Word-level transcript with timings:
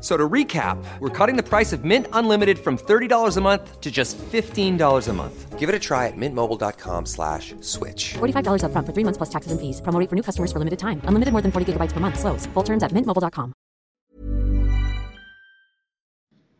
So 0.00 0.16
to 0.16 0.28
recap, 0.28 0.82
we're 1.00 1.10
cutting 1.10 1.36
the 1.36 1.42
price 1.42 1.74
of 1.74 1.84
Mint 1.84 2.06
Unlimited 2.14 2.58
from 2.58 2.78
$30 2.78 3.36
a 3.36 3.40
month 3.42 3.80
to 3.80 3.90
just 3.90 4.16
$15 4.16 5.08
a 5.08 5.12
month. 5.12 5.58
Give 5.58 5.68
it 5.68 5.74
a 5.74 5.78
try 5.78 6.06
at 6.06 6.16
mintmobile.com 6.16 7.04
slash 7.04 7.54
switch. 7.60 8.14
$45 8.14 8.62
upfront 8.64 8.86
for 8.86 8.94
three 8.94 9.04
months 9.04 9.18
plus 9.18 9.28
taxes 9.28 9.52
and 9.52 9.60
fees. 9.60 9.82
Promo 9.82 10.00
rate 10.00 10.08
for 10.08 10.16
new 10.16 10.22
customers 10.22 10.50
for 10.52 10.58
limited 10.58 10.78
time. 10.78 11.02
Unlimited 11.04 11.32
more 11.32 11.42
than 11.42 11.52
40 11.52 11.72
gigabytes 11.72 11.92
per 11.92 12.00
month. 12.00 12.18
Slows. 12.18 12.46
Full 12.54 12.62
terms 12.62 12.82
at 12.82 12.92
mintmobile.com. 12.92 13.52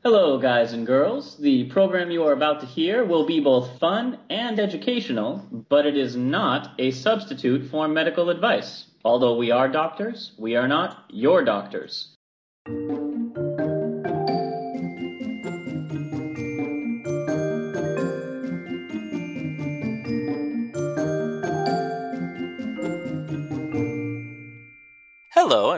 Hello, 0.02 0.38
guys 0.38 0.72
and 0.72 0.86
girls. 0.86 1.36
The 1.36 1.64
program 1.64 2.10
you 2.10 2.25
are 2.25 2.32
about 2.32 2.60
to 2.60 2.66
hear 2.66 3.04
will 3.04 3.27
be 3.27 3.38
both 3.38 3.78
fun 3.78 4.19
and 4.30 4.58
educational, 4.58 5.47
but 5.69 5.84
it 5.84 5.94
is 5.94 6.16
not 6.16 6.72
a 6.78 6.91
substitute 6.91 7.70
for 7.70 7.86
medical 7.86 8.30
advice. 8.30 8.86
Although 9.04 9.36
we 9.36 9.50
are 9.50 9.69
doctors, 9.69 10.32
we 10.38 10.56
are 10.56 10.69
not 10.69 11.04
your 11.10 11.44
doctors. 11.44 12.16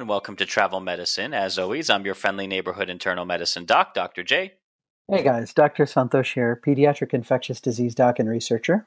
And 0.02 0.08
welcome 0.08 0.34
to 0.34 0.44
Travel 0.44 0.80
Medicine. 0.80 1.32
As 1.32 1.60
always, 1.60 1.88
I'm 1.88 2.04
your 2.04 2.16
friendly 2.16 2.48
neighborhood 2.48 2.90
internal 2.90 3.24
medicine 3.24 3.64
doc, 3.64 3.94
Dr. 3.94 4.24
J. 4.24 4.54
Hey 5.08 5.22
guys, 5.22 5.54
Dr. 5.54 5.84
Santosh 5.84 6.34
here, 6.34 6.60
pediatric 6.66 7.14
infectious 7.14 7.60
disease 7.60 7.94
doc 7.94 8.18
and 8.18 8.28
researcher. 8.28 8.84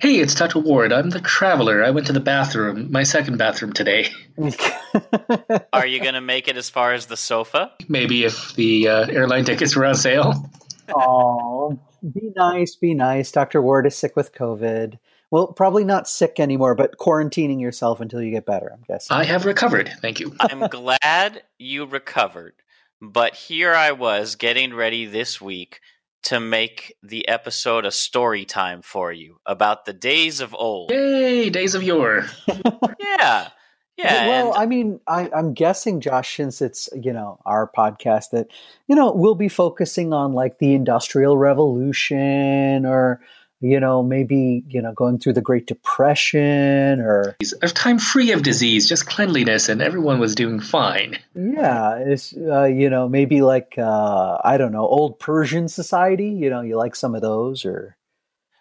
Hey, 0.00 0.16
it's 0.16 0.34
Dr. 0.34 0.58
Ward. 0.58 0.92
I'm 0.92 1.10
the 1.10 1.20
traveler. 1.20 1.84
I 1.84 1.90
went 1.90 2.08
to 2.08 2.12
the 2.12 2.18
bathroom, 2.18 2.90
my 2.90 3.04
second 3.04 3.36
bathroom 3.36 3.72
today. 3.72 4.08
Are 5.72 5.86
you 5.86 6.00
going 6.00 6.14
to 6.14 6.20
make 6.20 6.48
it 6.48 6.56
as 6.56 6.68
far 6.68 6.94
as 6.94 7.06
the 7.06 7.16
sofa? 7.16 7.70
Maybe 7.86 8.24
if 8.24 8.56
the 8.56 8.88
uh, 8.88 9.06
airline 9.06 9.44
tickets 9.44 9.76
were 9.76 9.86
on 9.86 9.94
sale. 9.94 10.50
Oh, 10.92 11.78
be 12.02 12.32
nice, 12.34 12.74
be 12.74 12.92
nice. 12.92 13.30
Dr. 13.30 13.62
Ward 13.62 13.86
is 13.86 13.94
sick 13.94 14.16
with 14.16 14.34
COVID. 14.34 14.98
Well, 15.30 15.48
probably 15.48 15.84
not 15.84 16.08
sick 16.08 16.40
anymore, 16.40 16.74
but 16.74 16.96
quarantining 16.98 17.60
yourself 17.60 18.00
until 18.00 18.22
you 18.22 18.30
get 18.30 18.46
better, 18.46 18.70
I'm 18.72 18.82
guessing. 18.88 19.16
I 19.16 19.24
have 19.24 19.44
recovered. 19.44 19.90
Thank 20.00 20.20
you. 20.20 20.34
I'm 20.40 20.68
glad 20.68 21.42
you 21.58 21.84
recovered. 21.84 22.54
But 23.00 23.34
here 23.34 23.74
I 23.74 23.92
was 23.92 24.36
getting 24.36 24.74
ready 24.74 25.04
this 25.06 25.40
week 25.40 25.80
to 26.24 26.40
make 26.40 26.96
the 27.02 27.28
episode 27.28 27.84
a 27.86 27.90
story 27.92 28.44
time 28.44 28.82
for 28.82 29.12
you 29.12 29.38
about 29.46 29.84
the 29.84 29.92
days 29.92 30.40
of 30.40 30.54
old. 30.54 30.90
Yay, 30.90 31.48
days 31.50 31.74
of 31.74 31.82
yore. 31.82 32.26
yeah. 32.98 33.48
Yeah. 33.96 34.28
Well, 34.28 34.52
and- 34.52 34.56
I 34.62 34.66
mean, 34.66 35.00
I, 35.06 35.28
I'm 35.34 35.54
guessing, 35.54 36.00
Josh, 36.00 36.36
since 36.36 36.62
it's 36.62 36.88
you 36.94 37.12
know 37.12 37.40
our 37.44 37.70
podcast, 37.76 38.30
that 38.32 38.48
you 38.86 38.96
know 38.96 39.12
we'll 39.12 39.34
be 39.34 39.48
focusing 39.48 40.12
on 40.12 40.32
like 40.32 40.58
the 40.58 40.74
Industrial 40.74 41.36
Revolution, 41.36 42.86
or 42.86 43.20
you 43.60 43.80
know 43.80 44.02
maybe 44.02 44.64
you 44.68 44.80
know 44.80 44.92
going 44.92 45.18
through 45.18 45.32
the 45.32 45.40
Great 45.40 45.66
Depression, 45.66 47.00
or 47.00 47.36
A 47.62 47.68
time 47.68 47.98
free 47.98 48.32
of 48.32 48.42
disease, 48.42 48.88
just 48.88 49.06
cleanliness, 49.06 49.68
and 49.68 49.82
everyone 49.82 50.18
was 50.18 50.34
doing 50.34 50.60
fine. 50.60 51.18
yeah, 51.34 51.96
it's 51.98 52.34
uh, 52.36 52.64
you 52.64 52.88
know 52.90 53.08
maybe 53.08 53.42
like 53.42 53.74
uh, 53.78 54.38
I 54.44 54.56
don't 54.56 54.72
know 54.72 54.86
old 54.86 55.18
Persian 55.18 55.68
society. 55.68 56.28
You 56.30 56.50
know, 56.50 56.60
you 56.60 56.76
like 56.76 56.94
some 56.94 57.14
of 57.14 57.22
those, 57.22 57.64
or 57.64 57.96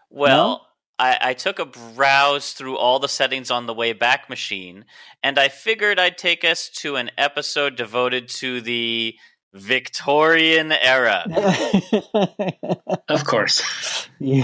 Well, 0.09 0.67
I, 0.99 1.17
I 1.21 1.33
took 1.33 1.59
a 1.59 1.65
browse 1.65 2.53
through 2.53 2.77
all 2.77 2.99
the 2.99 3.07
settings 3.07 3.51
on 3.51 3.67
the 3.67 3.73
way 3.73 3.93
back 3.93 4.29
machine, 4.29 4.85
and 5.21 5.37
I 5.37 5.49
figured 5.49 5.99
I'd 5.99 6.17
take 6.17 6.43
us 6.43 6.69
to 6.77 6.95
an 6.95 7.11
episode 7.17 7.75
devoted 7.75 8.29
to 8.29 8.61
the 8.61 9.15
Victorian 9.57 10.71
era. 10.71 11.25
Of 13.09 13.23
course. 13.23 14.07
Yeah. 14.19 14.43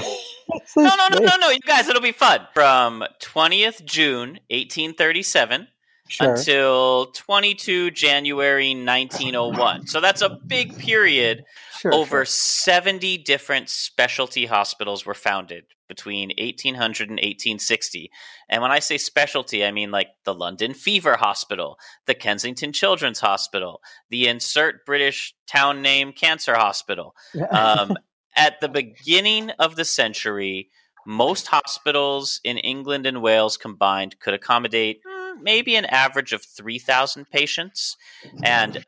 No, 0.78 0.84
no, 0.96 1.08
no, 1.12 1.20
no, 1.20 1.36
no, 1.38 1.50
you 1.50 1.60
guys, 1.60 1.88
it'll 1.90 2.02
be 2.02 2.12
fun. 2.14 2.48
From 2.54 3.04
20th 3.22 3.84
June, 3.86 4.40
1837 4.50 5.68
Sure. 6.10 6.34
until 6.36 7.08
22 7.08 7.92
January 7.92 8.74
1901. 8.76 9.88
So 9.88 10.00
that's 10.00 10.22
a 10.22 10.30
big 10.30 10.78
period. 10.78 11.44
Sure, 11.80 11.94
Over 11.94 12.20
sure. 12.20 12.26
70 12.26 13.18
different 13.20 13.70
specialty 13.70 14.46
hospitals 14.46 15.06
were 15.06 15.14
founded 15.14 15.64
between 15.94 16.30
1800 16.40 17.10
and 17.10 17.18
1860. 17.18 18.10
And 18.50 18.62
when 18.62 18.72
I 18.72 18.80
say 18.80 18.98
specialty, 18.98 19.64
I 19.64 19.72
mean 19.72 19.92
like 19.92 20.08
the 20.26 20.34
London 20.34 20.74
Fever 20.74 21.18
Hospital, 21.18 21.78
the 22.08 22.16
Kensington 22.16 22.74
Children's 22.74 23.20
Hospital, 23.20 23.82
the 24.10 24.28
insert 24.28 24.86
British 24.86 25.36
town 25.48 25.84
name 25.84 26.12
Cancer 26.12 26.56
Hospital. 26.56 27.16
Um, 27.52 27.96
at 28.36 28.60
the 28.60 28.70
beginning 28.70 29.52
of 29.60 29.76
the 29.76 29.86
century, 29.86 30.70
most 31.06 31.48
hospitals 31.48 32.40
in 32.44 32.58
England 32.58 33.06
and 33.06 33.22
Wales 33.22 33.58
combined 33.58 34.20
could 34.20 34.34
accommodate 34.34 35.02
mm, 35.06 35.42
maybe 35.42 35.76
an 35.76 35.86
average 35.86 36.34
of 36.34 36.44
3,000 36.44 37.30
patients. 37.30 37.98
And 38.42 38.84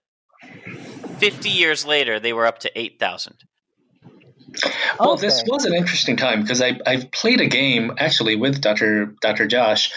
50 1.17 1.49
years 1.49 1.85
later, 1.85 2.19
they 2.19 2.33
were 2.33 2.47
up 2.47 2.59
to 2.59 2.79
8,000. 2.79 3.43
Well, 4.99 5.17
this 5.17 5.43
was 5.45 5.65
an 5.65 5.73
interesting 5.73 6.15
time 6.15 6.41
because 6.41 6.61
I 6.61 6.79
I've 6.85 7.11
played 7.11 7.41
a 7.41 7.47
game 7.47 7.93
actually 7.97 8.35
with 8.35 8.61
Dr. 8.61 9.13
Dr. 9.21 9.47
Josh 9.47 9.91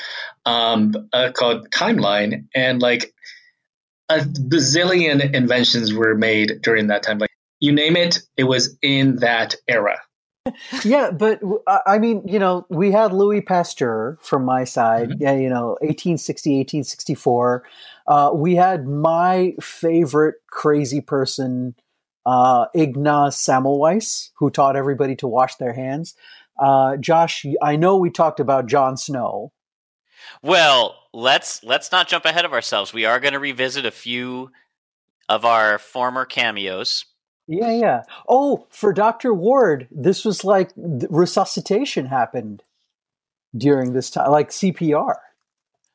um, 0.46 0.94
uh, 1.12 1.30
called 1.32 1.70
Timeline, 1.70 2.46
and 2.54 2.80
like 2.80 3.12
a 4.08 4.20
bazillion 4.20 5.34
inventions 5.34 5.92
were 5.92 6.14
made 6.14 6.62
during 6.62 6.88
that 6.88 7.02
time. 7.02 7.18
Like 7.18 7.30
you 7.60 7.72
name 7.72 7.96
it, 7.96 8.20
it 8.36 8.44
was 8.44 8.76
in 8.82 9.16
that 9.16 9.54
era. 9.66 10.00
Yeah, 10.84 11.10
but 11.10 11.40
I 11.86 11.98
mean, 11.98 12.22
you 12.26 12.38
know, 12.38 12.66
we 12.70 12.90
had 12.90 13.12
Louis 13.12 13.42
Pasteur 13.42 14.18
from 14.22 14.44
my 14.44 14.64
side. 14.64 15.10
Mm-hmm. 15.10 15.22
Yeah, 15.22 15.34
you 15.34 15.50
know, 15.50 15.76
1860, 15.80 16.50
1864. 16.50 17.64
Uh, 18.06 18.30
we 18.34 18.54
had 18.54 18.86
my 18.86 19.54
favorite 19.60 20.36
crazy 20.50 21.02
person, 21.02 21.74
uh, 22.28 22.66
Ignaz 22.74 23.36
Semmelweis, 23.36 24.32
who 24.34 24.50
taught 24.50 24.76
everybody 24.76 25.16
to 25.16 25.26
wash 25.26 25.54
their 25.54 25.72
hands. 25.72 26.14
Uh, 26.58 26.98
Josh, 26.98 27.46
I 27.62 27.76
know 27.76 27.96
we 27.96 28.10
talked 28.10 28.38
about 28.38 28.66
Jon 28.66 28.98
Snow. 28.98 29.50
Well, 30.42 30.94
let's 31.14 31.64
let's 31.64 31.90
not 31.90 32.06
jump 32.06 32.26
ahead 32.26 32.44
of 32.44 32.52
ourselves. 32.52 32.92
We 32.92 33.06
are 33.06 33.18
going 33.18 33.32
to 33.32 33.38
revisit 33.38 33.86
a 33.86 33.90
few 33.90 34.50
of 35.30 35.46
our 35.46 35.78
former 35.78 36.26
cameos. 36.26 37.06
Yeah, 37.46 37.72
yeah. 37.72 38.02
Oh, 38.28 38.66
for 38.68 38.92
Dr. 38.92 39.32
Ward, 39.32 39.88
this 39.90 40.22
was 40.22 40.44
like 40.44 40.70
resuscitation 40.76 42.04
happened 42.04 42.62
during 43.56 43.94
this 43.94 44.10
time, 44.10 44.30
like 44.30 44.50
CPR. 44.50 45.14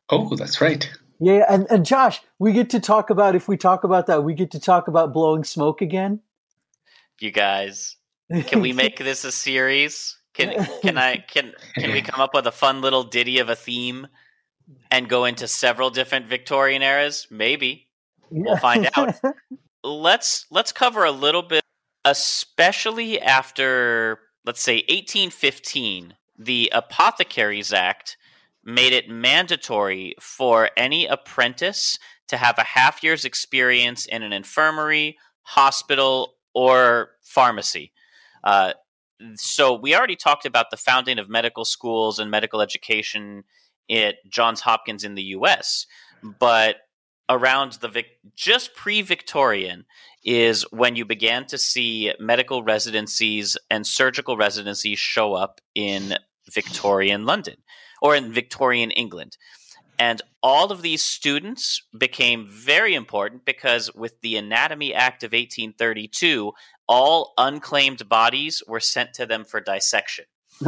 Oh, 0.09 0.36
that's 0.36 0.62
right. 0.62 0.89
Yeah, 1.24 1.46
and, 1.48 1.66
and 1.70 1.86
Josh, 1.86 2.22
we 2.38 2.52
get 2.52 2.70
to 2.72 2.81
talk 2.81 3.10
about 3.10 3.34
if 3.34 3.48
we 3.48 3.56
talk 3.56 3.86
about 3.86 4.08
that, 4.08 4.25
we 4.25 4.34
get 4.34 4.52
to 4.52 4.60
talk 4.60 4.90
about 4.90 5.14
blowing 5.14 5.46
smoke 5.46 5.81
again. 5.81 6.20
You 7.20 7.31
guys, 7.31 7.96
can 8.48 8.60
we 8.60 8.74
make 8.74 8.98
this 8.98 9.24
a 9.24 9.31
series? 9.31 10.18
Can 10.34 10.66
can 10.81 10.98
I 10.98 11.18
can 11.18 11.54
can 11.75 11.92
we 11.92 12.02
come 12.02 12.20
up 12.20 12.34
with 12.34 12.46
a 12.46 12.52
fun 12.52 12.81
little 12.81 13.04
ditty 13.04 13.40
of 13.40 13.48
a 13.48 13.56
theme 13.56 14.08
and 14.92 15.08
go 15.08 15.24
into 15.24 15.48
several 15.48 15.90
different 15.90 16.28
Victorian 16.28 16.81
eras? 16.81 17.28
Maybe. 17.31 17.88
We'll 18.30 18.58
find 18.58 18.90
out. 18.98 19.16
let's 19.84 20.46
let's 20.52 20.74
cover 20.74 21.06
a 21.06 21.12
little 21.12 21.42
bit 21.42 21.64
especially 22.04 23.22
after 23.22 24.20
let's 24.46 24.62
say 24.62 24.78
1815 24.90 26.16
the 26.38 26.70
Apothecaries 26.74 27.72
Act 27.72 28.18
made 28.63 28.94
it 28.94 29.10
mandatory 29.10 30.15
for 30.19 30.69
any 30.77 31.06
apprentice 31.06 32.00
to 32.27 32.38
have 32.38 32.57
a 32.57 32.63
half 32.63 33.04
year's 33.04 33.25
experience 33.25 34.06
in 34.06 34.24
an 34.24 34.33
infirmary, 34.33 35.18
hospital, 35.44 36.36
or 36.54 37.12
pharmacy. 37.21 37.92
Uh, 38.44 38.74
so 39.36 39.74
we 39.74 39.95
already 39.95 40.15
talked 40.15 40.45
about 40.45 40.71
the 40.71 40.77
founding 40.77 41.19
of 41.19 41.30
medical 41.30 41.65
schools 41.65 42.19
and 42.19 42.31
medical 42.31 42.62
education 42.62 43.44
at 43.89 44.15
Johns 44.30 44.62
Hopkins 44.62 45.04
in 45.04 45.15
the 45.15 45.24
U.S., 45.24 45.86
but 46.39 46.77
around 47.30 47.74
the 47.74 47.88
Vic- 47.88 48.19
just 48.36 48.75
pre-Victorian 48.75 49.86
is 50.24 50.63
when 50.71 50.95
you 50.95 51.06
began 51.06 51.45
to 51.48 51.57
see 51.57 52.13
medical 52.19 52.63
residencies 52.63 53.57
and 53.69 53.86
surgical 53.86 54.38
residencies 54.38 55.00
show 55.00 55.33
up 55.33 55.60
in 55.75 56.15
Victorian 56.50 57.25
London 57.25 57.57
or 58.03 58.15
in 58.15 58.31
Victorian 58.31 58.91
England. 58.91 59.38
And 59.97 60.21
all 60.44 60.71
of 60.71 60.81
these 60.81 61.03
students 61.03 61.81
became 61.97 62.47
very 62.47 62.94
important 62.94 63.45
because 63.45 63.94
with 63.95 64.19
the 64.21 64.35
Anatomy 64.35 64.94
Act 64.94 65.23
of 65.23 65.31
1832, 65.31 66.51
all 66.88 67.33
unclaimed 67.38 68.09
bodies 68.09 68.61
were 68.67 68.79
sent 68.79 69.13
to 69.13 69.25
them 69.25 69.45
for 69.45 69.61
dissection. 69.61 70.25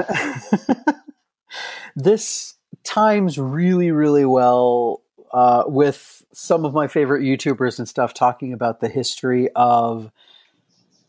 this 1.95 2.55
times 2.83 3.37
really, 3.37 3.91
really 3.91 4.25
well 4.25 5.01
uh, 5.33 5.63
with 5.67 6.23
some 6.33 6.63
of 6.63 6.73
my 6.73 6.87
favorite 6.87 7.23
YouTubers 7.23 7.79
and 7.79 7.89
stuff 7.89 8.13
talking 8.13 8.53
about 8.53 8.79
the 8.79 8.87
history 8.87 9.49
of 9.55 10.11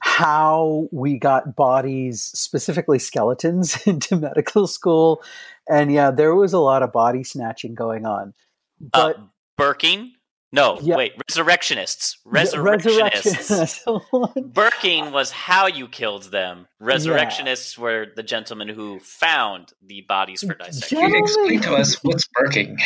how 0.06 0.88
we 0.92 1.18
got 1.18 1.56
bodies, 1.56 2.30
specifically 2.32 2.98
skeletons, 2.98 3.76
into 3.86 4.14
medical 4.14 4.68
school. 4.68 5.20
And 5.68 5.92
yeah, 5.92 6.12
there 6.12 6.34
was 6.34 6.52
a 6.52 6.60
lot 6.60 6.84
of 6.84 6.92
body 6.92 7.24
snatching 7.24 7.74
going 7.74 8.06
on. 8.06 8.32
Uh, 8.80 8.88
but 8.92 9.16
uh, 9.18 9.22
Burking? 9.58 10.12
No, 10.52 10.78
yeah. 10.80 10.96
wait, 10.96 11.14
resurrectionists. 11.28 12.18
Resurrectionists. 12.24 13.50
Resurrectionists. 13.50 14.40
Burking 14.54 15.10
was 15.10 15.32
how 15.32 15.66
you 15.66 15.88
killed 15.88 16.30
them. 16.30 16.68
Resurrectionists 16.78 17.76
yeah. 17.76 17.82
were 17.82 18.06
the 18.14 18.22
gentlemen 18.22 18.68
who 18.68 19.00
found 19.00 19.72
the 19.84 20.02
bodies 20.02 20.40
for 20.40 20.54
dissection. 20.54 20.98
Can 20.98 21.10
you 21.10 21.18
explain 21.18 21.60
to 21.62 21.74
us 21.74 21.96
what's 22.04 22.28
Burking? 22.32 22.78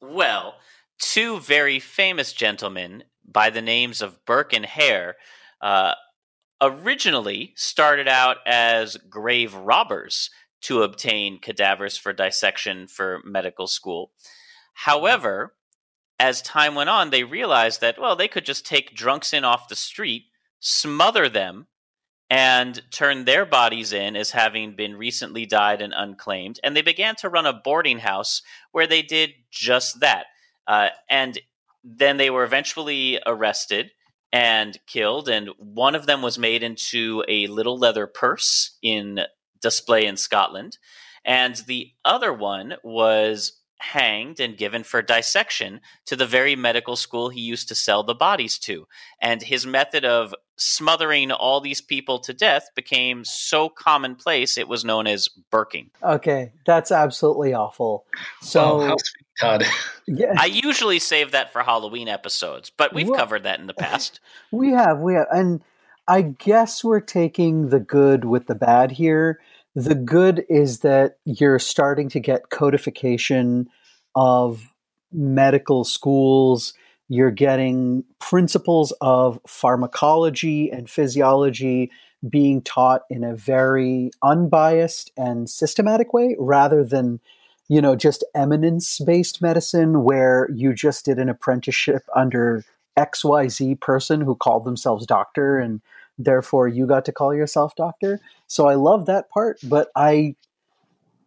Well, 0.00 0.54
two 0.98 1.38
very 1.40 1.78
famous 1.80 2.32
gentlemen 2.32 3.04
by 3.30 3.50
the 3.50 3.62
names 3.62 4.00
of 4.00 4.24
Burke 4.24 4.54
and 4.54 4.64
Hare 4.64 5.16
uh, 5.66 5.94
originally 6.60 7.52
started 7.56 8.06
out 8.06 8.36
as 8.46 8.96
grave 9.10 9.52
robbers 9.52 10.30
to 10.60 10.82
obtain 10.82 11.40
cadavers 11.40 11.98
for 11.98 12.12
dissection 12.12 12.86
for 12.86 13.20
medical 13.24 13.66
school. 13.66 14.12
However, 14.74 15.56
as 16.20 16.40
time 16.40 16.76
went 16.76 16.88
on, 16.88 17.10
they 17.10 17.24
realized 17.24 17.80
that, 17.80 18.00
well, 18.00 18.14
they 18.14 18.28
could 18.28 18.44
just 18.44 18.64
take 18.64 18.94
drunks 18.94 19.32
in 19.32 19.44
off 19.44 19.68
the 19.68 19.74
street, 19.74 20.26
smother 20.60 21.28
them, 21.28 21.66
and 22.30 22.80
turn 22.92 23.24
their 23.24 23.44
bodies 23.44 23.92
in 23.92 24.14
as 24.14 24.30
having 24.30 24.76
been 24.76 24.94
recently 24.94 25.46
died 25.46 25.82
and 25.82 25.92
unclaimed. 25.96 26.60
And 26.62 26.76
they 26.76 26.82
began 26.82 27.16
to 27.16 27.28
run 27.28 27.44
a 27.44 27.52
boarding 27.52 27.98
house 27.98 28.40
where 28.70 28.86
they 28.86 29.02
did 29.02 29.30
just 29.50 29.98
that. 29.98 30.26
Uh, 30.68 30.90
and 31.10 31.40
then 31.82 32.18
they 32.18 32.30
were 32.30 32.44
eventually 32.44 33.18
arrested 33.26 33.90
and 34.36 34.78
killed. 34.86 35.30
And 35.30 35.48
one 35.56 35.94
of 35.94 36.04
them 36.04 36.20
was 36.20 36.38
made 36.38 36.62
into 36.62 37.24
a 37.26 37.46
little 37.46 37.78
leather 37.78 38.06
purse 38.06 38.76
in 38.82 39.20
display 39.62 40.04
in 40.04 40.18
Scotland. 40.18 40.76
And 41.24 41.56
the 41.66 41.92
other 42.04 42.34
one 42.34 42.74
was 42.84 43.58
hanged 43.78 44.38
and 44.38 44.56
given 44.58 44.82
for 44.82 45.00
dissection 45.00 45.80
to 46.04 46.16
the 46.16 46.26
very 46.26 46.54
medical 46.54 46.96
school 46.96 47.30
he 47.30 47.40
used 47.40 47.68
to 47.68 47.74
sell 47.74 48.02
the 48.02 48.14
bodies 48.14 48.58
to. 48.58 48.86
And 49.22 49.42
his 49.42 49.66
method 49.66 50.04
of 50.04 50.34
smothering 50.56 51.32
all 51.32 51.60
these 51.62 51.80
people 51.80 52.18
to 52.18 52.34
death 52.34 52.68
became 52.74 53.24
so 53.24 53.70
commonplace 53.70 54.58
it 54.58 54.68
was 54.68 54.84
known 54.84 55.06
as 55.06 55.28
burking. 55.50 55.90
Okay, 56.02 56.52
that's 56.66 56.92
absolutely 56.92 57.54
awful. 57.54 58.04
So 58.42 58.92
oh, 58.92 58.96
God. 59.40 59.64
yeah. 60.06 60.34
I 60.38 60.46
usually 60.46 60.98
save 60.98 61.32
that 61.32 61.52
for 61.52 61.62
Halloween 61.62 62.08
episodes, 62.08 62.70
but 62.76 62.94
we've 62.94 63.08
well, 63.08 63.18
covered 63.18 63.42
that 63.42 63.60
in 63.60 63.66
the 63.66 63.74
past. 63.74 64.20
We 64.52 64.70
have, 64.70 65.00
we 65.00 65.14
have, 65.14 65.26
and 65.32 65.60
I 66.06 66.22
guess 66.22 66.84
we're 66.84 67.00
taking 67.00 67.70
the 67.70 67.80
good 67.80 68.24
with 68.24 68.46
the 68.46 68.54
bad 68.54 68.92
here. 68.92 69.40
The 69.74 69.96
good 69.96 70.44
is 70.48 70.80
that 70.80 71.18
you're 71.24 71.58
starting 71.58 72.08
to 72.10 72.20
get 72.20 72.50
codification 72.50 73.68
of 74.14 74.72
medical 75.12 75.84
schools. 75.84 76.74
You're 77.08 77.32
getting 77.32 78.04
principles 78.20 78.92
of 79.00 79.40
pharmacology 79.46 80.70
and 80.70 80.88
physiology 80.88 81.90
being 82.28 82.62
taught 82.62 83.02
in 83.10 83.24
a 83.24 83.34
very 83.34 84.10
unbiased 84.22 85.10
and 85.16 85.50
systematic 85.50 86.12
way 86.12 86.36
rather 86.38 86.84
than 86.84 87.20
you 87.68 87.80
know, 87.80 87.96
just 87.96 88.24
eminence 88.34 88.98
based 89.00 89.42
medicine 89.42 90.04
where 90.04 90.48
you 90.54 90.72
just 90.72 91.04
did 91.04 91.18
an 91.18 91.28
apprenticeship 91.28 92.02
under 92.14 92.64
XYZ 92.96 93.80
person 93.80 94.20
who 94.20 94.34
called 94.34 94.64
themselves 94.64 95.06
doctor 95.06 95.58
and 95.58 95.80
therefore 96.18 96.68
you 96.68 96.86
got 96.86 97.04
to 97.04 97.12
call 97.12 97.34
yourself 97.34 97.74
doctor. 97.76 98.20
So 98.46 98.68
I 98.68 98.74
love 98.74 99.06
that 99.06 99.28
part, 99.28 99.58
but 99.62 99.90
I 99.96 100.36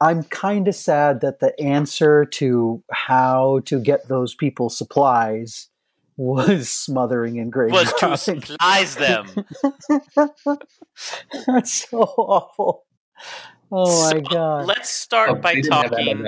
I'm 0.02 0.24
kind 0.24 0.68
of 0.68 0.76
sad 0.76 1.20
that 1.22 1.40
the 1.40 1.60
answer 1.60 2.24
to 2.26 2.82
how 2.90 3.60
to 3.66 3.82
get 3.82 4.08
those 4.08 4.34
people 4.34 4.70
supplies 4.70 5.68
was 6.16 6.70
smothering 6.70 7.38
and 7.40 7.52
grave 7.52 7.72
was 7.72 7.92
to 7.94 8.18
supplies 8.18 8.96
them. 8.96 9.28
That's 11.48 11.90
so 11.90 12.02
awful. 12.02 12.86
Oh 13.72 14.12
my 14.12 14.20
god. 14.20 14.66
Let's 14.66 14.90
start 14.90 15.30
oh, 15.30 15.36
by 15.36 15.62
talking 15.62 16.26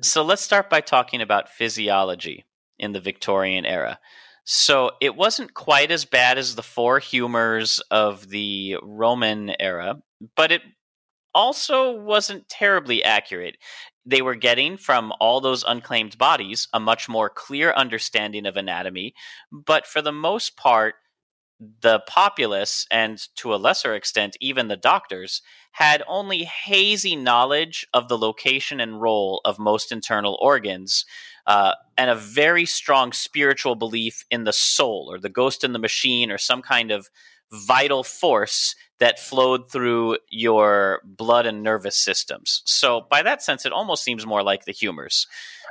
So 0.00 0.22
let's 0.22 0.42
start 0.42 0.70
by 0.70 0.80
talking 0.80 1.20
about 1.20 1.50
physiology 1.50 2.44
in 2.78 2.92
the 2.92 3.00
Victorian 3.00 3.66
era. 3.66 3.98
So 4.44 4.92
it 5.00 5.14
wasn't 5.14 5.54
quite 5.54 5.90
as 5.90 6.04
bad 6.04 6.38
as 6.38 6.54
the 6.54 6.62
four 6.62 6.98
humors 6.98 7.80
of 7.90 8.28
the 8.30 8.76
Roman 8.82 9.52
era, 9.60 10.00
but 10.36 10.50
it 10.50 10.62
also 11.34 11.92
wasn't 11.92 12.48
terribly 12.48 13.04
accurate. 13.04 13.58
They 14.06 14.22
were 14.22 14.34
getting 14.34 14.76
from 14.78 15.12
all 15.20 15.40
those 15.40 15.62
unclaimed 15.62 16.16
bodies 16.16 16.66
a 16.72 16.80
much 16.80 17.08
more 17.08 17.28
clear 17.28 17.72
understanding 17.72 18.46
of 18.46 18.56
anatomy, 18.56 19.14
but 19.52 19.86
for 19.86 20.00
the 20.00 20.12
most 20.12 20.56
part, 20.56 20.94
the 21.80 22.00
populace, 22.06 22.86
and 22.90 23.22
to 23.36 23.54
a 23.54 23.56
lesser 23.56 23.94
extent, 23.94 24.36
even 24.40 24.68
the 24.68 24.76
doctors, 24.76 25.42
had 25.72 26.02
only 26.08 26.44
hazy 26.44 27.14
knowledge 27.14 27.86
of 27.92 28.08
the 28.08 28.18
location 28.18 28.80
and 28.80 29.00
role 29.00 29.40
of 29.44 29.58
most 29.58 29.92
internal 29.92 30.38
organs, 30.40 31.04
uh, 31.46 31.74
and 31.96 32.10
a 32.10 32.14
very 32.14 32.64
strong 32.64 33.12
spiritual 33.12 33.74
belief 33.74 34.24
in 34.30 34.44
the 34.44 34.52
soul 34.52 35.08
or 35.10 35.18
the 35.18 35.28
ghost 35.28 35.62
in 35.62 35.72
the 35.72 35.78
machine 35.78 36.30
or 36.30 36.38
some 36.38 36.62
kind 36.62 36.90
of 36.90 37.08
vital 37.52 38.02
force 38.02 38.74
that 39.00 39.18
flowed 39.18 39.70
through 39.70 40.18
your 40.28 41.00
blood 41.04 41.46
and 41.46 41.62
nervous 41.62 41.96
systems. 41.96 42.62
So, 42.66 43.06
by 43.10 43.22
that 43.22 43.42
sense, 43.42 43.66
it 43.66 43.72
almost 43.72 44.04
seems 44.04 44.26
more 44.26 44.42
like 44.42 44.64
the 44.64 44.72
humors. 44.72 45.26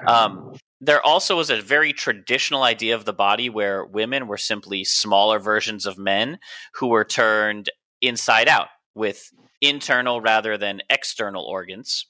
Um, 0.05 0.55
there 0.81 1.05
also 1.05 1.37
was 1.37 1.49
a 1.49 1.61
very 1.61 1.93
traditional 1.93 2.63
idea 2.63 2.95
of 2.95 3.05
the 3.05 3.13
body 3.13 3.49
where 3.49 3.85
women 3.85 4.27
were 4.27 4.37
simply 4.37 4.83
smaller 4.83 5.39
versions 5.39 5.85
of 5.85 5.97
men 5.97 6.39
who 6.73 6.87
were 6.87 7.05
turned 7.05 7.69
inside 8.01 8.47
out 8.47 8.69
with 8.95 9.31
internal 9.61 10.21
rather 10.21 10.57
than 10.57 10.81
external 10.89 11.43
organs. 11.43 12.05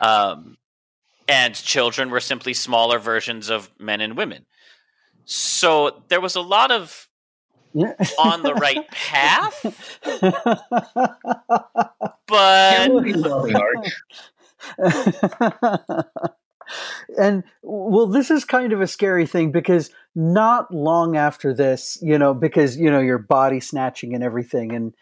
Um, 0.00 0.58
and 1.26 1.54
children 1.54 2.10
were 2.10 2.20
simply 2.20 2.54
smaller 2.54 2.98
versions 2.98 3.48
of 3.48 3.70
men 3.78 4.00
and 4.00 4.16
women. 4.16 4.44
So 5.24 6.02
there 6.08 6.20
was 6.20 6.36
a 6.36 6.42
lot 6.42 6.70
of 6.70 7.08
on 8.18 8.42
the 8.42 8.54
right 8.54 8.88
path, 8.90 10.00
but 12.26 12.90
and 17.18 17.44
well 17.62 18.06
this 18.06 18.30
is 18.30 18.44
kind 18.44 18.72
of 18.72 18.80
a 18.80 18.86
scary 18.86 19.26
thing 19.26 19.52
because 19.52 19.90
not 20.14 20.72
long 20.72 21.16
after 21.16 21.52
this 21.52 21.98
you 22.00 22.18
know 22.18 22.32
because 22.32 22.78
you 22.78 22.90
know 22.90 23.00
your 23.00 23.18
body 23.18 23.60
snatching 23.60 24.14
and 24.14 24.24
everything 24.24 24.72
and 24.72 24.94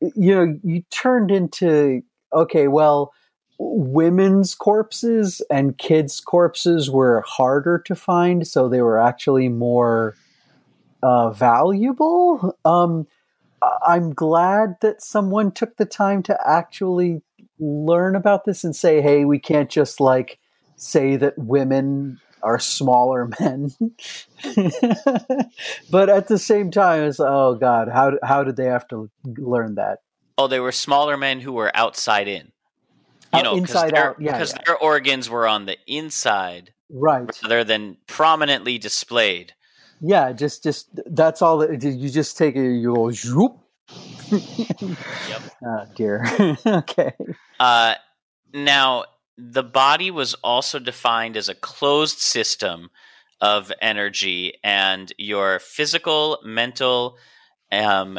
you 0.00 0.34
know 0.34 0.58
you 0.64 0.82
turned 0.90 1.30
into 1.30 2.02
okay 2.32 2.66
well 2.66 3.12
women's 3.58 4.54
corpses 4.54 5.40
and 5.50 5.78
kids 5.78 6.20
corpses 6.20 6.90
were 6.90 7.24
harder 7.26 7.78
to 7.78 7.94
find 7.94 8.46
so 8.46 8.68
they 8.68 8.82
were 8.82 8.98
actually 8.98 9.48
more 9.48 10.14
uh, 11.02 11.30
valuable. 11.30 12.56
Um, 12.64 13.06
i'm 13.86 14.12
glad 14.12 14.76
that 14.82 15.02
someone 15.02 15.50
took 15.50 15.76
the 15.76 15.86
time 15.86 16.22
to 16.22 16.38
actually 16.46 17.22
learn 17.58 18.14
about 18.14 18.44
this 18.44 18.64
and 18.64 18.76
say 18.76 19.00
hey 19.00 19.24
we 19.24 19.38
can't 19.38 19.70
just 19.70 19.98
like 19.98 20.38
say 20.76 21.16
that 21.16 21.36
women 21.38 22.20
are 22.42 22.58
smaller 22.58 23.28
men. 23.40 23.72
But 25.90 26.08
at 26.08 26.28
the 26.28 26.38
same 26.38 26.70
time 26.70 27.02
it's 27.02 27.18
oh 27.20 27.56
god 27.56 27.88
how 27.88 28.12
how 28.22 28.44
did 28.44 28.56
they 28.56 28.66
have 28.66 28.86
to 28.88 29.10
learn 29.24 29.74
that? 29.76 29.98
Oh 30.38 30.46
they 30.46 30.60
were 30.60 30.72
smaller 30.72 31.16
men 31.16 31.40
who 31.40 31.52
were 31.52 31.72
outside 31.74 32.28
in. 32.28 32.52
You 33.34 33.42
know 33.42 33.56
inside 33.56 33.94
out 33.94 34.16
yeah 34.20 34.32
because 34.32 34.52
yeah. 34.52 34.62
their 34.64 34.76
organs 34.78 35.28
were 35.28 35.48
on 35.48 35.66
the 35.66 35.76
inside 35.86 36.72
right. 36.88 37.28
rather 37.42 37.64
than 37.64 37.96
prominently 38.06 38.78
displayed 38.78 39.54
yeah 40.00 40.32
just 40.32 40.62
just 40.62 40.88
that's 41.06 41.42
all 41.42 41.58
that 41.58 41.82
you 41.82 42.08
just 42.10 42.36
take 42.36 42.56
it 42.56 42.62
you 42.62 42.94
go 42.94 43.10
zoop. 43.10 43.52
Yep. 44.30 45.42
Oh 45.64 45.84
dear. 45.94 46.24
Okay. 46.66 47.12
Uh 47.58 47.94
now 48.52 49.04
the 49.38 49.62
body 49.62 50.10
was 50.10 50.34
also 50.34 50.78
defined 50.78 51.36
as 51.36 51.48
a 51.48 51.54
closed 51.54 52.18
system 52.18 52.90
of 53.40 53.70
energy, 53.82 54.54
and 54.64 55.12
your 55.18 55.58
physical, 55.58 56.38
mental, 56.44 57.18
um, 57.70 58.18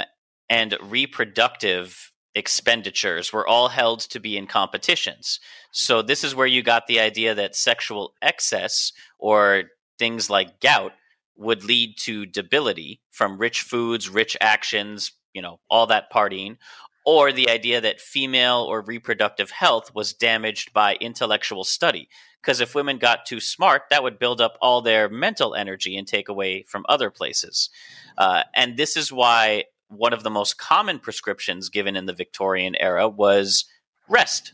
and 0.50 0.78
reproductive 0.82 2.12
expenditures 2.36 3.34
were 3.34 3.48
all 3.48 3.70
held 3.70 4.00
to 4.02 4.20
be 4.20 4.38
in 4.38 4.46
competitions. 4.46 5.40
So, 5.72 6.02
this 6.02 6.24
is 6.24 6.36
where 6.36 6.48
you 6.48 6.62
got 6.62 6.86
the 6.88 7.00
idea 7.00 7.34
that 7.34 7.56
sexual 7.56 8.14
excess 8.22 8.92
or 9.18 9.64
things 9.98 10.30
like 10.30 10.60
gout 10.62 10.92
would 11.38 11.64
lead 11.64 11.98
to 11.98 12.26
debility 12.26 13.02
from 13.12 13.38
rich 13.38 13.62
foods, 13.62 14.10
rich 14.10 14.36
actions, 14.42 15.12
you 15.34 15.42
know, 15.42 15.60
all 15.70 15.88
that 15.88 16.12
partying, 16.12 16.58
or 17.06 17.32
the 17.32 17.50
idea 17.50 17.80
that 17.80 18.02
female 18.02 18.66
or 18.68 18.82
reproductive 18.82 19.52
health 19.52 19.94
was 19.96 20.14
damaged 20.14 20.74
by 20.74 20.96
intellectual 20.96 21.64
study. 21.64 22.10
Because 22.42 22.60
if 22.60 22.76
women 22.76 22.98
got 22.98 23.26
too 23.26 23.40
smart, 23.40 23.84
that 23.90 24.04
would 24.04 24.20
build 24.20 24.42
up 24.42 24.58
all 24.62 24.82
their 24.82 25.10
mental 25.10 25.56
energy 25.56 25.98
and 25.98 26.08
take 26.08 26.30
away 26.30 26.64
from 26.64 26.86
other 26.90 27.10
places. 27.10 27.70
Uh, 28.18 28.44
and 28.54 28.78
this 28.78 28.98
is 28.98 29.12
why 29.12 29.66
one 29.90 30.14
of 30.14 30.24
the 30.24 30.30
most 30.30 30.58
common 30.58 31.00
prescriptions 31.00 31.70
given 31.70 31.96
in 31.96 32.06
the 32.06 32.14
Victorian 32.14 32.76
era 32.76 33.08
was 33.08 33.66
rest. 34.10 34.54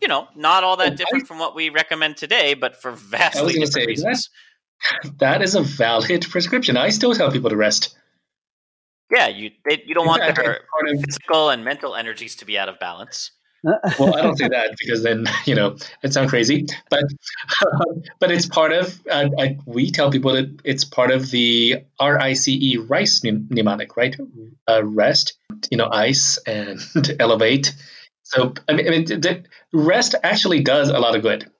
You 0.00 0.08
know, 0.08 0.28
not 0.36 0.64
all 0.64 0.76
that 0.76 0.96
different 0.96 1.26
from 1.26 1.38
what 1.38 1.54
we 1.54 1.70
recommend 1.70 2.16
today, 2.16 2.54
but 2.54 2.76
for 2.76 2.92
vastly 2.92 3.54
different 3.54 3.72
say, 3.72 3.86
reasons. 3.86 4.30
That, 5.02 5.18
that 5.18 5.42
is 5.42 5.54
a 5.54 5.62
valid 5.62 6.26
prescription. 6.28 6.76
I 6.76 6.90
still 6.90 7.14
tell 7.14 7.30
people 7.30 7.50
to 7.50 7.56
rest. 7.56 7.96
Yeah, 9.10 9.28
you 9.28 9.50
they, 9.68 9.82
you 9.86 9.94
don't 9.94 10.06
want 10.06 10.22
Yeah, 10.22 10.32
their 10.32 10.44
part 10.44 10.88
of- 10.88 11.00
physical 11.04 11.50
and 11.50 11.64
mental 11.64 11.94
energies 11.94 12.36
to 12.36 12.44
be 12.44 12.58
out 12.58 12.68
of 12.68 12.78
balance. 12.78 13.30
well, 13.98 14.14
I 14.14 14.20
don't 14.20 14.36
say 14.36 14.48
that 14.48 14.76
because 14.78 15.02
then 15.02 15.24
you 15.46 15.54
know 15.54 15.76
it 16.02 16.12
sounds 16.12 16.28
crazy, 16.28 16.66
but 16.90 17.04
but 18.20 18.30
it's 18.30 18.44
part 18.46 18.72
of. 18.72 19.00
Uh, 19.10 19.30
I, 19.38 19.58
we 19.64 19.90
tell 19.90 20.10
people 20.10 20.34
that 20.34 20.60
it's 20.64 20.84
part 20.84 21.10
of 21.10 21.30
the 21.30 21.84
R 21.98 22.20
I 22.20 22.34
C 22.34 22.58
E 22.60 22.76
rice 22.76 23.22
mnemonic, 23.24 23.96
right? 23.96 24.14
Uh, 24.68 24.84
rest, 24.84 25.38
you 25.70 25.78
know, 25.78 25.88
ice 25.90 26.36
and 26.46 26.78
elevate. 27.18 27.74
So 28.22 28.52
I 28.68 28.74
mean, 28.74 28.86
I 28.86 28.90
mean, 28.90 29.46
rest 29.72 30.14
actually 30.22 30.60
does 30.60 30.90
a 30.90 30.98
lot 30.98 31.16
of 31.16 31.22
good. 31.22 31.50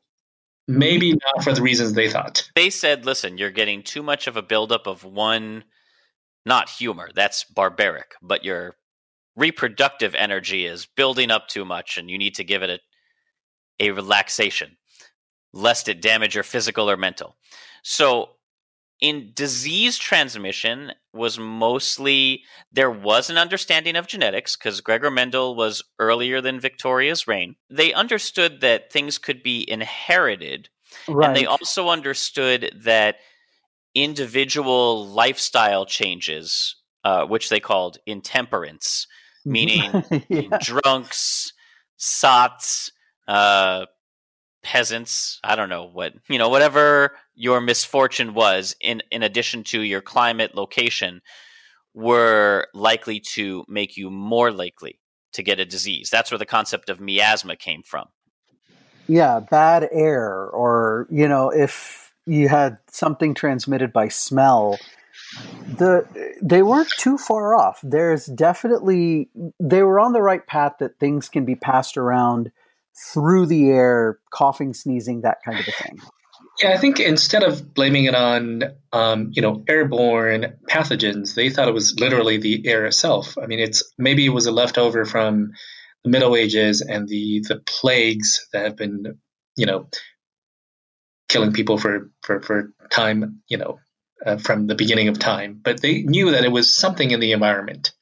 Mm-hmm. 0.69 0.79
Maybe 0.79 1.13
not 1.13 1.45
for 1.45 1.53
the 1.53 1.63
reasons 1.63 1.93
they 1.93 2.09
thought. 2.09 2.51
They 2.55 2.71
said, 2.71 3.05
"Listen, 3.05 3.39
you're 3.39 3.51
getting 3.51 3.83
too 3.83 4.03
much 4.03 4.27
of 4.27 4.37
a 4.37 4.43
buildup 4.43 4.87
of 4.87 5.05
one, 5.05 5.65
not 6.47 6.69
humor. 6.71 7.11
That's 7.15 7.45
barbaric, 7.45 8.15
but 8.23 8.45
your 8.45 8.77
reproductive 9.37 10.15
energy 10.15 10.65
is 10.67 10.87
building 10.87 11.31
up 11.31 11.49
too 11.49 11.65
much, 11.65 11.99
and 11.99 12.09
you 12.11 12.19
need 12.19 12.35
to 12.37 12.45
give 12.45 12.63
it 12.63 12.71
a 12.71 12.81
a 13.81 13.91
relaxation, 13.91 14.77
lest 15.53 15.89
it 15.89 16.01
damage 16.01 16.35
your 16.35 16.45
physical 16.45 16.91
or 16.91 16.97
mental." 16.97 17.37
So 17.83 18.37
in 19.05 19.33
disease 19.35 19.99
transmission 19.99 20.91
was 21.13 21.39
mostly 21.39 22.43
there 22.73 22.91
was 22.91 23.29
an 23.29 23.37
understanding 23.37 23.97
of 23.97 24.07
genetics 24.07 24.57
because 24.57 24.81
Gregor 24.81 25.11
Mendel 25.11 25.55
was 25.55 25.85
earlier 25.99 26.41
than 26.41 26.59
Victoria's 26.59 27.29
reign. 27.29 27.55
They 27.69 27.93
understood 27.93 28.63
that 28.63 28.91
things 28.91 29.19
could 29.19 29.43
be 29.43 29.71
inherited, 29.71 30.71
right. 31.07 31.27
and 31.27 31.37
they 31.37 31.45
also 31.45 31.91
understood 31.91 32.75
that 32.83 33.17
individual 33.95 35.07
lifestyle 35.07 35.85
changes, 35.85 36.77
uh, 37.05 37.27
which 37.27 37.51
they 37.51 37.61
called 37.61 37.99
intemperance, 38.07 39.07
meaning 39.45 40.03
yeah. 40.31 40.57
drunks, 40.63 41.53
sots, 41.99 42.91
uh, 43.29 43.85
peasants. 44.65 45.39
I 45.45 45.55
don't 45.55 45.69
know 45.69 45.85
what 45.85 46.15
you 46.29 46.39
know, 46.39 46.49
whatever 46.49 47.17
your 47.37 47.61
misfortune 47.61 48.35
was, 48.35 48.75
in 48.81 49.03
in 49.13 49.23
addition 49.23 49.63
to 49.65 49.81
your 49.83 50.01
climate 50.01 50.57
location, 50.57 51.21
were 51.95 52.67
likely 52.75 53.21
to 53.21 53.65
make 53.69 53.97
you 53.97 54.11
more 54.11 54.51
likely 54.51 55.01
to 55.35 55.43
get 55.43 55.61
a 55.61 55.65
disease. 55.65 56.11
That's 56.11 56.31
where 56.31 56.39
the 56.39 56.47
concept 56.47 56.89
of 56.89 57.01
miasma 57.01 57.57
came 57.57 57.83
from. 57.83 58.07
yeah, 59.07 59.41
bad 59.41 59.89
air, 59.93 60.49
or 60.49 61.07
you 61.11 61.29
know, 61.29 61.51
if 61.51 62.13
you 62.27 62.49
had 62.49 62.79
something 62.91 63.35
transmitted 63.35 63.93
by 63.93 64.09
smell, 64.09 64.79
the 65.77 66.07
they 66.43 66.63
weren't 66.63 66.91
too 66.99 67.19
far 67.19 67.55
off. 67.55 67.81
There's 67.83 68.27
definitely 68.27 69.29
they 69.61 69.83
were 69.83 70.01
on 70.01 70.13
the 70.13 70.23
right 70.23 70.47
path 70.47 70.75
that 70.81 70.99
things 70.99 71.29
can 71.29 71.45
be 71.45 71.55
passed 71.55 71.97
around 71.97 72.51
through 73.13 73.47
the 73.47 73.71
air, 73.71 74.19
coughing, 74.33 74.75
sneezing, 74.75 75.23
that 75.23 75.39
kind 75.45 75.59
of 75.59 75.67
a 75.67 75.73
thing. 75.73 76.01
Yeah, 76.61 76.71
I 76.71 76.77
think 76.77 77.01
instead 77.01 77.43
of 77.43 77.75
blaming 77.75 78.05
it 78.05 78.15
on, 78.15 78.63
um, 78.93 79.31
you 79.33 79.43
know, 79.43 79.65
airborne 79.69 80.57
pathogens, 80.69 81.35
they 81.35 81.51
thought 81.51 81.67
it 81.67 81.75
was 81.75 81.99
literally 81.99 82.37
the 82.37 82.67
air 82.67 82.87
itself. 82.87 83.37
I 83.43 83.47
mean, 83.47 83.59
it's 83.59 83.93
maybe 83.99 84.25
it 84.25 84.31
was 84.31 84.47
a 84.47 84.53
leftover 84.53 85.05
from 85.05 85.53
the 86.05 86.11
Middle 86.11 86.37
Ages 86.37 86.81
and 86.81 87.09
the 87.09 87.45
the 87.49 87.61
plagues 87.67 88.47
that 88.53 88.65
have 88.65 88.77
been, 88.77 89.19
you 89.57 89.67
know, 89.67 89.89
killing 91.29 91.53
people 91.53 91.77
for 91.77 92.11
for 92.23 92.41
for 92.41 92.73
time, 92.89 93.41
you 93.49 93.57
know, 93.57 93.81
uh, 94.25 94.37
from 94.37 94.69
the 94.69 94.77
beginning 94.77 95.09
of 95.09 95.19
time. 95.19 95.59
But 95.61 95.83
they 95.83 96.03
knew 96.03 96.31
that 96.31 96.45
it 96.45 96.53
was 96.53 96.73
something 96.73 97.11
in 97.11 97.19
the 97.19 97.33
environment. 97.33 97.93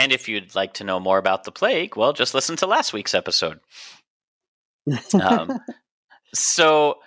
And 0.00 0.12
if 0.12 0.30
you'd 0.30 0.54
like 0.54 0.72
to 0.74 0.84
know 0.84 0.98
more 0.98 1.18
about 1.18 1.44
the 1.44 1.52
plague, 1.52 1.94
well, 1.94 2.14
just 2.14 2.32
listen 2.32 2.56
to 2.56 2.66
last 2.66 2.94
week's 2.94 3.12
episode. 3.12 3.60
Um, 5.12 5.60
so, 6.34 7.00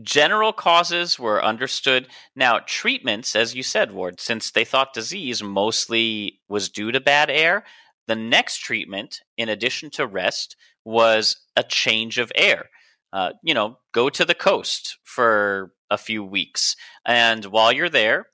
general 0.00 0.52
causes 0.52 1.18
were 1.18 1.44
understood. 1.44 2.06
Now, 2.36 2.60
treatments, 2.66 3.34
as 3.34 3.56
you 3.56 3.64
said, 3.64 3.90
Ward, 3.90 4.20
since 4.20 4.52
they 4.52 4.64
thought 4.64 4.94
disease 4.94 5.42
mostly 5.42 6.38
was 6.48 6.68
due 6.68 6.92
to 6.92 7.00
bad 7.00 7.30
air, 7.30 7.64
the 8.06 8.14
next 8.14 8.58
treatment, 8.58 9.20
in 9.36 9.48
addition 9.48 9.90
to 9.90 10.06
rest, 10.06 10.54
was 10.84 11.36
a 11.56 11.64
change 11.64 12.18
of 12.18 12.30
air. 12.36 12.70
Uh, 13.12 13.32
you 13.42 13.54
know, 13.54 13.78
go 13.92 14.08
to 14.08 14.24
the 14.24 14.36
coast 14.36 14.98
for 15.02 15.72
a 15.90 15.98
few 15.98 16.22
weeks. 16.22 16.76
And 17.04 17.46
while 17.46 17.72
you're 17.72 17.88
there, 17.88 18.26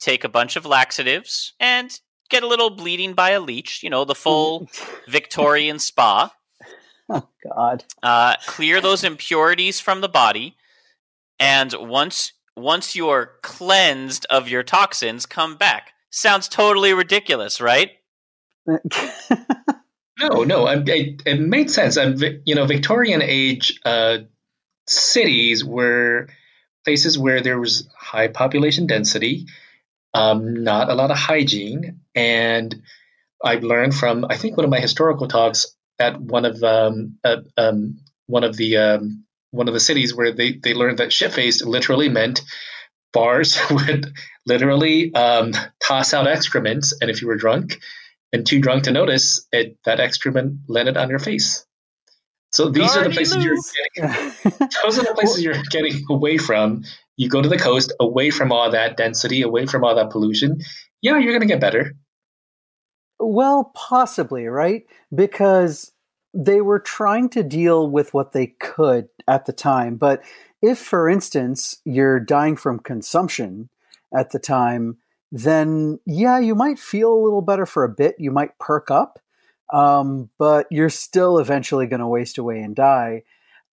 take 0.00 0.22
a 0.22 0.28
bunch 0.28 0.56
of 0.56 0.66
laxatives 0.66 1.54
and 1.58 1.98
get 2.32 2.42
a 2.42 2.48
little 2.48 2.70
bleeding 2.70 3.14
by 3.14 3.30
a 3.30 3.40
leech, 3.40 3.82
you 3.82 3.90
know, 3.90 4.04
the 4.04 4.14
full 4.14 4.68
Victorian 5.06 5.78
spa. 5.78 6.34
oh 7.08 7.28
God. 7.44 7.84
Uh, 8.02 8.34
clear 8.46 8.80
those 8.80 9.04
impurities 9.04 9.78
from 9.78 10.00
the 10.00 10.08
body, 10.08 10.56
and 11.38 11.72
once 11.78 12.32
once 12.56 12.96
you're 12.96 13.32
cleansed 13.42 14.26
of 14.30 14.48
your 14.48 14.64
toxins, 14.64 15.26
come 15.26 15.56
back. 15.56 15.92
Sounds 16.10 16.48
totally 16.48 16.92
ridiculous, 16.92 17.60
right? 17.60 17.92
No, 20.20 20.44
no, 20.44 20.66
I, 20.66 20.74
I, 20.74 21.16
it 21.26 21.40
made 21.40 21.70
sense. 21.70 21.96
Vi- 21.96 22.40
you 22.44 22.54
know, 22.54 22.66
Victorian 22.66 23.22
age 23.22 23.80
uh, 23.84 24.18
cities 24.86 25.64
were 25.64 26.28
places 26.84 27.18
where 27.18 27.40
there 27.40 27.58
was 27.58 27.88
high 27.96 28.28
population 28.28 28.86
density, 28.86 29.46
um, 30.14 30.62
not 30.64 30.90
a 30.90 30.94
lot 30.94 31.10
of 31.10 31.16
hygiene, 31.16 32.00
and 32.14 32.82
I've 33.42 33.64
learned 33.64 33.94
from 33.94 34.26
I 34.28 34.36
think 34.36 34.56
one 34.56 34.64
of 34.64 34.70
my 34.70 34.80
historical 34.80 35.28
talks 35.28 35.66
at 35.98 36.20
one 36.20 36.44
of 36.44 36.62
um, 36.62 37.18
um, 37.56 37.98
one 38.26 38.44
of 38.44 38.56
the 38.56 38.76
um, 38.76 39.24
one 39.50 39.68
of 39.68 39.74
the 39.74 39.80
cities 39.80 40.14
where 40.14 40.32
they, 40.32 40.52
they 40.52 40.74
learned 40.74 40.98
that 40.98 41.12
shit 41.12 41.32
faced 41.32 41.64
literally 41.64 42.08
meant 42.08 42.40
bars 43.12 43.58
would 43.70 44.12
literally 44.46 45.14
um, 45.14 45.52
toss 45.86 46.14
out 46.14 46.26
excrements, 46.26 46.94
and 47.00 47.10
if 47.10 47.22
you 47.22 47.28
were 47.28 47.36
drunk 47.36 47.80
and 48.32 48.46
too 48.46 48.60
drunk 48.60 48.84
to 48.84 48.90
notice, 48.90 49.46
it 49.52 49.76
that 49.84 50.00
excrement 50.00 50.60
landed 50.68 50.96
on 50.96 51.10
your 51.10 51.18
face. 51.18 51.66
So 52.52 52.68
these 52.68 52.92
Gardy 52.92 53.06
are 53.06 53.08
the 53.08 53.14
places 53.14 53.36
loose. 53.36 53.72
you're 53.96 54.08
getting. 54.08 54.68
those 54.82 54.98
are 54.98 55.04
the 55.04 55.14
places 55.14 55.42
you're 55.42 55.62
getting 55.70 56.04
away 56.10 56.36
from. 56.36 56.84
You 57.16 57.28
go 57.28 57.40
to 57.40 57.48
the 57.48 57.58
coast, 57.58 57.92
away 57.98 58.30
from 58.30 58.52
all 58.52 58.70
that 58.70 58.96
density, 58.96 59.42
away 59.42 59.66
from 59.66 59.84
all 59.84 59.94
that 59.94 60.10
pollution. 60.10 60.60
Yeah, 61.00 61.18
you're 61.18 61.32
going 61.32 61.40
to 61.40 61.46
get 61.46 61.60
better. 61.60 61.94
Well, 63.18 63.72
possibly, 63.74 64.46
right? 64.46 64.82
Because 65.14 65.92
they 66.34 66.60
were 66.60 66.78
trying 66.78 67.28
to 67.30 67.42
deal 67.42 67.88
with 67.88 68.14
what 68.14 68.32
they 68.32 68.48
could 68.58 69.08
at 69.28 69.46
the 69.46 69.52
time. 69.52 69.96
But 69.96 70.22
if, 70.60 70.78
for 70.78 71.08
instance, 71.08 71.78
you're 71.84 72.20
dying 72.20 72.56
from 72.56 72.78
consumption 72.78 73.68
at 74.16 74.30
the 74.30 74.38
time, 74.38 74.98
then 75.30 75.98
yeah, 76.06 76.38
you 76.38 76.54
might 76.54 76.78
feel 76.78 77.12
a 77.12 77.22
little 77.22 77.42
better 77.42 77.66
for 77.66 77.84
a 77.84 77.88
bit. 77.88 78.16
You 78.18 78.30
might 78.30 78.58
perk 78.58 78.90
up, 78.90 79.18
um, 79.72 80.28
but 80.38 80.66
you're 80.70 80.90
still 80.90 81.38
eventually 81.38 81.86
going 81.86 82.00
to 82.00 82.06
waste 82.06 82.38
away 82.38 82.60
and 82.60 82.76
die. 82.76 83.22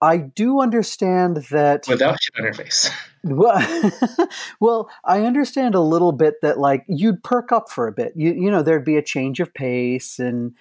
I 0.02 0.18
do 0.18 0.60
understand 0.60 1.38
that 1.50 1.86
without 1.88 2.22
shit 2.22 2.34
on 2.38 2.44
your 2.44 2.54
face. 2.54 2.90
Well, 3.28 3.92
well, 4.60 4.88
I 5.04 5.22
understand 5.22 5.74
a 5.74 5.80
little 5.80 6.12
bit 6.12 6.34
that 6.42 6.60
like 6.60 6.84
you'd 6.86 7.24
perk 7.24 7.50
up 7.50 7.68
for 7.68 7.88
a 7.88 7.92
bit. 7.92 8.12
You 8.14 8.32
you 8.32 8.52
know 8.52 8.62
there'd 8.62 8.84
be 8.84 8.98
a 8.98 9.02
change 9.02 9.40
of 9.40 9.52
pace 9.52 10.20
and 10.20 10.54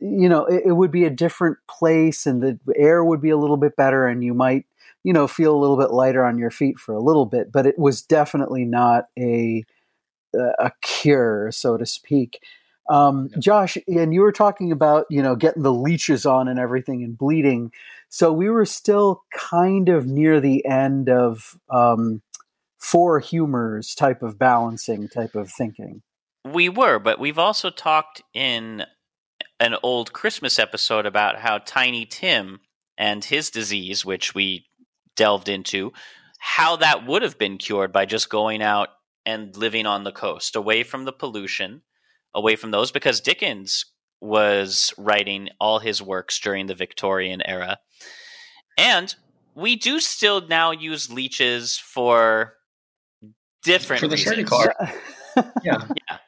you 0.00 0.28
know 0.28 0.44
it, 0.46 0.64
it, 0.66 0.72
would 0.72 0.90
be 0.90 1.04
a 1.04 1.10
different 1.10 1.58
place 1.68 2.26
and 2.26 2.42
the 2.42 2.58
air 2.74 3.04
would 3.04 3.20
be 3.20 3.30
a 3.30 3.36
little 3.36 3.56
bit 3.56 3.76
better 3.76 4.08
and 4.08 4.24
you 4.24 4.34
might 4.34 4.66
you 5.04 5.12
know 5.12 5.28
feel 5.28 5.54
a 5.54 5.60
little 5.60 5.76
bit 5.76 5.92
lighter 5.92 6.24
on 6.24 6.36
your 6.36 6.50
feet 6.50 6.80
for 6.80 6.92
a 6.92 7.00
little 7.00 7.26
bit. 7.26 7.52
But 7.52 7.64
it 7.64 7.78
was 7.78 8.02
definitely 8.02 8.64
not 8.64 9.04
a 9.16 9.62
a 10.34 10.72
cure, 10.82 11.52
so 11.52 11.76
to 11.76 11.86
speak. 11.86 12.40
Um, 12.90 13.30
Josh, 13.38 13.78
and 13.86 14.12
you 14.12 14.20
were 14.20 14.32
talking 14.32 14.72
about 14.72 15.06
you 15.08 15.22
know 15.22 15.36
getting 15.36 15.62
the 15.62 15.72
leeches 15.72 16.26
on 16.26 16.48
and 16.48 16.58
everything 16.58 17.02
and 17.04 17.16
bleeding. 17.16 17.70
So 18.08 18.32
we 18.32 18.50
were 18.50 18.66
still 18.66 19.22
kind 19.32 19.88
of 19.88 20.06
near 20.06 20.40
the 20.40 20.66
end 20.66 21.08
of 21.08 21.56
um, 21.70 22.22
four 22.80 23.20
humors 23.20 23.94
type 23.94 24.22
of 24.22 24.38
balancing 24.38 25.08
type 25.08 25.36
of 25.36 25.50
thinking. 25.50 26.02
We 26.44 26.68
were, 26.68 26.98
but 26.98 27.20
we've 27.20 27.38
also 27.38 27.70
talked 27.70 28.22
in 28.34 28.84
an 29.60 29.76
old 29.82 30.12
Christmas 30.12 30.58
episode 30.58 31.06
about 31.06 31.38
how 31.38 31.58
Tiny 31.58 32.06
Tim 32.06 32.60
and 32.98 33.24
his 33.24 33.50
disease, 33.50 34.04
which 34.04 34.34
we 34.34 34.66
delved 35.16 35.48
into, 35.48 35.92
how 36.38 36.76
that 36.76 37.06
would 37.06 37.22
have 37.22 37.38
been 37.38 37.58
cured 37.58 37.92
by 37.92 38.06
just 38.06 38.30
going 38.30 38.62
out 38.62 38.88
and 39.26 39.54
living 39.56 39.86
on 39.86 40.02
the 40.02 40.12
coast, 40.12 40.56
away 40.56 40.82
from 40.82 41.04
the 41.04 41.12
pollution, 41.12 41.82
away 42.34 42.56
from 42.56 42.70
those, 42.70 42.92
because 42.92 43.20
Dickens 43.20 43.86
was 44.20 44.92
writing 44.98 45.48
all 45.58 45.78
his 45.78 46.02
works 46.02 46.38
during 46.38 46.66
the 46.66 46.74
Victorian 46.74 47.42
era. 47.44 47.78
And 48.78 49.14
we 49.54 49.76
do 49.76 50.00
still 50.00 50.46
now 50.46 50.70
use 50.70 51.12
leeches 51.12 51.78
for 51.78 52.54
different 53.62 54.00
for 54.00 54.08
the 54.08 54.16
reasons. 54.16 54.48
card. 54.48 54.72
yeah. 55.64 55.86
Yeah. 56.08 56.18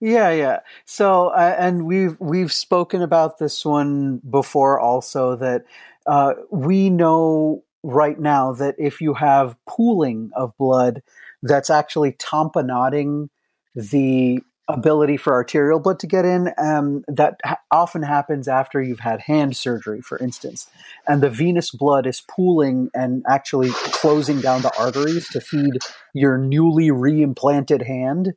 Yeah, 0.00 0.30
yeah. 0.30 0.60
So, 0.84 1.28
uh, 1.28 1.56
and 1.58 1.86
we've 1.86 2.20
we've 2.20 2.52
spoken 2.52 3.00
about 3.00 3.38
this 3.38 3.64
one 3.64 4.20
before, 4.28 4.78
also 4.78 5.36
that 5.36 5.64
uh, 6.06 6.34
we 6.50 6.90
know 6.90 7.64
right 7.82 8.18
now 8.18 8.52
that 8.52 8.74
if 8.78 9.00
you 9.00 9.14
have 9.14 9.56
pooling 9.66 10.30
of 10.36 10.56
blood, 10.58 11.02
that's 11.42 11.70
actually 11.70 12.12
tamponading 12.12 13.30
the 13.74 14.40
ability 14.68 15.16
for 15.16 15.32
arterial 15.32 15.78
blood 15.78 15.98
to 16.00 16.06
get 16.06 16.24
in. 16.24 16.52
Um, 16.58 17.04
that 17.08 17.40
ha- 17.44 17.60
often 17.70 18.02
happens 18.02 18.48
after 18.48 18.82
you've 18.82 19.00
had 19.00 19.20
hand 19.20 19.56
surgery, 19.56 20.00
for 20.00 20.18
instance, 20.18 20.68
and 21.06 21.22
the 21.22 21.30
venous 21.30 21.70
blood 21.70 22.06
is 22.06 22.20
pooling 22.20 22.90
and 22.94 23.24
actually 23.28 23.70
closing 23.70 24.40
down 24.40 24.62
the 24.62 24.76
arteries 24.78 25.28
to 25.30 25.40
feed 25.40 25.78
your 26.14 26.38
newly 26.38 26.88
reimplanted 26.88 27.86
hand. 27.86 28.34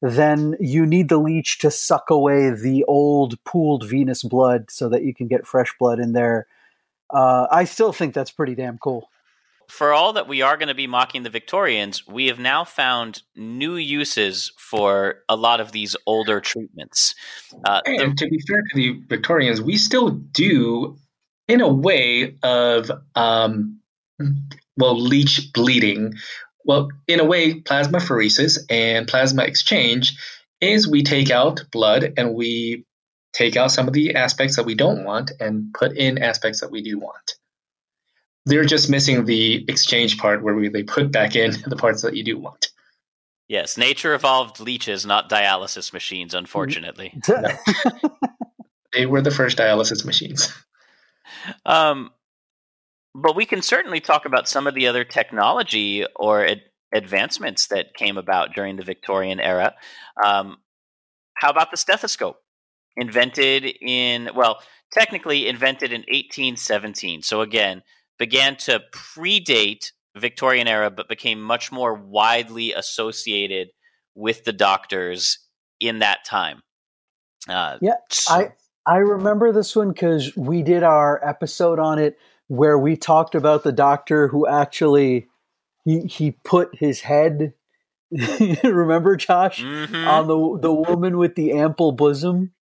Then 0.00 0.56
you 0.60 0.86
need 0.86 1.08
the 1.08 1.18
leech 1.18 1.58
to 1.58 1.70
suck 1.70 2.10
away 2.10 2.50
the 2.50 2.84
old 2.84 3.42
pooled 3.44 3.88
venous 3.88 4.22
blood 4.22 4.70
so 4.70 4.88
that 4.88 5.02
you 5.02 5.12
can 5.12 5.26
get 5.26 5.46
fresh 5.46 5.74
blood 5.78 5.98
in 5.98 6.12
there. 6.12 6.46
Uh, 7.10 7.46
I 7.50 7.64
still 7.64 7.92
think 7.92 8.14
that's 8.14 8.30
pretty 8.30 8.54
damn 8.54 8.78
cool 8.78 9.08
for 9.68 9.92
all 9.92 10.14
that 10.14 10.26
we 10.26 10.42
are 10.42 10.56
going 10.56 10.68
to 10.68 10.74
be 10.74 10.86
mocking 10.86 11.22
the 11.22 11.30
Victorians, 11.30 12.06
we 12.06 12.26
have 12.26 12.38
now 12.38 12.64
found 12.64 13.22
new 13.36 13.76
uses 13.76 14.50
for 14.58 15.16
a 15.28 15.36
lot 15.36 15.60
of 15.60 15.72
these 15.72 15.94
older 16.06 16.40
treatments. 16.40 17.14
Uh, 17.64 17.80
and 17.84 18.12
the- 18.12 18.14
to 18.16 18.28
be 18.28 18.40
fair 18.48 18.62
to 18.62 18.76
the 18.76 19.00
Victorians, 19.08 19.60
we 19.60 19.76
still 19.76 20.08
do, 20.10 20.96
in 21.46 21.60
a 21.60 21.68
way, 21.72 22.36
of 22.42 22.90
um, 23.14 23.80
well, 24.76 24.98
leech 24.98 25.52
bleeding. 25.52 26.14
Well, 26.64 26.88
in 27.06 27.20
a 27.20 27.24
way, 27.24 27.60
plasmapheresis 27.60 28.58
and 28.70 29.06
plasma 29.06 29.44
exchange 29.44 30.16
is 30.60 30.88
we 30.88 31.02
take 31.02 31.30
out 31.30 31.62
blood 31.70 32.14
and 32.16 32.34
we 32.34 32.84
take 33.32 33.56
out 33.56 33.70
some 33.70 33.86
of 33.86 33.94
the 33.94 34.14
aspects 34.14 34.56
that 34.56 34.64
we 34.64 34.74
don't 34.74 35.04
want 35.04 35.30
and 35.40 35.72
put 35.74 35.96
in 35.96 36.18
aspects 36.18 36.60
that 36.60 36.70
we 36.70 36.82
do 36.82 36.98
want. 36.98 37.34
They're 38.48 38.64
just 38.64 38.88
missing 38.88 39.24
the 39.26 39.64
exchange 39.68 40.18
part 40.18 40.42
where 40.42 40.54
we, 40.54 40.68
they 40.68 40.82
put 40.82 41.12
back 41.12 41.36
in 41.36 41.52
the 41.66 41.76
parts 41.76 42.02
that 42.02 42.16
you 42.16 42.24
do 42.24 42.38
want. 42.38 42.68
Yes, 43.48 43.78
nature 43.78 44.14
evolved 44.14 44.60
leeches, 44.60 45.06
not 45.06 45.30
dialysis 45.30 45.92
machines, 45.92 46.34
unfortunately. 46.34 47.18
they 48.92 49.06
were 49.06 49.22
the 49.22 49.30
first 49.30 49.56
dialysis 49.56 50.04
machines. 50.04 50.52
Um, 51.64 52.10
but 53.14 53.36
we 53.36 53.46
can 53.46 53.62
certainly 53.62 54.00
talk 54.00 54.26
about 54.26 54.48
some 54.48 54.66
of 54.66 54.74
the 54.74 54.86
other 54.86 55.04
technology 55.04 56.04
or 56.16 56.44
ad- 56.44 56.62
advancements 56.92 57.66
that 57.68 57.94
came 57.94 58.18
about 58.18 58.54
during 58.54 58.76
the 58.76 58.84
Victorian 58.84 59.40
era. 59.40 59.74
Um, 60.22 60.58
how 61.34 61.50
about 61.50 61.70
the 61.70 61.76
stethoscope? 61.76 62.40
Invented 62.96 63.64
in, 63.64 64.30
well, 64.34 64.60
technically 64.92 65.48
invented 65.48 65.92
in 65.92 66.00
1817. 66.00 67.22
So 67.22 67.40
again, 67.40 67.82
began 68.18 68.56
to 68.56 68.82
predate 68.92 69.92
Victorian 70.16 70.68
era, 70.68 70.90
but 70.90 71.08
became 71.08 71.40
much 71.40 71.70
more 71.70 71.94
widely 71.94 72.72
associated 72.72 73.68
with 74.14 74.44
the 74.44 74.52
doctors 74.52 75.38
in 75.80 76.00
that 76.00 76.24
time. 76.24 76.60
Uh, 77.48 77.78
yeah, 77.80 77.94
so. 78.10 78.34
I 78.34 78.52
I 78.86 78.96
remember 78.96 79.52
this 79.52 79.76
one 79.76 79.92
because 79.92 80.36
we 80.36 80.62
did 80.62 80.82
our 80.82 81.20
episode 81.26 81.78
on 81.78 81.98
it 81.98 82.18
where 82.48 82.78
we 82.78 82.96
talked 82.96 83.34
about 83.34 83.62
the 83.62 83.72
doctor 83.72 84.28
who 84.28 84.46
actually 84.46 85.28
he 85.84 86.00
he 86.00 86.32
put 86.32 86.74
his 86.74 87.00
head. 87.00 87.54
remember, 88.64 89.16
Josh, 89.16 89.62
mm-hmm. 89.62 90.08
on 90.08 90.26
the 90.26 90.58
the 90.60 90.72
woman 90.72 91.18
with 91.18 91.34
the 91.34 91.52
ample 91.52 91.92
bosom. 91.92 92.52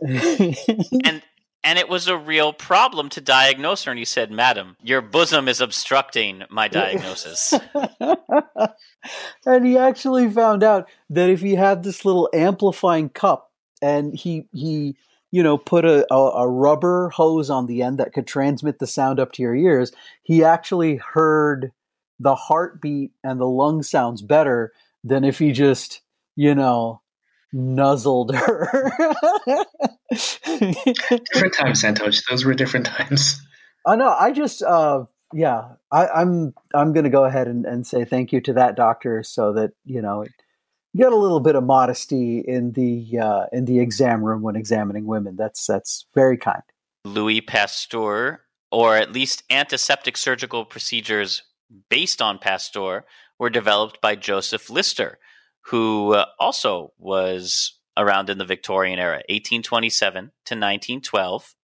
and 0.00 1.22
and 1.64 1.78
it 1.78 1.88
was 1.88 2.08
a 2.08 2.16
real 2.16 2.52
problem 2.52 3.08
to 3.10 3.20
diagnose 3.20 3.84
her. 3.84 3.90
And 3.90 3.98
he 3.98 4.04
said, 4.04 4.30
Madam, 4.30 4.76
your 4.82 5.00
bosom 5.00 5.48
is 5.48 5.60
obstructing 5.60 6.44
my 6.50 6.68
diagnosis. 6.68 7.54
and 9.44 9.66
he 9.66 9.76
actually 9.76 10.30
found 10.30 10.62
out 10.62 10.88
that 11.10 11.30
if 11.30 11.40
he 11.40 11.54
had 11.54 11.82
this 11.82 12.04
little 12.04 12.30
amplifying 12.32 13.08
cup 13.08 13.52
and 13.82 14.14
he, 14.14 14.46
he, 14.52 14.96
you 15.30 15.42
know, 15.42 15.58
put 15.58 15.84
a, 15.84 16.06
a, 16.12 16.16
a 16.16 16.48
rubber 16.48 17.10
hose 17.10 17.50
on 17.50 17.66
the 17.66 17.82
end 17.82 17.98
that 17.98 18.12
could 18.12 18.26
transmit 18.26 18.78
the 18.78 18.86
sound 18.86 19.20
up 19.20 19.32
to 19.32 19.42
your 19.42 19.54
ears, 19.54 19.92
he 20.22 20.44
actually 20.44 20.96
heard 20.96 21.72
the 22.20 22.34
heartbeat 22.34 23.12
and 23.22 23.40
the 23.40 23.46
lung 23.46 23.82
sounds 23.82 24.22
better 24.22 24.72
than 25.04 25.24
if 25.24 25.38
he 25.38 25.52
just, 25.52 26.00
you 26.36 26.54
know, 26.54 27.00
nuzzled 27.52 28.34
her. 28.34 28.86
different 30.10 31.54
times, 31.54 31.82
Santosh. 31.82 32.22
Those 32.28 32.44
were 32.44 32.54
different 32.54 32.86
times. 32.86 33.40
I 33.86 33.96
know. 33.96 34.08
I 34.10 34.32
just, 34.32 34.62
uh, 34.62 35.04
yeah, 35.32 35.72
I, 35.90 36.04
am 36.04 36.08
I'm, 36.14 36.54
I'm 36.74 36.92
going 36.92 37.04
to 37.04 37.10
go 37.10 37.24
ahead 37.24 37.48
and, 37.48 37.64
and 37.64 37.86
say 37.86 38.04
thank 38.04 38.32
you 38.32 38.40
to 38.42 38.52
that 38.54 38.76
doctor, 38.76 39.22
so 39.22 39.52
that 39.54 39.72
you 39.84 40.02
know, 40.02 40.24
get 40.96 41.12
a 41.12 41.16
little 41.16 41.40
bit 41.40 41.54
of 41.54 41.64
modesty 41.64 42.40
in 42.40 42.72
the 42.72 43.18
uh, 43.18 43.46
in 43.52 43.64
the 43.64 43.80
exam 43.80 44.22
room 44.22 44.42
when 44.42 44.56
examining 44.56 45.06
women. 45.06 45.36
That's 45.36 45.66
that's 45.66 46.06
very 46.14 46.36
kind. 46.36 46.62
Louis 47.04 47.40
Pasteur, 47.40 48.42
or 48.70 48.96
at 48.96 49.12
least 49.12 49.42
antiseptic 49.50 50.16
surgical 50.16 50.64
procedures 50.64 51.42
based 51.88 52.20
on 52.22 52.38
Pasteur, 52.38 53.04
were 53.38 53.50
developed 53.50 54.00
by 54.00 54.16
Joseph 54.16 54.70
Lister, 54.70 55.18
who 55.68 56.14
uh, 56.14 56.24
also 56.38 56.92
was 56.98 57.78
around 57.96 58.30
in 58.30 58.38
the 58.38 58.44
Victorian 58.44 58.98
era, 58.98 59.16
1827 59.28 60.24
to 60.24 60.54
1912. 60.54 61.54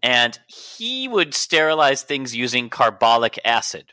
And 0.00 0.38
he 0.46 1.08
would 1.08 1.34
sterilize 1.34 2.02
things 2.02 2.36
using 2.36 2.70
carbolic 2.70 3.38
acid. 3.44 3.92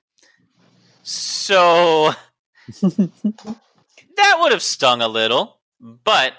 So 1.02 2.14
that 2.82 4.38
would 4.40 4.52
have 4.52 4.62
stung 4.62 5.02
a 5.02 5.08
little, 5.08 5.62
but 5.80 6.34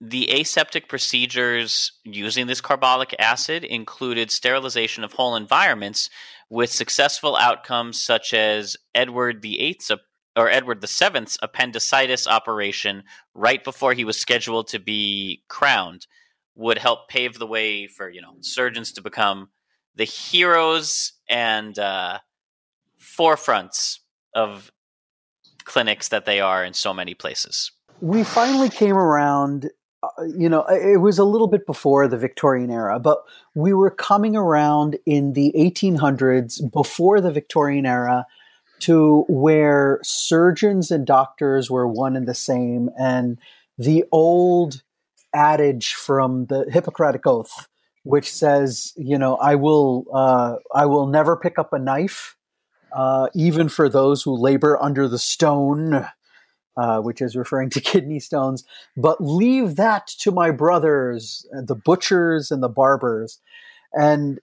the 0.00 0.30
aseptic 0.30 0.88
procedures 0.88 1.92
using 2.04 2.46
this 2.46 2.62
carbolic 2.62 3.14
acid 3.18 3.62
included 3.62 4.30
sterilization 4.30 5.04
of 5.04 5.12
whole 5.12 5.36
environments 5.36 6.08
with 6.48 6.70
successful 6.70 7.36
outcomes 7.36 8.00
such 8.00 8.32
as 8.32 8.78
Edward 8.94 9.42
VIII's 9.42 9.90
or 10.36 10.48
Edward 10.48 10.80
VII's 10.80 11.38
appendicitis 11.42 12.26
operation 12.26 13.04
right 13.34 13.62
before 13.62 13.94
he 13.94 14.04
was 14.04 14.18
scheduled 14.18 14.68
to 14.68 14.78
be 14.78 15.42
crowned 15.48 16.06
would 16.54 16.78
help 16.78 17.08
pave 17.08 17.38
the 17.38 17.46
way 17.46 17.86
for 17.86 18.08
you 18.10 18.20
know 18.20 18.34
surgeons 18.40 18.92
to 18.92 19.02
become 19.02 19.48
the 19.96 20.04
heroes 20.04 21.12
and 21.28 21.78
uh, 21.78 22.18
forefronts 23.00 23.98
of 24.34 24.70
clinics 25.64 26.08
that 26.08 26.24
they 26.24 26.40
are 26.40 26.64
in 26.64 26.74
so 26.74 26.94
many 26.94 27.14
places. 27.14 27.72
We 28.00 28.24
finally 28.24 28.68
came 28.68 28.96
around. 28.96 29.70
Uh, 30.02 30.24
you 30.24 30.48
know, 30.48 30.64
it 30.68 31.00
was 31.00 31.18
a 31.18 31.24
little 31.24 31.48
bit 31.48 31.66
before 31.66 32.08
the 32.08 32.16
Victorian 32.16 32.70
era, 32.70 32.98
but 32.98 33.18
we 33.54 33.74
were 33.74 33.90
coming 33.90 34.34
around 34.34 34.96
in 35.04 35.34
the 35.34 35.52
1800s 35.54 36.72
before 36.72 37.20
the 37.20 37.30
Victorian 37.30 37.84
era 37.84 38.26
to 38.80 39.24
where 39.28 40.00
surgeons 40.02 40.90
and 40.90 41.06
doctors 41.06 41.70
were 41.70 41.86
one 41.86 42.16
and 42.16 42.26
the 42.26 42.34
same. 42.34 42.90
And 42.98 43.38
the 43.78 44.04
old 44.12 44.82
adage 45.32 45.94
from 45.94 46.46
the 46.46 46.66
Hippocratic 46.70 47.26
Oath, 47.26 47.68
which 48.02 48.32
says, 48.32 48.92
you 48.96 49.18
know, 49.18 49.36
I 49.36 49.54
will, 49.54 50.06
uh, 50.12 50.56
I 50.74 50.86
will 50.86 51.06
never 51.06 51.36
pick 51.36 51.58
up 51.58 51.72
a 51.72 51.78
knife, 51.78 52.36
uh, 52.92 53.28
even 53.34 53.68
for 53.68 53.88
those 53.88 54.22
who 54.22 54.34
labor 54.34 54.76
under 54.82 55.06
the 55.06 55.18
stone, 55.18 56.06
uh, 56.76 57.00
which 57.00 57.20
is 57.20 57.36
referring 57.36 57.70
to 57.70 57.80
kidney 57.92 58.20
stones, 58.20 58.64
but 58.96 59.22
leave 59.22 59.76
that 59.76 60.06
to 60.06 60.30
my 60.30 60.50
brothers, 60.50 61.46
the 61.52 61.74
butchers 61.74 62.50
and 62.50 62.62
the 62.62 62.68
barbers. 62.68 63.38
And 63.92 64.40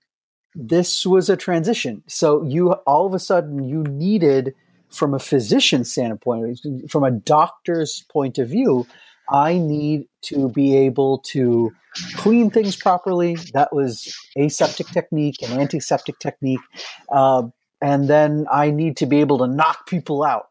this 0.60 1.06
was 1.06 1.30
a 1.30 1.38
transition. 1.38 2.02
So 2.08 2.44
you 2.44 2.72
all 2.72 3.06
of 3.06 3.14
a 3.14 3.20
sudden 3.20 3.64
you 3.64 3.84
needed, 3.84 4.56
from 4.90 5.14
a 5.14 5.20
physician 5.20 5.86
standpoint, 5.86 6.60
from 6.90 7.04
a 7.04 7.12
doctor's 7.12 8.04
point 8.10 8.38
of 8.38 8.50
view, 8.50 8.88
I 9.30 9.58
need 9.58 10.08
to 10.24 10.50
be 10.50 10.76
able 10.76 11.20
to 11.20 11.72
clean 12.16 12.50
things 12.50 12.76
properly. 12.76 13.36
That 13.54 13.74
was 13.74 14.16
aseptic 14.38 14.88
technique 14.88 15.44
and 15.44 15.60
antiseptic 15.60 16.18
technique. 16.20 16.62
Uh, 17.10 17.44
and 17.82 18.08
then 18.08 18.48
I 18.52 18.72
need 18.72 18.98
to 18.98 19.06
be 19.06 19.20
able 19.20 19.38
to 19.40 19.48
knock 19.48 19.88
people 19.88 20.24
out. 20.24 20.48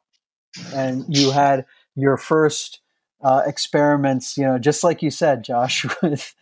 And 0.73 1.05
you 1.09 1.33
had 1.33 1.66
your 1.97 2.16
first 2.16 2.81
uh, 3.27 3.43
experiments, 3.45 4.39
you 4.39 4.45
know, 4.45 4.57
just 4.57 4.85
like 4.85 5.03
you 5.03 5.11
said, 5.11 5.43
Josh, 5.43 5.85
with 6.03 6.33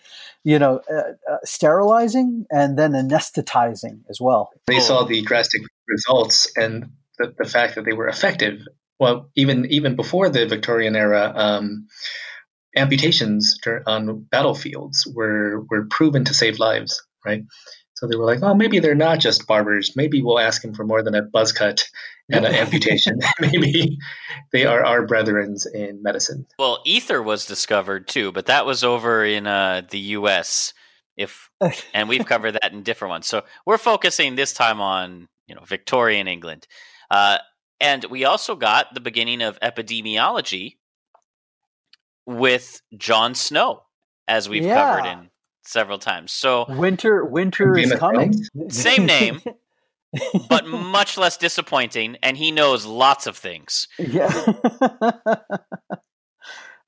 you 0.44 0.58
know 0.58 0.82
uh, 0.94 1.32
uh, 1.32 1.38
sterilizing 1.42 2.44
and 2.50 2.78
then 2.78 2.92
anesthetizing 2.92 4.00
as 4.10 4.20
well. 4.20 4.50
They 4.66 4.80
saw 4.80 5.04
the 5.04 5.22
drastic 5.22 5.62
results 5.88 6.52
and 6.56 6.90
the, 7.18 7.34
the 7.38 7.48
fact 7.48 7.76
that 7.76 7.86
they 7.86 7.94
were 7.94 8.08
effective. 8.08 8.60
Well, 9.00 9.30
even 9.34 9.64
even 9.70 9.96
before 9.96 10.28
the 10.28 10.46
Victorian 10.46 10.94
era, 10.94 11.32
um, 11.34 11.88
amputations 12.76 13.58
on 13.86 14.26
battlefields 14.30 15.06
were 15.06 15.64
were 15.70 15.86
proven 15.86 16.26
to 16.26 16.34
save 16.34 16.58
lives. 16.58 17.02
Right. 17.24 17.44
So 17.94 18.08
they 18.08 18.16
were 18.16 18.24
like, 18.24 18.42
oh, 18.42 18.54
maybe 18.54 18.80
they're 18.80 18.94
not 18.94 19.20
just 19.20 19.46
barbers. 19.46 19.94
Maybe 19.94 20.20
we'll 20.20 20.40
ask 20.40 20.62
them 20.62 20.74
for 20.74 20.84
more 20.84 21.02
than 21.02 21.14
a 21.14 21.22
buzz 21.22 21.52
cut 21.52 21.84
and 22.30 22.44
an 22.44 22.54
amputation. 22.54 23.20
Maybe 23.40 23.98
they 24.52 24.66
are 24.66 24.84
our 24.84 25.06
brethrens 25.06 25.66
in 25.72 26.02
medicine. 26.02 26.46
Well, 26.58 26.80
ether 26.84 27.22
was 27.22 27.46
discovered 27.46 28.08
too, 28.08 28.32
but 28.32 28.46
that 28.46 28.66
was 28.66 28.82
over 28.82 29.24
in 29.24 29.46
uh, 29.46 29.82
the 29.88 29.98
U.S. 29.98 30.74
If 31.16 31.50
and 31.94 32.08
we've 32.08 32.26
covered 32.26 32.52
that 32.52 32.72
in 32.72 32.82
different 32.82 33.10
ones. 33.10 33.28
So 33.28 33.44
we're 33.64 33.78
focusing 33.78 34.34
this 34.34 34.52
time 34.52 34.80
on 34.80 35.28
you 35.46 35.54
know 35.54 35.62
Victorian 35.64 36.26
England, 36.26 36.66
uh, 37.10 37.38
and 37.80 38.04
we 38.06 38.24
also 38.24 38.56
got 38.56 38.92
the 38.94 39.00
beginning 39.00 39.42
of 39.42 39.60
epidemiology 39.60 40.76
with 42.26 42.80
John 42.96 43.34
Snow, 43.34 43.84
as 44.26 44.48
we've 44.48 44.64
yeah. 44.64 44.74
covered 44.74 45.08
in 45.08 45.30
several 45.66 45.98
times. 45.98 46.32
So 46.32 46.66
winter, 46.68 47.24
winter 47.24 47.76
is 47.76 47.92
coming. 47.92 48.34
Same 48.68 49.06
name, 49.06 49.40
but 50.48 50.66
much 50.66 51.18
less 51.18 51.36
disappointing, 51.36 52.16
and 52.22 52.36
he 52.36 52.50
knows 52.50 52.86
lots 52.86 53.26
of 53.26 53.36
things. 53.36 53.88
Yeah. 53.98 54.30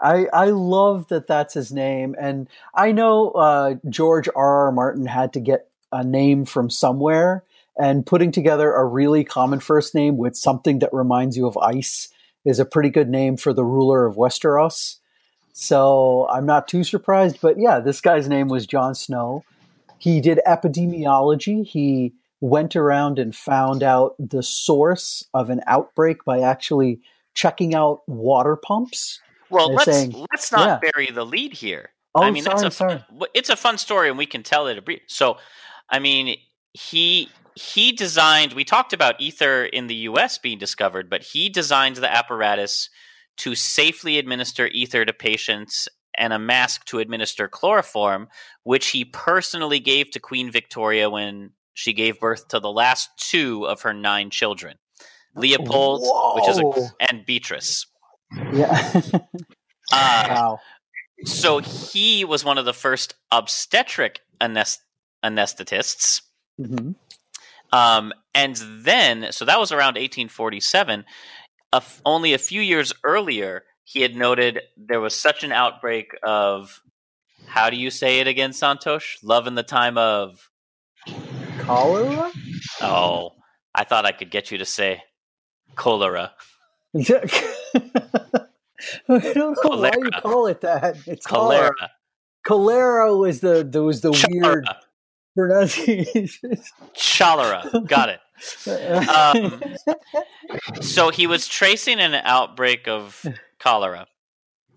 I 0.00 0.26
I 0.32 0.46
love 0.50 1.08
that 1.08 1.26
that's 1.26 1.54
his 1.54 1.72
name, 1.72 2.14
and 2.20 2.48
I 2.74 2.92
know 2.92 3.30
uh, 3.30 3.74
George 3.88 4.28
R. 4.34 4.66
R. 4.66 4.72
Martin 4.72 5.06
had 5.06 5.32
to 5.34 5.40
get 5.40 5.68
a 5.90 6.04
name 6.04 6.44
from 6.44 6.68
somewhere, 6.68 7.44
and 7.78 8.04
putting 8.04 8.30
together 8.30 8.72
a 8.74 8.84
really 8.84 9.24
common 9.24 9.60
first 9.60 9.94
name 9.94 10.16
with 10.18 10.36
something 10.36 10.80
that 10.80 10.92
reminds 10.92 11.36
you 11.36 11.46
of 11.46 11.56
ice 11.56 12.08
is 12.44 12.58
a 12.58 12.64
pretty 12.64 12.90
good 12.90 13.08
name 13.08 13.36
for 13.36 13.52
the 13.52 13.64
ruler 13.64 14.06
of 14.06 14.16
Westeros. 14.16 14.96
So 15.58 16.28
I'm 16.30 16.44
not 16.44 16.68
too 16.68 16.84
surprised, 16.84 17.38
but 17.40 17.58
yeah, 17.58 17.80
this 17.80 18.02
guy's 18.02 18.28
name 18.28 18.48
was 18.48 18.66
John 18.66 18.94
Snow. 18.94 19.42
He 19.96 20.20
did 20.20 20.38
epidemiology. 20.46 21.64
He 21.64 22.12
went 22.42 22.76
around 22.76 23.18
and 23.18 23.34
found 23.34 23.82
out 23.82 24.16
the 24.18 24.42
source 24.42 25.24
of 25.32 25.48
an 25.48 25.62
outbreak 25.66 26.26
by 26.26 26.40
actually 26.40 27.00
checking 27.32 27.74
out 27.74 28.02
water 28.06 28.54
pumps. 28.54 29.18
Well, 29.48 29.72
let's 29.72 29.90
saying, 29.90 30.26
let's 30.30 30.52
not 30.52 30.82
yeah. 30.84 30.90
bury 30.92 31.06
the 31.10 31.24
lead 31.24 31.54
here. 31.54 31.88
Oh, 32.14 32.22
I 32.22 32.30
mean, 32.32 32.42
sorry, 32.42 32.56
it's 32.56 32.62
a 32.62 32.70
sorry. 32.70 33.04
it's 33.32 33.48
a 33.48 33.56
fun 33.56 33.78
story, 33.78 34.10
and 34.10 34.18
we 34.18 34.26
can 34.26 34.42
tell 34.42 34.66
it 34.66 34.76
a 34.76 34.82
brief. 34.82 35.00
So, 35.06 35.38
I 35.88 36.00
mean, 36.00 36.36
he 36.74 37.30
he 37.54 37.92
designed. 37.92 38.52
We 38.52 38.64
talked 38.64 38.92
about 38.92 39.18
ether 39.22 39.64
in 39.64 39.86
the 39.86 39.94
U.S. 39.94 40.36
being 40.36 40.58
discovered, 40.58 41.08
but 41.08 41.22
he 41.22 41.48
designed 41.48 41.96
the 41.96 42.14
apparatus 42.14 42.90
to 43.38 43.54
safely 43.54 44.18
administer 44.18 44.68
ether 44.68 45.04
to 45.04 45.12
patients 45.12 45.88
and 46.16 46.32
a 46.32 46.38
mask 46.38 46.84
to 46.86 46.98
administer 46.98 47.48
chloroform, 47.48 48.28
which 48.62 48.88
he 48.88 49.04
personally 49.04 49.78
gave 49.78 50.10
to 50.10 50.20
Queen 50.20 50.50
Victoria 50.50 51.10
when 51.10 51.50
she 51.74 51.92
gave 51.92 52.18
birth 52.18 52.48
to 52.48 52.58
the 52.58 52.72
last 52.72 53.10
two 53.18 53.66
of 53.66 53.82
her 53.82 53.92
nine 53.92 54.30
children, 54.30 54.76
Leopold, 55.34 56.00
Whoa. 56.02 56.34
which 56.36 56.48
is 56.48 56.58
a, 56.58 57.04
and 57.10 57.26
Beatrice. 57.26 57.86
Yeah. 58.52 59.00
uh, 59.12 59.20
wow. 59.92 60.58
So 61.24 61.58
he 61.58 62.24
was 62.24 62.44
one 62.44 62.58
of 62.58 62.64
the 62.64 62.72
first 62.72 63.14
obstetric 63.30 64.20
anest- 64.40 64.78
anesthetists. 65.22 66.22
Mm-hmm. 66.60 66.92
Um, 67.72 68.12
and 68.34 68.56
then, 68.56 69.32
so 69.32 69.44
that 69.44 69.58
was 69.58 69.72
around 69.72 69.96
1847. 69.96 71.04
Only 72.04 72.32
a 72.34 72.38
few 72.38 72.60
years 72.60 72.92
earlier, 73.04 73.64
he 73.84 74.00
had 74.02 74.16
noted 74.16 74.60
there 74.76 75.00
was 75.00 75.14
such 75.14 75.44
an 75.44 75.52
outbreak 75.52 76.12
of, 76.22 76.82
how 77.46 77.70
do 77.70 77.76
you 77.76 77.90
say 77.90 78.20
it 78.20 78.26
again, 78.26 78.50
Santosh? 78.50 79.16
Love 79.22 79.46
in 79.46 79.54
the 79.54 79.62
time 79.62 79.96
of 79.98 80.50
cholera? 81.60 82.30
Oh, 82.80 83.32
I 83.74 83.84
thought 83.84 84.06
I 84.06 84.12
could 84.12 84.30
get 84.30 84.50
you 84.50 84.58
to 84.58 84.64
say 84.64 85.02
cholera. 85.74 86.32
I 86.96 87.02
don't 89.08 89.36
know 89.36 89.54
cholera. 89.54 89.90
why 89.90 90.04
you 90.04 90.10
call 90.22 90.46
it 90.46 90.60
that. 90.62 90.96
It's 91.06 91.26
cholera. 91.26 91.72
Cholera, 92.46 93.14
was 93.16 93.40
the 93.40 93.64
there 93.68 93.82
was 93.82 94.00
the 94.00 94.12
Cholera. 94.12 94.40
weird 94.40 94.68
pronunciation. 95.36 96.56
Cholera, 96.96 97.64
got 97.86 98.08
it. 98.08 98.20
Um, 98.66 99.62
so 100.80 101.10
he 101.10 101.26
was 101.26 101.46
tracing 101.46 101.98
an 101.98 102.14
outbreak 102.14 102.88
of 102.88 103.24
cholera. 103.58 104.06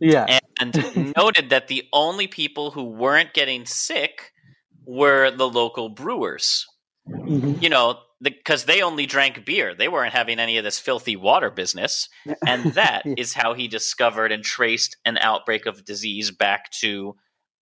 Yeah, 0.02 0.40
and 0.60 1.14
noted 1.18 1.50
that 1.50 1.68
the 1.68 1.84
only 1.92 2.28
people 2.28 2.72
who 2.72 2.86
weren't 2.86 3.34
getting 3.34 3.66
sick 3.66 4.32
were 4.86 5.30
the 5.30 5.48
local 5.48 5.90
brewers. 5.90 6.66
Mm-hmm. 7.08 7.62
You 7.62 7.70
know, 7.70 8.00
because 8.22 8.66
the, 8.66 8.74
they 8.74 8.82
only 8.82 9.06
drank 9.06 9.46
beer. 9.46 9.74
They 9.76 9.88
weren't 9.88 10.14
having 10.14 10.40
any 10.40 10.58
of 10.58 10.64
this 10.64 10.80
filthy 10.80 11.16
water 11.16 11.50
business. 11.50 12.10
And 12.46 12.66
that 12.74 13.04
yeah. 13.06 13.16
is 13.18 13.34
how 13.34 13.54
he 13.54 13.68
discovered 13.68 14.32
and 14.32 14.44
traced 14.44 14.98
an 15.06 15.18
outbreak 15.18 15.66
of 15.66 15.86
disease 15.86 16.32
back 16.32 16.72
to 16.82 17.16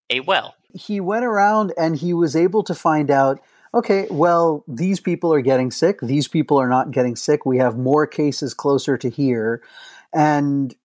a 0.09 0.21
well. 0.21 0.55
He 0.73 0.99
went 0.99 1.25
around 1.25 1.73
and 1.77 1.95
he 1.95 2.13
was 2.13 2.35
able 2.35 2.63
to 2.63 2.75
find 2.75 3.11
out 3.11 3.39
okay, 3.73 4.07
well, 4.09 4.63
these 4.67 4.99
people 4.99 5.33
are 5.33 5.41
getting 5.41 5.71
sick. 5.71 5.99
These 6.01 6.27
people 6.27 6.57
are 6.57 6.69
not 6.69 6.91
getting 6.91 7.15
sick. 7.15 7.45
We 7.45 7.57
have 7.57 7.77
more 7.77 8.07
cases 8.07 8.53
closer 8.53 8.97
to 8.97 9.09
here. 9.09 9.61
And 10.13 10.75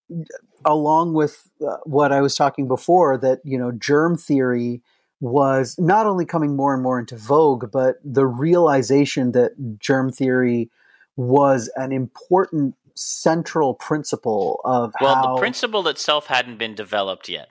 along 0.65 1.15
with 1.15 1.49
uh, 1.67 1.77
what 1.85 2.13
I 2.13 2.21
was 2.21 2.35
talking 2.35 2.69
before, 2.69 3.17
that 3.19 3.41
you 3.45 3.59
know, 3.59 3.73
germ 3.73 4.17
theory 4.17 4.83
was 5.21 5.77
not 5.79 6.07
only 6.07 6.27
coming 6.27 6.57
more 6.57 6.75
and 6.75 6.83
more 6.83 6.99
into 6.99 7.17
vogue, 7.17 7.71
but 7.71 7.97
the 8.05 8.27
realization 8.27 9.33
that 9.33 9.53
germ 9.79 10.11
theory 10.11 10.71
was 11.17 11.71
an 11.77 11.93
important 11.93 12.75
central 12.95 13.75
principle 13.75 14.61
of 14.65 14.93
well, 15.01 15.15
how, 15.15 15.35
the 15.35 15.41
principle 15.41 15.87
itself 15.89 16.27
hadn't 16.27 16.59
been 16.59 16.75
developed 16.75 17.29
yet. 17.29 17.51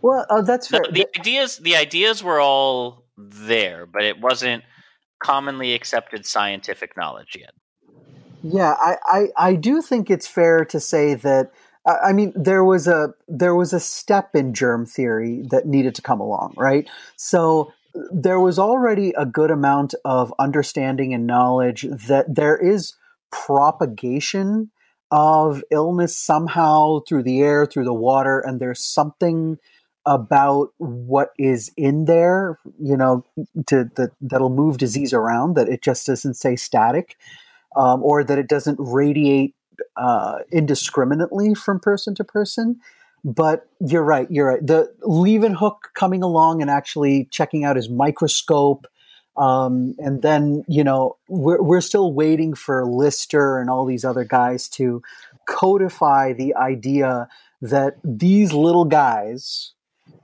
Well, 0.00 0.26
uh, 0.30 0.42
that's 0.42 0.66
fair. 0.66 0.82
The, 0.86 0.92
the 0.92 1.20
ideas, 1.20 1.58
the 1.58 1.76
ideas 1.76 2.22
were 2.22 2.40
all 2.40 3.03
there, 3.16 3.86
but 3.86 4.02
it 4.04 4.20
wasn't 4.20 4.64
commonly 5.18 5.72
accepted 5.72 6.26
scientific 6.26 6.96
knowledge 6.96 7.36
yet. 7.38 7.52
Yeah, 8.42 8.74
I, 8.78 8.96
I, 9.06 9.26
I 9.36 9.54
do 9.54 9.80
think 9.80 10.10
it's 10.10 10.26
fair 10.26 10.64
to 10.66 10.78
say 10.78 11.14
that. 11.14 11.50
I 11.86 12.12
mean, 12.12 12.32
there 12.34 12.64
was 12.64 12.86
a 12.86 13.12
there 13.28 13.54
was 13.54 13.74
a 13.74 13.80
step 13.80 14.34
in 14.34 14.54
germ 14.54 14.86
theory 14.86 15.42
that 15.50 15.66
needed 15.66 15.94
to 15.96 16.02
come 16.02 16.20
along, 16.20 16.54
right? 16.56 16.88
So 17.16 17.72
there 18.10 18.40
was 18.40 18.58
already 18.58 19.12
a 19.16 19.26
good 19.26 19.50
amount 19.50 19.94
of 20.04 20.32
understanding 20.38 21.14
and 21.14 21.26
knowledge 21.26 21.82
that 21.82 22.34
there 22.34 22.56
is 22.56 22.94
propagation 23.30 24.70
of 25.10 25.62
illness 25.70 26.16
somehow 26.16 27.00
through 27.06 27.22
the 27.22 27.40
air, 27.40 27.66
through 27.66 27.84
the 27.84 27.94
water, 27.94 28.40
and 28.40 28.60
there's 28.60 28.80
something 28.80 29.58
about 30.06 30.70
what 30.78 31.30
is 31.38 31.72
in 31.76 32.04
there, 32.04 32.58
you 32.80 32.96
know, 32.96 33.24
to 33.66 33.90
that 33.96 34.12
that'll 34.20 34.50
move 34.50 34.78
disease 34.78 35.12
around. 35.12 35.54
That 35.54 35.68
it 35.68 35.82
just 35.82 36.06
doesn't 36.06 36.34
stay 36.34 36.56
static, 36.56 37.16
um, 37.76 38.02
or 38.02 38.22
that 38.24 38.38
it 38.38 38.48
doesn't 38.48 38.78
radiate 38.78 39.54
uh, 39.96 40.40
indiscriminately 40.52 41.54
from 41.54 41.80
person 41.80 42.14
to 42.16 42.24
person. 42.24 42.80
But 43.24 43.66
you're 43.80 44.04
right. 44.04 44.30
You're 44.30 44.48
right. 44.48 44.66
The 44.66 44.94
Leeuwenhoek 45.02 45.76
coming 45.94 46.22
along 46.22 46.60
and 46.60 46.70
actually 46.70 47.26
checking 47.30 47.64
out 47.64 47.76
his 47.76 47.88
microscope, 47.88 48.86
um, 49.38 49.94
and 49.98 50.20
then 50.20 50.64
you 50.68 50.84
know 50.84 51.16
we're 51.28 51.62
we're 51.62 51.80
still 51.80 52.12
waiting 52.12 52.52
for 52.52 52.84
Lister 52.84 53.58
and 53.58 53.70
all 53.70 53.86
these 53.86 54.04
other 54.04 54.24
guys 54.24 54.68
to 54.70 55.02
codify 55.48 56.34
the 56.34 56.54
idea 56.54 57.28
that 57.62 57.96
these 58.04 58.52
little 58.52 58.84
guys 58.84 59.72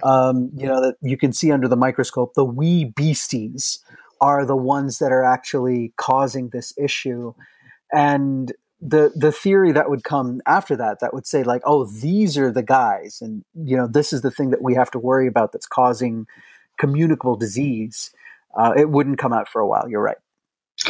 um, 0.03 0.51
you 0.55 0.67
know, 0.67 0.81
that 0.81 0.97
you 1.03 1.17
can 1.17 1.33
see 1.33 1.53
under 1.53 1.69
the 1.69 1.77
microscope, 1.77 2.35
the 2.35 2.45
wee 2.45 2.85
beasties 2.85 3.83
are 4.21 4.45
the 4.45 4.57
ones 4.57 4.99
that 4.99 5.13
are 5.13 5.25
actually 5.25 5.93
causing 5.97 6.51
this 6.51 6.75
issue. 6.79 7.35
And 7.93 8.53
the 8.81 9.13
the 9.15 9.33
theory 9.33 9.73
that 9.73 9.91
would 9.91 10.05
come 10.05 10.41
after 10.47 10.75
that 10.75 11.01
that 11.01 11.13
would 11.13 11.27
say 11.27 11.43
like 11.43 11.61
oh 11.67 11.85
these 11.85 12.39
are 12.39 12.51
the 12.51 12.63
guys 12.63 13.19
and 13.21 13.45
you 13.55 13.77
know 13.77 13.87
this 13.87 14.11
is 14.11 14.23
the 14.23 14.31
thing 14.31 14.49
that 14.49 14.63
we 14.63 14.75
have 14.75 14.91
to 14.91 14.99
worry 14.99 15.27
about 15.27 15.53
that's 15.53 15.67
causing 15.67 16.27
communicable 16.79 17.37
disease 17.37 18.11
uh, 18.59 18.73
it 18.77 18.89
wouldn't 18.91 19.19
come 19.19 19.33
out 19.33 19.49
for 19.49 19.61
a 19.61 19.67
while. 19.67 19.89
You're 19.89 20.03
right. 20.03 20.17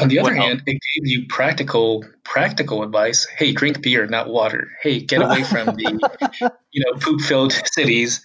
On 0.00 0.08
the 0.08 0.20
other 0.20 0.34
hand 0.34 0.62
it 0.66 0.72
gave 0.72 1.10
you 1.10 1.26
practical 1.28 2.04
practical 2.22 2.84
advice. 2.84 3.26
Hey 3.26 3.52
drink 3.52 3.82
beer 3.82 4.06
not 4.06 4.28
water. 4.28 4.70
Hey 4.80 5.00
get 5.00 5.20
away 5.20 5.42
from 5.42 5.66
the 5.66 6.52
you 6.70 6.84
know 6.84 6.98
poop 7.00 7.20
filled 7.22 7.52
cities 7.64 8.22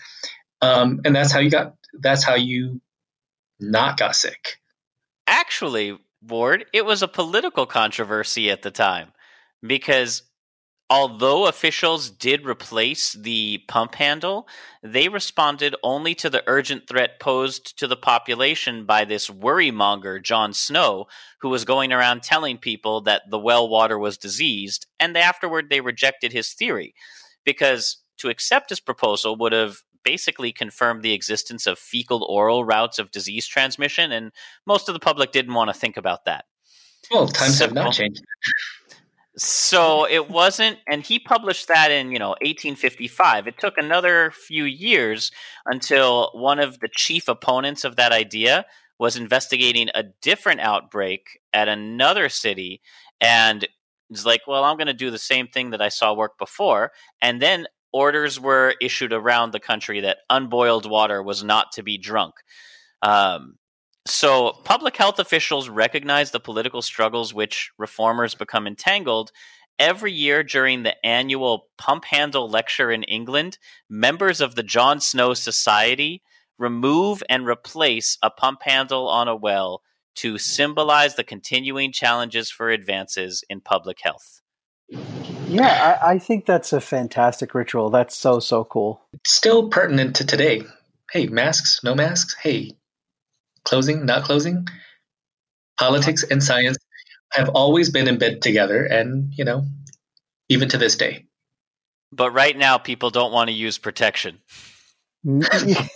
um, 0.66 1.02
and 1.06 1.16
that's 1.16 1.32
how 1.32 1.40
you 1.40 1.50
got. 1.50 1.76
That's 1.94 2.24
how 2.24 2.36
you 2.36 2.82
not 3.60 3.98
got 3.98 4.16
sick. 4.16 4.60
Actually, 5.28 5.98
Ward, 6.22 6.66
it 6.74 6.86
was 6.86 7.02
a 7.02 7.08
political 7.08 7.66
controversy 7.66 8.50
at 8.50 8.62
the 8.62 8.72
time 8.72 9.12
because 9.66 10.24
although 10.90 11.48
officials 11.48 12.10
did 12.10 12.46
replace 12.46 13.14
the 13.14 13.60
pump 13.68 13.96
handle, 13.96 14.48
they 14.84 15.10
responded 15.10 15.76
only 15.84 16.14
to 16.16 16.30
the 16.30 16.44
urgent 16.48 16.88
threat 16.88 17.20
posed 17.20 17.78
to 17.80 17.88
the 17.88 17.96
population 17.96 18.86
by 18.86 19.06
this 19.06 19.30
worrymonger, 19.30 20.22
John 20.22 20.54
Snow, 20.54 21.08
who 21.40 21.50
was 21.50 21.66
going 21.66 21.92
around 21.92 22.22
telling 22.24 22.58
people 22.58 23.02
that 23.02 23.24
the 23.30 23.40
well 23.40 23.68
water 23.68 23.98
was 23.98 24.18
diseased, 24.18 24.86
and 25.00 25.18
afterward 25.18 25.70
they 25.70 25.82
rejected 25.82 26.34
his 26.34 26.54
theory 26.54 26.94
because 27.46 27.98
to 28.18 28.30
accept 28.30 28.70
his 28.70 28.80
proposal 28.80 29.36
would 29.38 29.52
have 29.52 29.78
basically 30.06 30.54
confirmed 30.54 31.04
the 31.04 31.14
existence 31.14 31.68
of 31.68 31.78
fecal 31.78 32.24
oral 32.24 32.64
routes 32.64 33.00
of 33.00 33.12
disease 33.12 33.46
transmission, 33.46 34.12
and 34.12 34.32
most 34.66 34.88
of 34.88 34.94
the 34.94 35.00
public 35.00 35.34
didn't 35.34 35.54
want 35.54 35.70
to 35.70 35.74
think 35.74 35.98
about 35.98 36.24
that. 36.26 36.46
Well, 37.12 37.28
times 37.28 37.58
so, 37.58 37.66
have 37.66 37.74
not 37.74 37.94
changed. 37.94 38.24
So 39.38 40.08
it 40.08 40.30
wasn't, 40.30 40.78
and 40.88 41.04
he 41.04 41.20
published 41.20 41.68
that 41.68 41.92
in 41.92 42.12
you 42.12 42.20
know 42.20 42.30
1855. 42.42 43.48
It 43.48 43.58
took 43.58 43.78
another 43.78 44.32
few 44.32 44.64
years 44.64 45.32
until 45.66 46.30
one 46.34 46.60
of 46.60 46.80
the 46.80 46.88
chief 46.88 47.28
opponents 47.28 47.84
of 47.84 47.98
that 47.98 48.14
idea 48.14 48.66
was 48.98 49.18
investigating 49.18 49.90
a 49.94 50.04
different 50.22 50.62
outbreak 50.62 51.40
at 51.52 51.68
another 51.68 52.30
city, 52.30 52.82
and 53.20 53.68
it's 54.10 54.26
like, 54.26 54.42
well, 54.48 54.64
I'm 54.64 54.78
going 54.78 54.88
to 54.88 54.94
do 54.94 55.12
the 55.12 55.18
same 55.18 55.48
thing 55.48 55.72
that 55.72 55.82
I 55.82 55.90
saw 55.90 56.14
work 56.14 56.38
before, 56.38 56.92
and 57.22 57.42
then 57.42 57.68
orders 57.96 58.38
were 58.38 58.76
issued 58.82 59.14
around 59.14 59.54
the 59.54 59.60
country 59.60 60.02
that 60.02 60.18
unboiled 60.30 60.86
water 60.86 61.24
was 61.24 61.46
not 61.46 61.72
to 61.72 61.82
be 61.82 61.98
drunk. 61.98 62.36
Um, 63.02 63.56
so, 64.06 64.52
public 64.66 64.98
health 64.98 65.18
officials 65.18 65.70
recognize 65.70 66.32
the 66.32 66.42
political 66.42 66.82
struggles 66.82 67.34
which 67.34 67.72
reformers 67.78 68.36
become 68.36 68.68
entangled. 68.68 69.32
Every 69.80 70.12
year 70.12 70.44
during 70.44 70.84
the 70.84 70.96
annual 71.06 71.68
Pump 71.78 72.04
Handle 72.04 72.50
Lecture 72.50 72.92
in 72.92 73.04
England, 73.04 73.60
members 73.90 74.42
of 74.42 74.56
the 74.56 74.64
John 74.64 75.00
Snow 75.00 75.34
Society 75.34 76.22
remove 76.58 77.24
and 77.30 77.48
replace 77.48 78.18
a 78.22 78.30
pump 78.30 78.64
handle 78.64 79.08
on 79.08 79.30
a 79.30 79.36
well 79.38 79.82
to 80.16 80.38
symbolize 80.38 81.16
the 81.16 81.24
continuing 81.24 81.94
challenges 81.94 82.52
for 82.52 82.70
advances 82.70 83.42
in 83.50 83.62
public 83.62 84.00
health. 84.02 84.42
Yeah, 84.90 85.98
I, 86.02 86.12
I, 86.12 86.20
think 86.20 86.46
that's 86.46 86.74
a 86.74 86.82
fantastic 86.82 87.56
ritual. 87.56 87.90
That's 87.90 88.16
so 88.16 88.40
so 88.40 88.64
cool. 88.64 89.02
Still 89.26 89.70
pertinent 89.70 90.18
to 90.18 90.26
today. 90.26 90.64
Hey, 91.12 91.28
masks, 91.28 91.84
no 91.84 91.96
masks. 91.96 92.36
Hey, 92.36 92.74
closing, 93.64 94.06
not 94.06 94.24
closing. 94.24 94.68
Politics 95.80 96.24
and 96.24 96.44
science 96.44 96.78
have 97.32 97.50
always 97.50 97.90
been 97.90 98.08
in 98.08 98.18
bed 98.18 98.42
together, 98.42 98.84
and 98.86 99.34
you 99.36 99.44
know, 99.44 99.66
even 100.50 100.70
to 100.70 100.78
this 100.78 100.96
day. 100.96 101.26
But 102.12 102.32
right 102.32 102.58
now, 102.58 102.78
people 102.78 103.10
don't 103.10 103.32
want 103.32 103.50
to 103.50 103.54
use 103.54 103.78
protection. 103.78 104.40
yeah, 105.24 105.88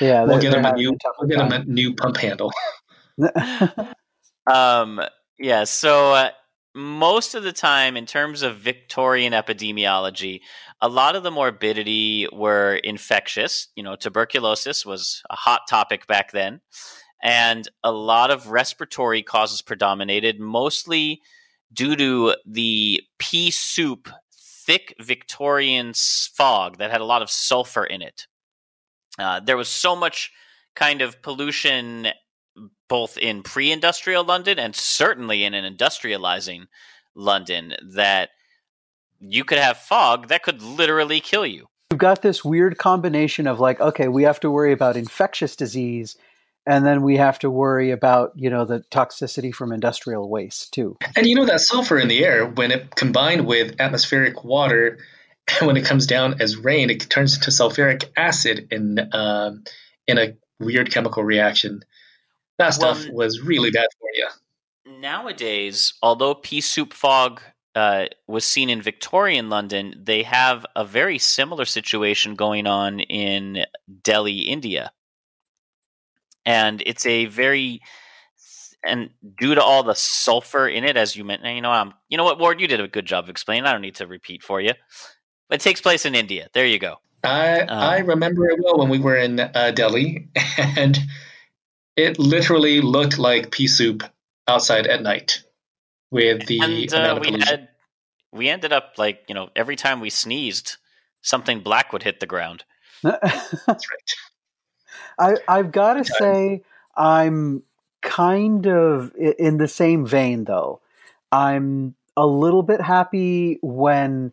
we'll 0.00 0.40
get 0.40 0.52
them 0.52 0.64
a 0.64 0.74
new. 0.74 0.96
We'll 1.18 1.28
get 1.28 1.38
them 1.38 1.52
a 1.52 1.64
new 1.64 1.94
pump 1.94 2.16
handle. 2.18 2.52
um. 4.46 5.00
Yeah. 5.38 5.64
So. 5.64 6.12
Uh, 6.12 6.30
most 6.74 7.34
of 7.34 7.42
the 7.42 7.52
time, 7.52 7.96
in 7.96 8.06
terms 8.06 8.42
of 8.42 8.56
Victorian 8.56 9.32
epidemiology, 9.32 10.40
a 10.80 10.88
lot 10.88 11.16
of 11.16 11.22
the 11.22 11.30
morbidity 11.30 12.28
were 12.32 12.76
infectious. 12.76 13.68
You 13.74 13.82
know, 13.82 13.96
tuberculosis 13.96 14.86
was 14.86 15.22
a 15.30 15.36
hot 15.36 15.62
topic 15.68 16.06
back 16.06 16.32
then, 16.32 16.60
and 17.22 17.68
a 17.82 17.92
lot 17.92 18.30
of 18.30 18.48
respiratory 18.48 19.22
causes 19.22 19.62
predominated, 19.62 20.38
mostly 20.38 21.20
due 21.72 21.96
to 21.96 22.36
the 22.46 23.02
pea 23.18 23.50
soup, 23.50 24.08
thick 24.32 24.94
Victorian 25.00 25.92
fog 25.94 26.78
that 26.78 26.90
had 26.90 27.00
a 27.00 27.06
lot 27.06 27.22
of 27.22 27.30
sulfur 27.30 27.84
in 27.84 28.02
it. 28.02 28.26
Uh, 29.18 29.40
there 29.40 29.56
was 29.56 29.68
so 29.68 29.96
much 29.96 30.30
kind 30.74 31.02
of 31.02 31.20
pollution 31.20 32.08
both 32.90 33.16
in 33.16 33.42
pre-industrial 33.42 34.24
London 34.24 34.58
and 34.58 34.76
certainly 34.76 35.44
in 35.44 35.54
an 35.54 35.64
industrializing 35.64 36.66
London 37.14 37.72
that 37.94 38.30
you 39.20 39.44
could 39.44 39.58
have 39.58 39.78
fog 39.78 40.28
that 40.28 40.42
could 40.42 40.60
literally 40.60 41.20
kill 41.20 41.46
you. 41.46 41.68
You've 41.90 41.98
got 41.98 42.20
this 42.20 42.44
weird 42.44 42.78
combination 42.78 43.46
of 43.46 43.60
like, 43.60 43.80
okay, 43.80 44.08
we 44.08 44.24
have 44.24 44.40
to 44.40 44.50
worry 44.50 44.72
about 44.72 44.96
infectious 44.96 45.56
disease, 45.56 46.16
and 46.66 46.84
then 46.84 47.02
we 47.02 47.16
have 47.16 47.38
to 47.40 47.50
worry 47.50 47.90
about 47.90 48.32
you 48.36 48.50
know 48.50 48.64
the 48.64 48.80
toxicity 48.90 49.52
from 49.52 49.72
industrial 49.72 50.28
waste 50.28 50.72
too. 50.72 50.96
And 51.16 51.26
you 51.26 51.34
know 51.34 51.46
that 51.46 51.60
sulfur 51.60 51.98
in 51.98 52.08
the 52.08 52.24
air, 52.24 52.46
when 52.46 52.70
it 52.70 52.94
combined 52.94 53.46
with 53.46 53.80
atmospheric 53.80 54.44
water, 54.44 54.98
and 55.58 55.66
when 55.66 55.76
it 55.76 55.84
comes 55.84 56.06
down 56.06 56.40
as 56.40 56.56
rain, 56.56 56.90
it 56.90 57.10
turns 57.10 57.34
into 57.34 57.50
sulfuric 57.50 58.04
acid 58.16 58.68
in 58.70 58.98
uh, 58.98 59.52
in 60.06 60.18
a 60.18 60.34
weird 60.60 60.92
chemical 60.92 61.24
reaction. 61.24 61.82
That 62.60 62.74
stuff 62.74 63.06
well, 63.06 63.14
was 63.14 63.40
really 63.40 63.70
bad 63.70 63.86
for 63.98 64.08
you. 64.14 64.28
Nowadays, 65.00 65.94
although 66.02 66.34
pea 66.34 66.60
soup 66.60 66.92
fog 66.92 67.40
uh, 67.74 68.06
was 68.26 68.44
seen 68.44 68.68
in 68.68 68.82
Victorian 68.82 69.48
London, 69.48 69.94
they 69.96 70.22
have 70.24 70.66
a 70.76 70.84
very 70.84 71.18
similar 71.18 71.64
situation 71.64 72.34
going 72.34 72.66
on 72.66 73.00
in 73.00 73.64
Delhi, 74.02 74.40
India. 74.40 74.92
And 76.44 76.82
it's 76.84 77.06
a 77.06 77.26
very 77.26 77.80
and 78.84 79.10
due 79.38 79.54
to 79.54 79.62
all 79.62 79.82
the 79.82 79.94
sulfur 79.94 80.68
in 80.68 80.84
it, 80.84 80.96
as 80.98 81.16
you 81.16 81.24
mentioned, 81.24 81.54
you 81.56 81.62
know, 81.62 81.72
um, 81.72 81.94
you 82.08 82.18
know 82.18 82.24
what, 82.24 82.38
Ward, 82.38 82.60
you 82.60 82.66
did 82.66 82.80
a 82.80 82.88
good 82.88 83.06
job 83.06 83.24
of 83.24 83.30
explaining. 83.30 83.64
I 83.64 83.72
don't 83.72 83.82
need 83.82 83.96
to 83.96 84.06
repeat 84.06 84.42
for 84.42 84.60
you. 84.60 84.72
It 85.50 85.60
takes 85.60 85.80
place 85.80 86.04
in 86.04 86.14
India. 86.14 86.48
There 86.52 86.66
you 86.66 86.78
go. 86.78 86.96
I 87.24 87.60
um, 87.60 87.78
I 87.78 87.98
remember 87.98 88.48
it 88.50 88.58
well 88.62 88.78
when 88.78 88.88
we 88.88 88.98
were 88.98 89.16
in 89.16 89.40
uh, 89.40 89.72
Delhi, 89.74 90.28
and 90.58 90.98
it 91.96 92.18
literally 92.18 92.80
looked 92.80 93.18
like 93.18 93.50
pea 93.50 93.66
soup 93.66 94.02
outside 94.48 94.86
at 94.86 95.02
night 95.02 95.42
with 96.10 96.46
the 96.46 96.60
and, 96.60 96.94
uh, 96.94 97.20
we 97.20 97.38
had 97.40 97.68
we 98.32 98.48
ended 98.48 98.72
up 98.72 98.94
like 98.98 99.24
you 99.28 99.34
know 99.34 99.50
every 99.54 99.76
time 99.76 100.00
we 100.00 100.10
sneezed, 100.10 100.76
something 101.22 101.60
black 101.60 101.92
would 101.92 102.02
hit 102.02 102.20
the 102.20 102.26
ground. 102.26 102.64
That's 103.02 103.66
right. 103.66 104.14
I 105.18 105.34
I've 105.48 105.72
got 105.72 105.94
to 105.94 106.04
say 106.04 106.62
I'm 106.96 107.62
kind 108.02 108.66
of 108.66 109.14
in 109.16 109.58
the 109.58 109.68
same 109.68 110.06
vein 110.06 110.44
though. 110.44 110.80
I'm 111.32 111.94
a 112.16 112.26
little 112.26 112.62
bit 112.62 112.80
happy 112.80 113.58
when 113.62 114.32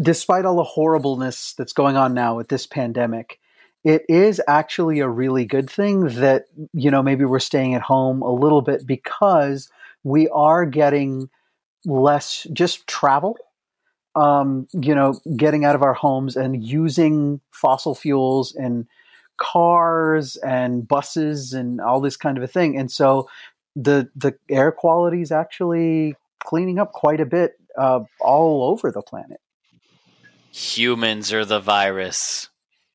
despite 0.00 0.44
all 0.44 0.56
the 0.56 0.64
horribleness 0.64 1.54
that's 1.54 1.72
going 1.72 1.96
on 1.96 2.14
now 2.14 2.36
with 2.36 2.48
this 2.48 2.66
pandemic, 2.66 3.40
it 3.84 4.04
is 4.08 4.40
actually 4.46 5.00
a 5.00 5.08
really 5.08 5.44
good 5.44 5.70
thing 5.70 6.04
that, 6.20 6.46
you 6.72 6.90
know, 6.90 7.02
maybe 7.02 7.24
we're 7.24 7.38
staying 7.38 7.74
at 7.74 7.82
home 7.82 8.22
a 8.22 8.32
little 8.32 8.62
bit 8.62 8.86
because 8.86 9.70
we 10.04 10.28
are 10.28 10.66
getting 10.66 11.30
less 11.84 12.46
just 12.52 12.86
travel. 12.86 13.36
Um, 14.16 14.66
you 14.72 14.94
know, 14.94 15.20
getting 15.36 15.64
out 15.64 15.76
of 15.76 15.82
our 15.82 15.94
homes 15.94 16.36
and 16.36 16.62
using 16.62 17.40
fossil 17.52 17.94
fuels 17.94 18.54
and 18.56 18.86
cars 19.40 20.36
and 20.36 20.86
buses 20.86 21.52
and 21.52 21.80
all 21.80 22.00
this 22.00 22.16
kind 22.16 22.36
of 22.36 22.42
a 22.42 22.48
thing. 22.48 22.76
And 22.76 22.90
so 22.90 23.28
the 23.76 24.10
the 24.16 24.36
air 24.48 24.72
quality 24.72 25.22
is 25.22 25.30
actually 25.30 26.16
cleaning 26.40 26.78
up 26.78 26.92
quite 26.92 27.20
a 27.20 27.24
bit 27.24 27.52
uh, 27.78 28.00
all 28.20 28.64
over 28.70 28.90
the 28.90 29.00
planet. 29.00 29.40
Humans 30.52 31.32
are 31.32 31.44
the 31.44 31.60
virus. 31.60 32.48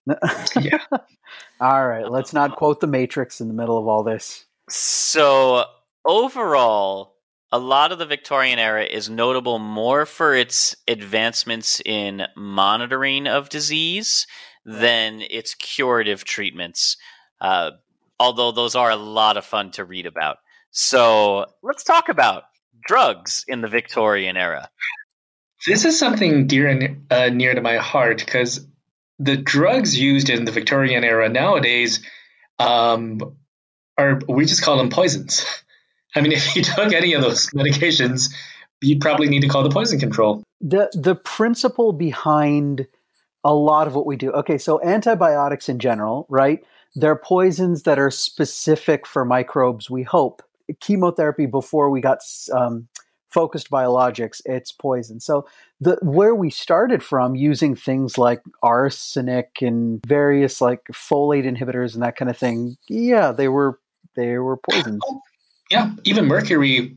Yeah. 0.08 0.78
All 1.60 1.88
right, 1.88 2.10
let's 2.10 2.34
not 2.34 2.56
quote 2.56 2.80
the 2.80 2.88
Matrix 2.88 3.42
in 3.42 3.48
the 3.48 3.54
middle 3.54 3.78
of 3.78 3.88
all 3.88 4.04
this. 4.04 4.46
So, 4.70 5.66
overall, 6.06 7.16
a 7.52 7.60
lot 7.60 7.92
of 7.92 8.00
the 8.00 8.06
Victorian 8.06 8.60
era 8.60 8.84
is 8.84 9.10
notable 9.10 9.60
more 9.60 10.06
for 10.06 10.36
its 10.36 10.76
advancements 10.88 11.82
in 11.86 12.24
monitoring 12.36 13.28
of 13.28 13.50
disease 13.50 14.28
than 14.66 15.22
its 15.22 15.54
curative 15.56 16.24
treatments. 16.24 16.98
Uh, 17.40 17.72
although 18.20 18.52
those 18.52 18.76
are 18.76 18.90
a 18.90 18.96
lot 18.96 19.38
of 19.38 19.46
fun 19.46 19.72
to 19.72 19.86
read 19.86 20.06
about. 20.06 20.38
So, 20.72 21.46
let's 21.64 21.84
talk 21.84 22.10
about 22.10 22.44
drugs 22.86 23.46
in 23.48 23.62
the 23.62 23.68
Victorian 23.68 24.38
era. 24.38 24.70
This 25.66 25.86
is 25.86 25.98
something 25.98 26.48
dear 26.48 26.68
and 26.68 27.06
uh, 27.10 27.30
near 27.30 27.56
to 27.56 27.62
my 27.62 27.78
heart 27.78 28.20
because 28.24 28.68
the 29.20 29.38
drugs 29.38 29.98
used 29.98 30.30
in 30.30 30.46
the 30.46 30.52
Victorian 30.52 31.04
era 31.04 31.30
nowadays 31.30 32.02
um, 32.60 33.20
are 33.98 34.20
we 34.28 34.46
just 34.46 34.64
call 34.64 34.78
them 34.78 34.90
poisons. 34.90 35.46
I 36.16 36.22
mean, 36.22 36.32
if 36.32 36.56
you 36.56 36.64
took 36.64 36.94
any 36.94 37.14
of 37.14 37.22
those 37.22 37.48
medications, 37.52 38.34
you'd 38.82 39.02
probably 39.02 39.30
need 39.30 39.42
to 39.42 39.48
call 39.48 39.64
the 39.64 39.70
poison 39.70 40.00
control. 40.00 40.44
The 40.62 40.90
the 40.94 41.16
principle 41.16 41.94
behind 41.94 42.88
a 43.44 43.54
lot 43.54 43.88
of 43.88 43.96
what 43.96 44.06
we 44.06 44.16
do. 44.16 44.32
Okay, 44.32 44.58
so 44.58 44.82
antibiotics 44.84 45.70
in 45.70 45.80
general, 45.80 46.26
right? 46.30 46.64
They're 46.96 47.16
poisons 47.16 47.84
that 47.84 48.00
are 48.00 48.10
specific 48.10 49.06
for 49.06 49.26
microbes. 49.26 49.90
We 49.90 50.04
hope 50.04 50.42
chemotherapy 50.80 51.46
before 51.46 51.90
we 51.90 52.02
got 52.02 52.20
um, 52.52 52.88
focused 53.36 53.70
biologics, 53.70 54.42
it's 54.46 54.72
poison. 54.72 55.20
So 55.20 55.46
the 55.82 55.98
where 56.02 56.34
we 56.34 56.50
started 56.50 57.04
from 57.04 57.36
using 57.36 57.76
things 57.76 58.18
like 58.18 58.42
arsenic 58.64 59.58
and 59.62 60.02
various 60.08 60.62
like 60.62 60.82
folate 60.94 61.46
inhibitors 61.46 61.96
and 61.96 62.04
that 62.04 62.16
kind 62.16 62.32
of 62.32 62.38
thing, 62.38 62.78
yeah, 62.88 63.34
they 63.34 63.50
were 63.50 63.78
they 64.16 64.38
were 64.38 64.56
poisons. 64.56 65.02
Oh, 65.06 65.22
yeah, 65.70 65.92
even 66.06 66.28
mercury 66.28 66.96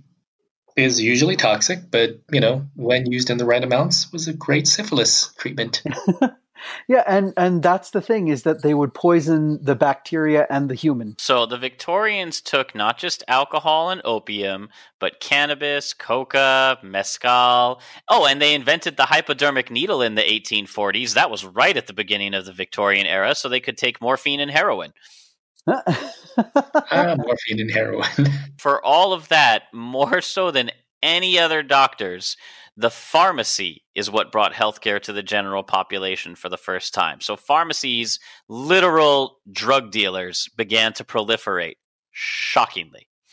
is 0.76 1.00
usually 1.00 1.34
toxic, 1.34 1.90
but 1.90 2.20
you 2.30 2.40
know, 2.40 2.68
when 2.76 3.10
used 3.10 3.30
in 3.30 3.38
the 3.38 3.44
right 3.44 3.64
amounts, 3.64 4.12
was 4.12 4.28
a 4.28 4.32
great 4.32 4.68
syphilis 4.68 5.34
treatment. 5.38 5.82
Yeah, 6.88 7.04
and 7.06 7.32
and 7.36 7.62
that's 7.62 7.90
the 7.90 8.00
thing 8.00 8.28
is 8.28 8.42
that 8.42 8.62
they 8.62 8.74
would 8.74 8.94
poison 8.94 9.62
the 9.62 9.74
bacteria 9.74 10.46
and 10.50 10.68
the 10.68 10.74
human. 10.74 11.16
So 11.18 11.46
the 11.46 11.58
Victorians 11.58 12.40
took 12.40 12.74
not 12.74 12.98
just 12.98 13.24
alcohol 13.28 13.90
and 13.90 14.00
opium, 14.04 14.68
but 14.98 15.20
cannabis, 15.20 15.94
coca, 15.94 16.78
mescal. 16.82 17.80
Oh, 18.08 18.26
and 18.26 18.40
they 18.40 18.54
invented 18.54 18.96
the 18.96 19.06
hypodermic 19.06 19.70
needle 19.70 20.02
in 20.02 20.14
the 20.14 20.22
1840s. 20.22 21.14
That 21.14 21.30
was 21.30 21.44
right 21.44 21.76
at 21.76 21.86
the 21.86 21.92
beginning 21.92 22.34
of 22.34 22.44
the 22.44 22.52
Victorian 22.52 23.06
era, 23.06 23.34
so 23.34 23.48
they 23.48 23.60
could 23.60 23.78
take 23.78 24.00
morphine 24.00 24.40
and 24.40 24.50
heroin. 24.50 24.92
ah, 25.66 27.14
morphine 27.18 27.60
and 27.60 27.70
heroin. 27.70 28.08
For 28.58 28.84
all 28.84 29.12
of 29.12 29.28
that, 29.28 29.64
more 29.72 30.20
so 30.20 30.50
than 30.50 30.70
any 31.02 31.38
other 31.38 31.62
doctors, 31.62 32.36
the 32.76 32.90
pharmacy 32.90 33.82
is 33.94 34.10
what 34.10 34.30
brought 34.30 34.52
healthcare 34.52 35.02
to 35.02 35.12
the 35.12 35.22
general 35.22 35.64
population 35.64 36.36
for 36.36 36.48
the 36.48 36.56
first 36.56 36.94
time. 36.94 37.20
So 37.20 37.34
pharmacies, 37.34 38.20
literal 38.48 39.38
drug 39.50 39.90
dealers, 39.90 40.48
began 40.56 40.92
to 40.94 41.04
proliferate. 41.04 41.76
Shockingly. 42.12 43.08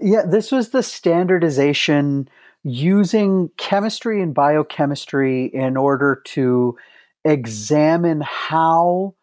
yeah, 0.00 0.22
this 0.28 0.50
was 0.50 0.70
the 0.70 0.82
standardization 0.82 2.28
using 2.62 3.50
chemistry 3.56 4.22
and 4.22 4.34
biochemistry 4.34 5.46
in 5.46 5.76
order 5.76 6.22
to 6.24 6.76
examine 7.24 8.20
how 8.20 9.14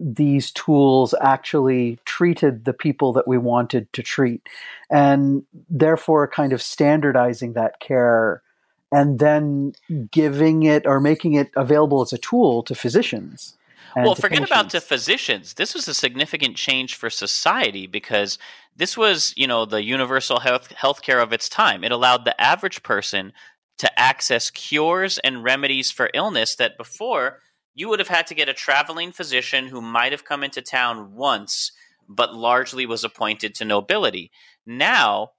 these 0.00 0.50
tools 0.50 1.14
actually 1.20 1.98
treated 2.06 2.64
the 2.64 2.72
people 2.72 3.12
that 3.12 3.28
we 3.28 3.36
wanted 3.36 3.92
to 3.92 4.02
treat 4.02 4.48
and 4.90 5.44
therefore 5.68 6.26
kind 6.26 6.54
of 6.54 6.62
standardizing 6.62 7.52
that 7.52 7.78
care 7.80 8.42
and 8.90 9.18
then 9.18 9.72
giving 10.10 10.62
it 10.62 10.86
or 10.86 11.00
making 11.00 11.34
it 11.34 11.50
available 11.54 12.00
as 12.00 12.14
a 12.14 12.18
tool 12.18 12.62
to 12.62 12.74
physicians 12.74 13.58
well 13.96 14.14
forget 14.14 14.38
patients. 14.38 14.50
about 14.50 14.70
to 14.70 14.80
physicians 14.80 15.54
this 15.54 15.74
was 15.74 15.86
a 15.86 15.94
significant 15.94 16.56
change 16.56 16.94
for 16.94 17.10
society 17.10 17.86
because 17.86 18.38
this 18.76 18.96
was 18.96 19.34
you 19.36 19.46
know 19.46 19.66
the 19.66 19.84
universal 19.84 20.40
health 20.40 20.70
healthcare 20.70 21.22
of 21.22 21.32
its 21.32 21.48
time 21.48 21.84
it 21.84 21.92
allowed 21.92 22.24
the 22.24 22.40
average 22.40 22.82
person 22.82 23.32
to 23.76 23.98
access 23.98 24.48
cures 24.50 25.18
and 25.18 25.44
remedies 25.44 25.90
for 25.90 26.10
illness 26.14 26.54
that 26.54 26.78
before 26.78 27.40
you 27.74 27.88
would 27.88 27.98
have 27.98 28.08
had 28.08 28.26
to 28.28 28.34
get 28.34 28.48
a 28.48 28.54
traveling 28.54 29.12
physician 29.12 29.66
who 29.66 29.80
might 29.80 30.12
have 30.12 30.24
come 30.24 30.42
into 30.42 30.62
town 30.62 31.14
once, 31.14 31.72
but 32.08 32.34
largely 32.34 32.86
was 32.86 33.04
appointed 33.04 33.54
to 33.54 33.64
nobility. 33.64 34.30
Now, 34.66 35.32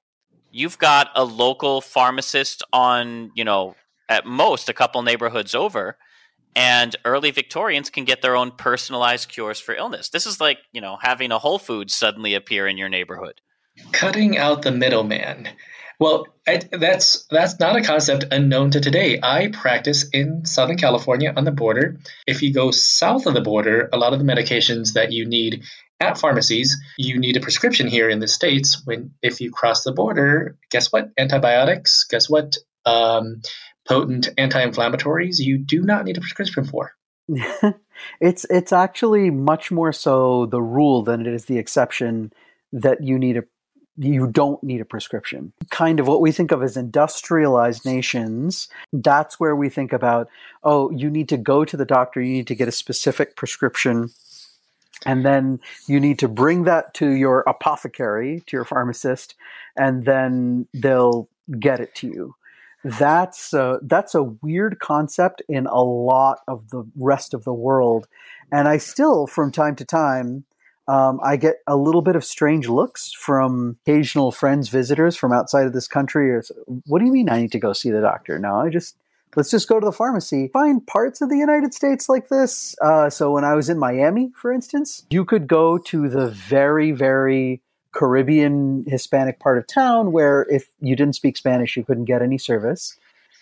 you've 0.52 0.78
got 0.78 1.10
a 1.16 1.24
local 1.24 1.82
pharmacist 1.82 2.64
on, 2.74 3.32
you 3.36 3.44
know, 3.44 3.76
at 4.10 4.26
most 4.26 4.70
a 4.70 4.74
couple 4.74 5.02
neighborhoods 5.02 5.56
over, 5.56 5.98
and 6.56 6.96
early 7.06 7.32
Victorians 7.32 7.90
can 7.90 8.04
get 8.04 8.22
their 8.22 8.36
own 8.36 8.52
personalized 8.52 9.30
cures 9.30 9.60
for 9.60 9.74
illness. 9.74 10.10
This 10.10 10.26
is 10.26 10.42
like, 10.42 10.58
you 10.74 10.82
know, 10.82 10.98
having 11.02 11.32
a 11.32 11.40
Whole 11.40 11.60
Foods 11.60 11.96
suddenly 11.96 12.34
appear 12.34 12.68
in 12.68 12.78
your 12.78 12.90
neighborhood. 12.90 13.40
Cutting 13.94 14.38
out 14.38 14.64
the 14.64 14.72
middleman. 14.72 15.50
Well, 16.02 16.26
I, 16.48 16.60
that's 16.72 17.28
that's 17.30 17.60
not 17.60 17.76
a 17.76 17.84
concept 17.84 18.26
unknown 18.32 18.72
to 18.72 18.82
today. 18.82 19.20
I 19.22 19.50
practice 19.50 20.10
in 20.10 20.48
Southern 20.48 20.78
California 20.78 21.32
on 21.38 21.44
the 21.46 21.52
border. 21.52 22.00
If 22.26 22.42
you 22.42 22.52
go 22.52 22.72
south 22.72 23.28
of 23.28 23.36
the 23.36 23.42
border, 23.42 23.88
a 23.94 24.00
lot 24.00 24.12
of 24.12 24.18
the 24.18 24.26
medications 24.26 24.94
that 24.94 25.12
you 25.12 25.28
need 25.28 25.64
at 26.00 26.18
pharmacies, 26.18 26.76
you 26.98 27.20
need 27.20 27.38
a 27.38 27.40
prescription 27.40 27.86
here 27.86 28.10
in 28.10 28.18
the 28.18 28.28
states. 28.28 28.82
When 28.84 29.12
if 29.22 29.42
you 29.42 29.52
cross 29.52 29.84
the 29.84 29.92
border, 29.92 30.58
guess 30.72 30.92
what? 30.92 31.12
Antibiotics. 31.20 32.08
Guess 32.10 32.28
what? 32.28 32.58
Um, 32.84 33.44
potent 33.88 34.30
anti-inflammatories. 34.40 35.38
You 35.38 35.60
do 35.60 35.84
not 35.84 36.06
need 36.06 36.18
a 36.18 36.22
prescription 36.22 36.64
for. 36.64 36.94
it's 38.20 38.48
it's 38.50 38.74
actually 38.74 39.30
much 39.30 39.70
more 39.70 39.94
so 39.94 40.48
the 40.48 40.64
rule 40.64 41.04
than 41.04 41.28
it 41.28 41.32
is 41.32 41.46
the 41.46 41.60
exception 41.60 42.34
that 42.74 43.04
you 43.04 43.20
need 43.20 43.38
a 43.38 43.44
you 44.04 44.28
don't 44.28 44.64
need 44.64 44.82
a 44.82 44.86
prescription. 44.86 45.54
Kind 45.70 46.00
of 46.00 46.08
what 46.08 46.22
we 46.22 46.32
think 46.32 46.52
of 46.52 46.64
as 46.64 46.76
industrialized 46.76 47.86
nations, 47.86 48.68
that's 48.92 49.40
where 49.40 49.56
we 49.56 49.70
think 49.70 49.94
about, 49.94 50.28
oh, 50.64 50.90
you 50.92 51.10
need 51.10 51.30
to 51.30 51.38
go 51.38 51.64
to 51.64 51.78
the 51.78 51.86
doctor, 51.86 52.20
you 52.20 52.34
need 52.34 52.48
to 52.48 52.56
get 52.56 52.68
a 52.68 52.72
specific 52.72 53.36
prescription. 53.36 54.10
And 55.06 55.24
then 55.24 55.60
you 55.88 56.00
need 56.00 56.20
to 56.20 56.28
bring 56.28 56.64
that 56.64 56.96
to 56.96 57.10
your 57.12 57.42
apothecary, 57.42 58.44
to 58.48 58.58
your 58.58 58.66
pharmacist, 58.66 59.36
and 59.78 60.04
then 60.04 60.68
they'll 60.74 61.30
get 61.60 61.80
it 61.80 61.94
to 61.96 62.08
you. 62.08 62.36
That's 62.84 63.54
a, 63.54 63.80
that's 63.84 64.16
a 64.16 64.24
weird 64.24 64.80
concept 64.80 65.44
in 65.48 65.68
a 65.68 65.82
lot 65.82 66.40
of 66.48 66.70
the 66.70 66.84
rest 66.96 67.36
of 67.36 67.44
the 67.44 67.54
world. 67.54 68.08
And 68.52 68.68
I 68.68 68.78
still, 68.78 69.28
from 69.28 69.52
time 69.52 69.76
to 69.76 69.86
time, 69.86 70.44
Um, 70.88 71.20
I 71.24 71.38
get 71.38 71.58
a 71.68 71.78
little 71.78 72.02
bit 72.02 72.16
of 72.16 72.26
strange 72.26 72.68
looks 72.68 73.12
from 73.14 73.78
occasional 73.86 74.32
friends, 74.32 74.70
visitors 74.70 75.16
from 75.16 75.32
outside 75.32 75.66
of 75.66 75.74
this 75.74 75.88
country. 75.88 76.32
Or, 76.32 76.44
what 76.86 77.00
do 77.00 77.06
you 77.06 77.12
mean 77.12 77.30
I 77.30 77.42
need 77.42 77.52
to 77.54 77.60
go 77.60 77.74
see 77.74 77.92
the 77.92 78.02
doctor? 78.02 78.40
No, 78.40 78.56
I 78.56 78.70
just 78.70 78.98
let's 79.36 79.52
just 79.52 79.70
go 79.70 79.80
to 79.80 79.86
the 79.86 79.92
pharmacy. 79.92 80.50
Find 80.52 80.86
parts 80.86 81.22
of 81.22 81.30
the 81.30 81.38
United 81.38 81.74
States 81.74 82.10
like 82.10 82.30
this. 82.30 82.76
Uh, 82.82 83.10
so 83.10 83.32
when 83.32 83.46
I 83.46 83.54
was 83.54 83.70
in 83.70 83.78
Miami, 83.78 84.32
for 84.36 84.52
instance, 84.52 85.06
you 85.10 85.24
could 85.24 85.48
go 85.48 85.78
to 85.78 86.10
the 86.10 86.28
very, 86.28 86.92
very 86.92 87.62
Caribbean 87.94 88.86
Hispanic 88.88 89.40
part 89.40 89.58
of 89.58 89.68
town 89.68 90.12
where 90.12 90.48
if 90.50 90.70
you 90.80 90.96
didn't 90.96 91.16
speak 91.16 91.38
Spanish, 91.38 91.76
you 91.76 91.84
couldn't 91.84 92.06
get 92.06 92.22
any 92.22 92.38
service. 92.38 92.98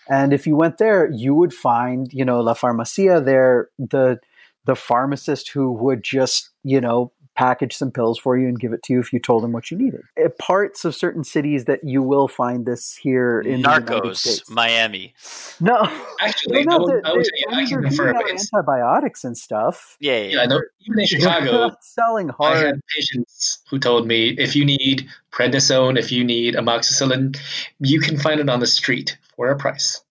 And 0.08 0.32
if 0.32 0.46
you 0.46 0.56
went 0.56 0.78
there, 0.78 1.08
you 1.10 1.34
would 1.34 1.54
find, 1.54 2.12
you 2.12 2.24
know, 2.24 2.40
La 2.40 2.54
Farmacia 2.54 3.24
there, 3.24 3.68
the 3.78 4.18
the 4.66 4.76
pharmacist 4.76 5.50
who 5.50 5.72
would 5.72 6.02
just, 6.02 6.50
you 6.62 6.80
know, 6.80 7.12
package 7.40 7.74
some 7.74 7.90
pills 7.90 8.18
for 8.18 8.36
you 8.36 8.46
and 8.48 8.60
give 8.60 8.72
it 8.74 8.82
to 8.82 8.92
you 8.92 9.00
if 9.00 9.12
you 9.14 9.18
told 9.18 9.42
them 9.42 9.52
what 9.52 9.70
you 9.70 9.78
needed. 9.78 10.02
Uh, 10.22 10.28
parts 10.38 10.84
of 10.84 10.94
certain 10.94 11.24
cities 11.24 11.64
that 11.64 11.80
you 11.82 12.02
will 12.02 12.28
find 12.28 12.66
this 12.66 12.94
here 12.94 13.40
in 13.40 13.62
Narcos, 13.62 14.44
the 14.46 14.52
Miami. 14.54 15.14
No, 15.58 15.88
Actually, 16.20 16.64
no, 16.64 16.76
I 16.76 16.78
would, 16.78 16.88
they're- 16.90 17.02
I 17.04 17.12
would 17.14 17.24
they're- 17.24 17.56
I 17.56 17.60
can 17.64 17.68
giving 17.68 17.84
confirm 17.88 18.16
out 18.16 18.28
it's 18.28 18.52
antibiotics 18.52 19.24
and 19.24 19.36
stuff. 19.38 19.96
Yeah, 20.00 20.18
yeah. 20.18 20.22
yeah. 20.34 20.40
I 20.42 20.46
know 20.46 20.60
even 20.86 20.98
in 21.00 21.06
Chicago, 21.14 21.44
They're 21.50 21.60
not 21.68 21.82
selling 21.84 22.30
I 22.30 22.34
hard. 22.38 22.66
had 22.66 22.80
patients 22.94 23.60
who 23.70 23.78
told 23.78 24.06
me 24.06 24.28
if 24.30 24.54
you 24.54 24.64
need 24.66 25.08
prednisone, 25.32 25.98
if 25.98 26.12
you 26.12 26.22
need 26.24 26.54
amoxicillin, 26.56 27.38
you 27.78 28.00
can 28.00 28.18
find 28.18 28.38
it 28.40 28.48
on 28.50 28.60
the 28.60 28.66
street 28.66 29.16
for 29.36 29.48
a 29.50 29.56
price. 29.56 30.02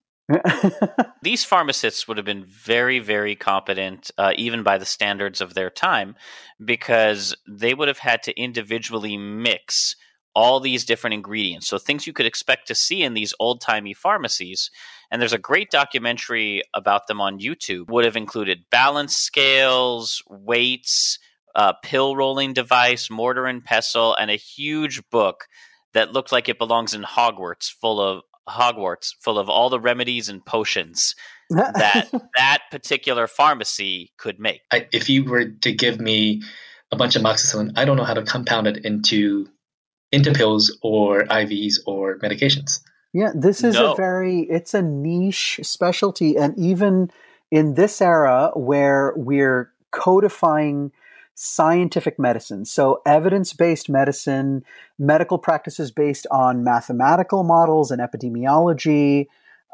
These 1.22 1.44
pharmacists 1.44 2.06
would 2.06 2.16
have 2.16 2.26
been 2.26 2.44
very, 2.44 2.98
very 2.98 3.36
competent, 3.36 4.10
uh, 4.18 4.32
even 4.36 4.62
by 4.62 4.78
the 4.78 4.84
standards 4.84 5.40
of 5.40 5.54
their 5.54 5.70
time, 5.70 6.16
because 6.64 7.34
they 7.48 7.74
would 7.74 7.88
have 7.88 7.98
had 7.98 8.22
to 8.24 8.40
individually 8.40 9.16
mix 9.16 9.96
all 10.34 10.60
these 10.60 10.84
different 10.84 11.14
ingredients. 11.14 11.66
So, 11.66 11.78
things 11.78 12.06
you 12.06 12.12
could 12.12 12.26
expect 12.26 12.68
to 12.68 12.74
see 12.74 13.02
in 13.02 13.14
these 13.14 13.34
old 13.40 13.60
timey 13.60 13.94
pharmacies. 13.94 14.70
And 15.10 15.20
there's 15.20 15.32
a 15.32 15.38
great 15.38 15.70
documentary 15.70 16.62
about 16.72 17.08
them 17.08 17.20
on 17.20 17.40
YouTube, 17.40 17.90
would 17.90 18.04
have 18.04 18.16
included 18.16 18.64
balance 18.70 19.16
scales, 19.16 20.22
weights, 20.28 21.18
uh, 21.54 21.72
pill 21.82 22.14
rolling 22.14 22.52
device, 22.52 23.10
mortar 23.10 23.46
and 23.46 23.64
pestle, 23.64 24.14
and 24.14 24.30
a 24.30 24.36
huge 24.36 25.02
book 25.10 25.46
that 25.92 26.12
looked 26.12 26.30
like 26.30 26.48
it 26.48 26.58
belongs 26.58 26.94
in 26.94 27.02
Hogwarts, 27.02 27.68
full 27.68 28.00
of 28.00 28.22
Hogwarts, 28.50 29.14
full 29.20 29.38
of 29.38 29.48
all 29.48 29.70
the 29.70 29.80
remedies 29.80 30.28
and 30.28 30.44
potions 30.44 31.14
that 31.50 32.08
that 32.36 32.58
particular 32.70 33.26
pharmacy 33.26 34.12
could 34.16 34.38
make. 34.38 34.60
I, 34.72 34.86
if 34.92 35.08
you 35.08 35.24
were 35.24 35.46
to 35.46 35.72
give 35.72 36.00
me 36.00 36.42
a 36.92 36.96
bunch 36.96 37.16
of 37.16 37.22
amoxicillin, 37.22 37.72
I 37.76 37.84
don't 37.84 37.96
know 37.96 38.04
how 38.04 38.14
to 38.14 38.22
compound 38.22 38.66
it 38.66 38.84
into 38.84 39.48
into 40.12 40.32
pills 40.32 40.76
or 40.82 41.22
IVs 41.24 41.74
or 41.86 42.18
medications. 42.18 42.80
Yeah, 43.12 43.30
this 43.34 43.62
is 43.64 43.74
No. 43.74 43.92
a 43.92 43.96
very 43.96 44.40
it's 44.42 44.74
a 44.74 44.82
niche 44.82 45.60
specialty 45.62 46.36
and 46.36 46.56
even 46.58 47.10
in 47.50 47.74
this 47.74 48.00
era 48.00 48.52
where 48.54 49.12
we're 49.16 49.72
codifying 49.92 50.92
scientific 51.42 52.18
medicine. 52.18 52.64
So 52.64 53.00
evidence-based 53.06 53.88
medicine, 53.88 54.62
medical 54.98 55.38
practices 55.38 55.90
based 55.90 56.26
on 56.30 56.64
mathematical 56.64 57.44
models 57.44 57.90
and 57.90 58.00
epidemiology 58.00 59.26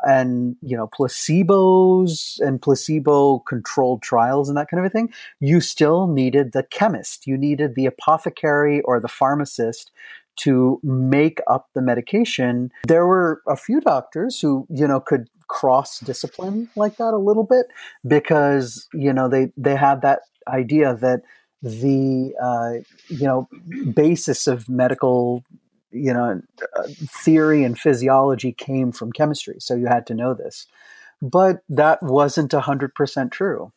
and 0.04 0.56
you 0.60 0.76
know 0.76 0.86
placebos 0.86 2.38
and 2.40 2.60
placebo 2.60 3.38
controlled 3.40 4.02
trials 4.02 4.50
and 4.50 4.58
that 4.58 4.68
kind 4.68 4.78
of 4.78 4.84
a 4.84 4.90
thing 4.90 5.10
you 5.40 5.58
still 5.58 6.06
needed 6.06 6.52
the 6.52 6.62
chemist 6.64 7.26
you 7.26 7.34
needed 7.38 7.74
the 7.74 7.86
apothecary 7.86 8.82
or 8.82 9.00
the 9.00 9.08
pharmacist 9.08 9.90
to 10.36 10.78
make 10.82 11.40
up 11.46 11.68
the 11.74 11.82
medication. 11.82 12.70
There 12.86 13.06
were 13.06 13.42
a 13.48 13.56
few 13.56 13.80
doctors 13.80 14.40
who, 14.40 14.66
you 14.70 14.86
know, 14.86 15.00
could 15.00 15.28
cross 15.48 16.00
discipline 16.00 16.68
like 16.76 16.96
that 16.96 17.14
a 17.14 17.18
little 17.18 17.44
bit 17.44 17.66
because, 18.06 18.88
you 18.92 19.12
know, 19.12 19.28
they, 19.28 19.52
they 19.56 19.76
had 19.76 20.02
that 20.02 20.20
idea 20.48 20.94
that 20.94 21.22
the, 21.66 22.34
uh, 22.40 22.82
you 23.08 23.26
know, 23.26 23.48
basis 23.92 24.46
of 24.46 24.68
medical, 24.68 25.42
you 25.90 26.12
know, 26.12 26.40
uh, 26.76 26.88
theory 27.24 27.64
and 27.64 27.78
physiology 27.78 28.52
came 28.52 28.92
from 28.92 29.12
chemistry. 29.12 29.56
So 29.58 29.74
you 29.74 29.86
had 29.86 30.06
to 30.06 30.14
know 30.14 30.34
this. 30.34 30.66
But 31.20 31.62
that 31.68 32.02
wasn't 32.02 32.52
100% 32.52 33.30
true. 33.32 33.72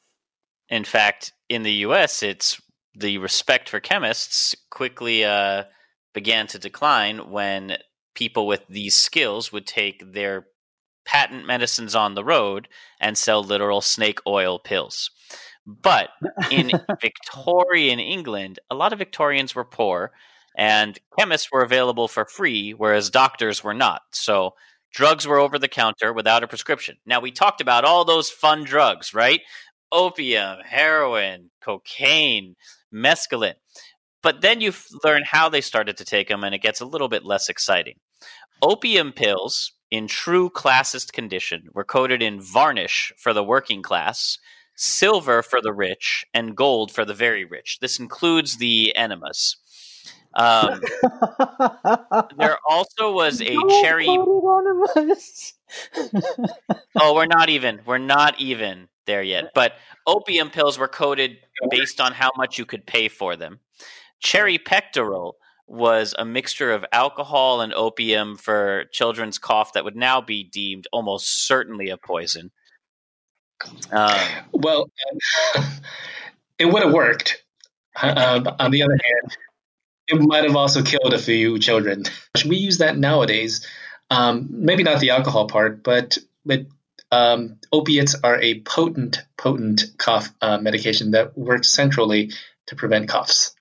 In 0.69 0.83
fact, 0.83 1.33
in 1.47 1.63
the 1.63 1.73
US, 1.85 2.21
it's 2.21 2.61
the 2.93 3.17
respect 3.17 3.69
for 3.69 3.79
chemists 3.79 4.55
quickly 4.69 5.23
uh, 5.25 5.63
began 6.13 6.47
to 6.47 6.59
decline 6.59 7.31
when 7.31 7.77
people 8.13 8.45
with 8.45 8.67
these 8.67 8.95
skills 8.95 9.51
would 9.51 9.65
take 9.65 10.13
their 10.13 10.47
patent 11.05 11.47
medicines 11.47 11.95
on 11.95 12.13
the 12.13 12.23
road 12.23 12.67
and 12.99 13.17
sell 13.17 13.43
literal 13.43 13.81
snake 13.81 14.19
oil 14.27 14.59
pills. 14.59 15.09
But 15.81 16.09
in 16.51 16.71
Victorian 17.01 17.99
England, 17.99 18.59
a 18.69 18.75
lot 18.75 18.93
of 18.93 18.99
Victorians 18.99 19.53
were 19.55 19.65
poor 19.65 20.11
and 20.57 20.99
chemists 21.17 21.51
were 21.51 21.63
available 21.63 22.07
for 22.07 22.25
free, 22.25 22.71
whereas 22.71 23.09
doctors 23.09 23.63
were 23.63 23.73
not. 23.73 24.01
So 24.11 24.55
drugs 24.93 25.27
were 25.27 25.39
over 25.39 25.59
the 25.59 25.67
counter 25.67 26.11
without 26.11 26.43
a 26.43 26.47
prescription. 26.47 26.97
Now, 27.05 27.19
we 27.19 27.31
talked 27.31 27.61
about 27.61 27.85
all 27.85 28.03
those 28.03 28.29
fun 28.29 28.63
drugs, 28.63 29.13
right? 29.13 29.41
Opium, 29.91 30.59
heroin, 30.65 31.51
cocaine, 31.61 32.55
mescaline. 32.93 33.55
But 34.21 34.41
then 34.41 34.59
you 34.59 34.73
learn 35.03 35.23
how 35.25 35.49
they 35.49 35.61
started 35.61 35.97
to 35.97 36.05
take 36.05 36.27
them, 36.27 36.43
and 36.43 36.53
it 36.53 36.61
gets 36.61 36.81
a 36.81 36.85
little 36.85 37.07
bit 37.07 37.23
less 37.23 37.47
exciting. 37.47 37.95
Opium 38.61 39.13
pills, 39.13 39.71
in 39.89 40.07
true 40.07 40.49
classist 40.49 41.13
condition, 41.13 41.69
were 41.73 41.85
coated 41.85 42.21
in 42.21 42.41
varnish 42.41 43.13
for 43.17 43.33
the 43.33 43.43
working 43.43 43.81
class, 43.81 44.37
silver 44.79 45.43
for 45.43 45.61
the 45.61 45.73
rich, 45.73 46.25
and 46.33 46.55
gold 46.55 46.91
for 46.91 47.03
the 47.03 47.13
very 47.13 47.43
rich. 47.43 47.79
This 47.81 47.99
includes 47.99 48.57
the 48.57 48.95
enemas. 48.95 49.57
Um, 50.35 50.81
there 52.37 52.57
also 52.67 53.11
was 53.11 53.41
a 53.41 53.55
cherry. 53.81 54.05
put 54.05 54.13
it 54.13 54.95
on 54.95 55.11
us. 55.11 55.53
Oh, 57.01 57.13
we're 57.13 57.27
not 57.27 57.49
even. 57.49 57.81
We're 57.85 57.97
not 57.97 58.39
even 58.39 58.87
there 59.05 59.23
yet. 59.23 59.51
But 59.53 59.73
opium 60.07 60.49
pills 60.49 60.77
were 60.77 60.87
coded 60.87 61.37
based 61.69 62.01
on 62.01 62.13
how 62.13 62.31
much 62.35 62.57
you 62.57 62.65
could 62.65 62.85
pay 62.85 63.07
for 63.07 63.35
them. 63.35 63.59
Cherry 64.19 64.57
pectoral 64.57 65.37
was 65.67 66.15
a 66.17 66.25
mixture 66.25 66.71
of 66.71 66.83
alcohol 66.91 67.61
and 67.61 67.73
opium 67.73 68.35
for 68.35 68.85
children's 68.91 69.37
cough 69.37 69.73
that 69.73 69.83
would 69.85 69.95
now 69.95 70.19
be 70.19 70.43
deemed 70.43 70.87
almost 70.91 71.47
certainly 71.47 71.89
a 71.89 71.97
poison. 71.97 72.51
Um, 73.91 74.19
Well, 74.53 74.89
it 76.59 76.65
would 76.65 76.83
have 76.83 76.93
worked. 76.93 77.43
Uh, 78.01 78.41
on 78.59 78.71
the 78.71 78.83
other 78.83 78.93
hand, 78.93 79.37
it 80.07 80.21
might 80.21 80.43
have 80.45 80.55
also 80.55 80.83
killed 80.83 81.13
a 81.13 81.19
few 81.19 81.59
children. 81.59 82.03
We 82.47 82.57
use 82.57 82.77
that 82.79 82.97
nowadays. 82.97 83.65
Um, 84.09 84.47
maybe 84.49 84.83
not 84.83 84.99
the 84.99 85.11
alcohol 85.11 85.47
part, 85.47 85.83
but 85.83 86.17
but 86.45 86.65
um, 87.11 87.57
opiates 87.71 88.15
are 88.23 88.39
a 88.41 88.61
potent, 88.61 89.23
potent 89.37 89.81
cough 89.97 90.29
uh, 90.41 90.57
medication 90.57 91.11
that 91.11 91.37
works 91.37 91.69
centrally 91.69 92.31
to 92.67 92.75
prevent 92.75 93.09
coughs. 93.09 93.55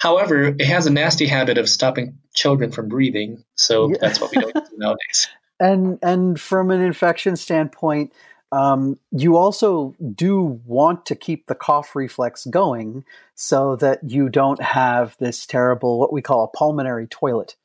However, 0.00 0.46
it 0.46 0.64
has 0.64 0.86
a 0.86 0.92
nasty 0.92 1.26
habit 1.26 1.58
of 1.58 1.68
stopping 1.68 2.18
children 2.34 2.72
from 2.72 2.88
breathing, 2.88 3.44
so 3.54 3.90
Yeah. 3.90 3.96
that's 4.00 4.20
what 4.20 4.30
we 4.30 4.38
don't 4.38 4.54
do 4.54 4.76
nowadays. 4.76 5.28
and 5.60 5.98
and 6.02 6.40
from 6.40 6.70
an 6.70 6.80
infection 6.80 7.36
standpoint, 7.36 8.12
um, 8.54 9.00
you 9.10 9.36
also 9.36 9.96
do 10.14 10.60
want 10.64 11.06
to 11.06 11.16
keep 11.16 11.48
the 11.48 11.56
cough 11.56 11.96
reflex 11.96 12.46
going 12.46 13.04
so 13.34 13.74
that 13.76 14.08
you 14.08 14.28
don't 14.28 14.62
have 14.62 15.16
this 15.18 15.44
terrible 15.44 15.98
what 15.98 16.12
we 16.12 16.22
call 16.22 16.44
a 16.44 16.56
pulmonary 16.56 17.08
toilet. 17.08 17.56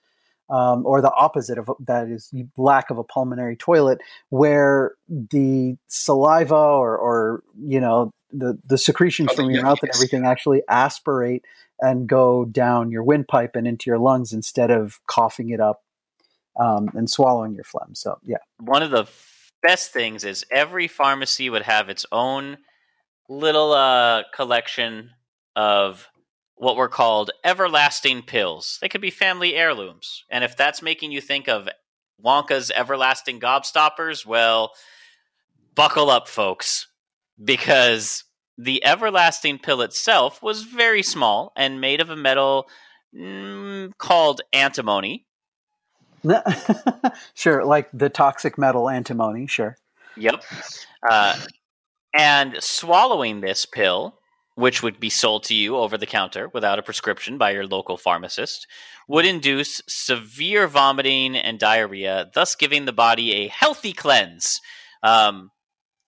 Um, 0.49 0.83
or 0.87 0.99
the 0.99 1.13
opposite 1.13 1.59
of 1.59 1.69
that 1.81 2.07
is 2.07 2.33
lack 2.57 2.89
of 2.89 2.97
a 2.97 3.03
pulmonary 3.03 3.55
toilet, 3.55 3.99
where 4.29 4.95
the 5.07 5.77
saliva 5.87 6.55
or, 6.55 6.97
or 6.97 7.43
you 7.63 7.79
know 7.79 8.09
the 8.33 8.57
the 8.65 8.79
secretions 8.79 9.29
Oh, 9.33 9.35
from 9.35 9.51
your 9.51 9.61
mouth 9.61 9.77
and 9.83 9.91
everything 9.93 10.25
actually 10.25 10.63
aspirate 10.67 11.45
and 11.79 12.09
go 12.09 12.45
down 12.45 12.89
your 12.89 13.03
windpipe 13.03 13.55
and 13.55 13.67
into 13.67 13.91
your 13.91 13.99
lungs 13.99 14.33
instead 14.33 14.71
of 14.71 14.99
coughing 15.05 15.51
it 15.51 15.59
up 15.59 15.83
um, 16.59 16.89
and 16.95 17.07
swallowing 17.07 17.53
your 17.53 17.63
phlegm. 17.63 17.93
So 17.93 18.17
yeah, 18.23 18.37
one 18.57 18.81
of 18.81 18.89
the 18.89 19.07
best 19.61 19.91
things 19.91 20.23
is 20.23 20.45
every 20.51 20.87
pharmacy 20.87 21.49
would 21.49 21.63
have 21.63 21.89
its 21.89 22.05
own 22.11 22.57
little 23.27 23.73
uh, 23.73 24.23
collection 24.33 25.11
of 25.55 26.07
what 26.55 26.75
were 26.75 26.89
called 26.89 27.31
everlasting 27.43 28.21
pills. 28.21 28.77
They 28.81 28.89
could 28.89 29.01
be 29.01 29.11
family 29.11 29.55
heirlooms. 29.55 30.25
And 30.29 30.43
if 30.43 30.57
that's 30.57 30.81
making 30.81 31.11
you 31.11 31.21
think 31.21 31.47
of 31.47 31.69
Wonka's 32.23 32.71
everlasting 32.71 33.39
gobstoppers, 33.39 34.25
well, 34.25 34.71
buckle 35.73 36.09
up, 36.09 36.27
folks, 36.27 36.87
because 37.41 38.25
the 38.57 38.83
everlasting 38.83 39.57
pill 39.59 39.81
itself 39.81 40.43
was 40.43 40.63
very 40.63 41.01
small 41.01 41.53
and 41.55 41.79
made 41.79 42.01
of 42.01 42.09
a 42.09 42.15
metal 42.17 42.67
mm, 43.17 43.91
called 43.97 44.41
antimony. 44.51 45.25
sure, 47.33 47.63
like 47.65 47.89
the 47.93 48.09
toxic 48.09 48.57
metal 48.57 48.89
antimony, 48.89 49.47
sure. 49.47 49.77
Yep. 50.17 50.43
Uh, 51.09 51.39
and 52.13 52.61
swallowing 52.61 53.41
this 53.41 53.65
pill, 53.65 54.19
which 54.55 54.83
would 54.83 54.99
be 54.99 55.09
sold 55.09 55.43
to 55.45 55.55
you 55.55 55.77
over 55.77 55.97
the 55.97 56.05
counter 56.05 56.49
without 56.53 56.79
a 56.79 56.83
prescription 56.83 57.37
by 57.37 57.51
your 57.51 57.65
local 57.65 57.97
pharmacist, 57.97 58.67
would 59.07 59.25
induce 59.25 59.81
severe 59.87 60.67
vomiting 60.67 61.35
and 61.35 61.59
diarrhea, 61.59 62.29
thus 62.33 62.55
giving 62.55 62.85
the 62.85 62.93
body 62.93 63.33
a 63.33 63.47
healthy 63.47 63.93
cleanse. 63.93 64.59
Um, 65.01 65.51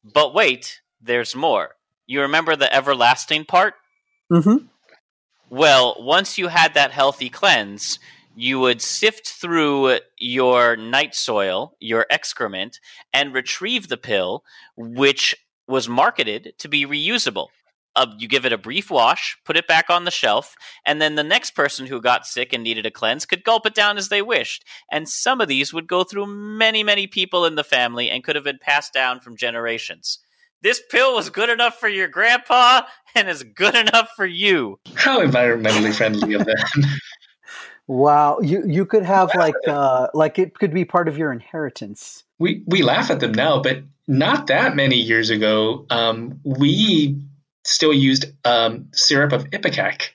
but 0.04 0.34
wait, 0.34 0.82
there's 1.02 1.36
more. 1.36 1.76
You 2.06 2.22
remember 2.22 2.56
the 2.56 2.74
everlasting 2.74 3.46
part? 3.46 3.76
Mm-hmm. 4.32 4.66
Well, 5.50 5.96
once 6.00 6.38
you 6.38 6.48
had 6.48 6.74
that 6.74 6.92
healthy 6.92 7.30
cleanse, 7.30 8.00
you 8.36 8.60
would 8.60 8.82
sift 8.82 9.28
through 9.30 10.00
your 10.18 10.76
night 10.76 11.16
soil, 11.16 11.76
your 11.80 12.06
excrement, 12.10 12.80
and 13.14 13.34
retrieve 13.34 13.88
the 13.88 13.98
pill, 13.98 14.44
which 14.76 15.36
was 15.68 15.88
marketed 15.88 16.54
to 16.60 16.68
be 16.68 16.86
reusable. 16.86 17.48
Uh, 17.94 18.08
you 18.18 18.28
give 18.28 18.46
it 18.46 18.54
a 18.54 18.58
brief 18.58 18.90
wash, 18.90 19.38
put 19.44 19.58
it 19.58 19.68
back 19.68 19.90
on 19.90 20.06
the 20.06 20.12
shelf, 20.12 20.56
and 20.86 21.02
then 21.02 21.16
the 21.16 21.24
next 21.24 21.52
person 21.52 21.86
who 21.86 22.00
got 22.00 22.26
sick 22.26 22.54
and 22.54 22.64
needed 22.64 22.86
a 22.86 22.92
cleanse 22.92 23.26
could 23.26 23.44
gulp 23.44 23.66
it 23.66 23.76
down 23.76 23.98
as 23.98 24.08
they 24.08 24.22
wished. 24.22 24.64
And 24.90 25.10
some 25.10 25.42
of 25.42 25.50
these 25.50 25.74
would 25.74 25.88
go 25.88 26.06
through 26.06 26.28
many, 26.28 26.84
many 26.84 27.06
people 27.06 27.46
in 27.46 27.56
the 27.56 27.66
family 27.66 28.10
and 28.10 28.24
could 28.24 28.36
have 28.36 28.46
been 28.46 28.60
passed 28.62 28.94
down 28.94 29.20
from 29.20 29.36
generations. 29.36 30.20
This 30.62 30.82
pill 30.90 31.16
was 31.16 31.30
good 31.30 31.50
enough 31.50 31.80
for 31.80 31.90
your 31.90 32.08
grandpa 32.08 32.84
and 33.16 33.28
is 33.28 33.44
good 33.44 33.76
enough 33.76 34.12
for 34.16 34.26
you. 34.26 34.80
How 34.96 35.20
environmentally 35.20 35.94
friendly 35.94 36.34
of 36.34 36.46
them. 36.46 36.56
Wow, 37.92 38.40
you 38.42 38.64
you 38.66 38.86
could 38.86 39.04
have 39.04 39.36
like 39.36 39.68
uh, 39.68 40.08
like 40.14 40.40
it 40.40 40.58
could 40.58 40.74
be 40.74 40.86
part 40.86 41.10
of 41.10 41.18
your 41.18 41.34
inheritance. 41.34 42.24
We 42.40 42.64
we 42.66 42.84
laugh 42.84 43.12
at 43.12 43.20
them 43.20 43.34
now, 43.34 43.62
but 43.62 43.84
not 44.08 44.48
that 44.48 44.78
many 44.78 44.96
years 44.96 45.30
ago, 45.30 45.88
um, 45.90 46.40
we 46.46 47.22
still 47.66 47.92
used 47.92 48.28
um, 48.46 48.88
syrup 48.94 49.34
of 49.34 49.50
ipecac. 49.50 50.12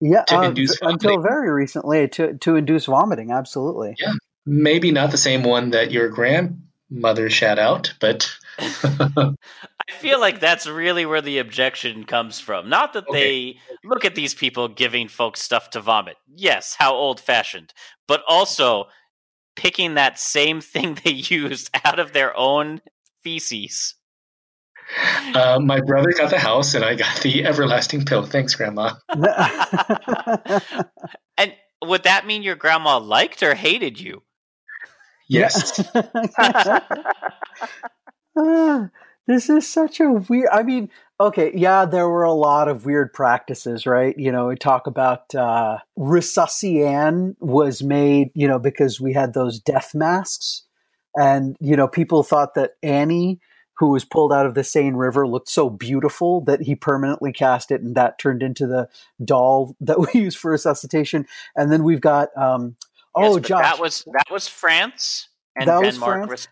Yeah, 0.00 0.24
uh, 0.28 0.52
until 0.82 1.20
very 1.20 1.48
recently 1.48 2.08
to 2.08 2.38
to 2.38 2.56
induce 2.56 2.86
vomiting. 2.86 3.30
Absolutely. 3.30 3.94
Yeah, 4.00 4.14
maybe 4.44 4.90
not 4.90 5.12
the 5.12 5.16
same 5.16 5.44
one 5.44 5.70
that 5.70 5.92
your 5.92 6.08
grandmother 6.08 7.30
shat 7.30 7.60
out, 7.60 7.94
but 8.00 8.36
I 9.88 9.92
feel 9.92 10.20
like 10.20 10.40
that's 10.40 10.66
really 10.66 11.06
where 11.06 11.20
the 11.20 11.38
objection 11.38 12.04
comes 12.04 12.40
from. 12.40 12.68
Not 12.68 12.92
that 12.94 13.06
okay. 13.08 13.18
they 13.20 13.58
look 13.84 14.04
at 14.04 14.16
these 14.16 14.34
people 14.34 14.68
giving 14.68 15.06
folks 15.08 15.40
stuff 15.40 15.70
to 15.70 15.80
vomit. 15.80 16.16
Yes, 16.34 16.74
how 16.76 16.94
old 16.94 17.20
fashioned. 17.20 17.72
But 18.08 18.22
also 18.26 18.86
picking 19.54 19.94
that 19.94 20.18
same 20.18 20.60
thing 20.72 20.98
they 21.04 21.12
used 21.12 21.70
out 21.84 21.98
of 21.98 22.12
their 22.12 22.36
own 22.36 22.80
feces. 23.22 23.94
Uh, 25.34 25.58
my 25.60 25.80
brother 25.80 26.12
got 26.16 26.30
the 26.30 26.38
house 26.38 26.74
and 26.74 26.84
I 26.84 26.94
got 26.94 27.20
the 27.20 27.44
everlasting 27.44 28.04
pill. 28.04 28.24
Thanks, 28.24 28.54
Grandma. 28.54 28.94
and 31.36 31.52
would 31.82 32.04
that 32.04 32.24
mean 32.24 32.44
your 32.44 32.54
grandma 32.54 32.98
liked 32.98 33.42
or 33.42 33.54
hated 33.54 33.98
you? 34.00 34.22
Yes. 35.28 35.80
This 39.26 39.50
is 39.50 39.68
such 39.68 39.98
a 39.98 40.10
weird. 40.10 40.48
I 40.52 40.62
mean, 40.62 40.88
okay, 41.20 41.50
yeah, 41.54 41.84
there 41.84 42.08
were 42.08 42.22
a 42.22 42.32
lot 42.32 42.68
of 42.68 42.86
weird 42.86 43.12
practices, 43.12 43.84
right? 43.84 44.16
You 44.16 44.30
know, 44.30 44.48
we 44.48 44.56
talk 44.56 44.86
about 44.86 45.34
uh, 45.34 45.78
Resusci 45.98 46.86
Anne 46.86 47.36
was 47.40 47.82
made, 47.82 48.30
you 48.34 48.46
know, 48.46 48.60
because 48.60 49.00
we 49.00 49.12
had 49.12 49.34
those 49.34 49.58
death 49.58 49.94
masks, 49.94 50.62
and 51.16 51.56
you 51.60 51.76
know, 51.76 51.88
people 51.88 52.22
thought 52.22 52.54
that 52.54 52.72
Annie, 52.84 53.40
who 53.78 53.90
was 53.90 54.04
pulled 54.04 54.32
out 54.32 54.46
of 54.46 54.54
the 54.54 54.62
Seine 54.62 54.96
River, 54.96 55.26
looked 55.26 55.50
so 55.50 55.70
beautiful 55.70 56.42
that 56.42 56.62
he 56.62 56.76
permanently 56.76 57.32
cast 57.32 57.72
it, 57.72 57.80
and 57.80 57.96
that 57.96 58.20
turned 58.20 58.44
into 58.44 58.68
the 58.68 58.88
doll 59.24 59.74
that 59.80 59.98
we 60.14 60.20
use 60.20 60.36
for 60.36 60.52
resuscitation. 60.52 61.26
And 61.56 61.72
then 61.72 61.82
we've 61.82 62.00
got, 62.00 62.28
um, 62.36 62.76
oh, 63.16 63.38
yes, 63.38 63.48
Josh, 63.48 63.62
that 63.62 63.80
was 63.80 64.04
that 64.12 64.30
was 64.30 64.46
France 64.46 65.28
and 65.56 65.66
Denmark. 65.66 66.26
France? 66.26 66.30
res- 66.30 66.48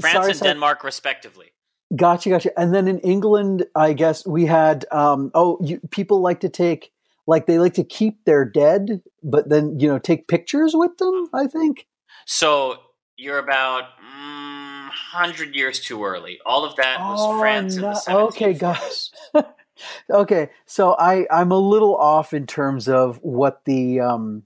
France 0.00 0.12
Sorry, 0.14 0.30
and 0.30 0.38
sorry. 0.38 0.50
Denmark, 0.52 0.82
respectively. 0.82 1.52
Gotcha, 1.94 2.30
gotcha. 2.30 2.58
And 2.58 2.74
then 2.74 2.88
in 2.88 2.98
England, 3.00 3.64
I 3.76 3.92
guess 3.92 4.26
we 4.26 4.46
had 4.46 4.84
um, 4.90 5.30
oh, 5.34 5.58
you, 5.62 5.80
people 5.90 6.20
like 6.20 6.40
to 6.40 6.48
take 6.48 6.90
like 7.28 7.46
they 7.46 7.58
like 7.58 7.74
to 7.74 7.84
keep 7.84 8.24
their 8.24 8.44
dead, 8.44 9.02
but 9.22 9.48
then 9.48 9.78
you 9.78 9.88
know 9.88 9.98
take 9.98 10.26
pictures 10.26 10.72
with 10.74 10.96
them. 10.98 11.28
I 11.32 11.46
think. 11.46 11.86
So 12.24 12.78
you're 13.16 13.38
about 13.38 13.84
mm, 13.98 14.88
hundred 14.90 15.54
years 15.54 15.80
too 15.80 16.04
early. 16.04 16.38
All 16.44 16.64
of 16.64 16.74
that 16.76 16.98
was 17.00 17.18
Oh, 17.22 17.38
France 17.38 17.76
no- 17.76 17.94
okay, 18.08 18.52
1740s. 18.54 18.58
guys. 18.58 19.10
okay, 20.10 20.50
so 20.66 20.96
I 20.98 21.26
I'm 21.30 21.52
a 21.52 21.58
little 21.58 21.96
off 21.96 22.34
in 22.34 22.46
terms 22.46 22.88
of 22.88 23.18
what 23.22 23.64
the 23.64 24.00
um 24.00 24.42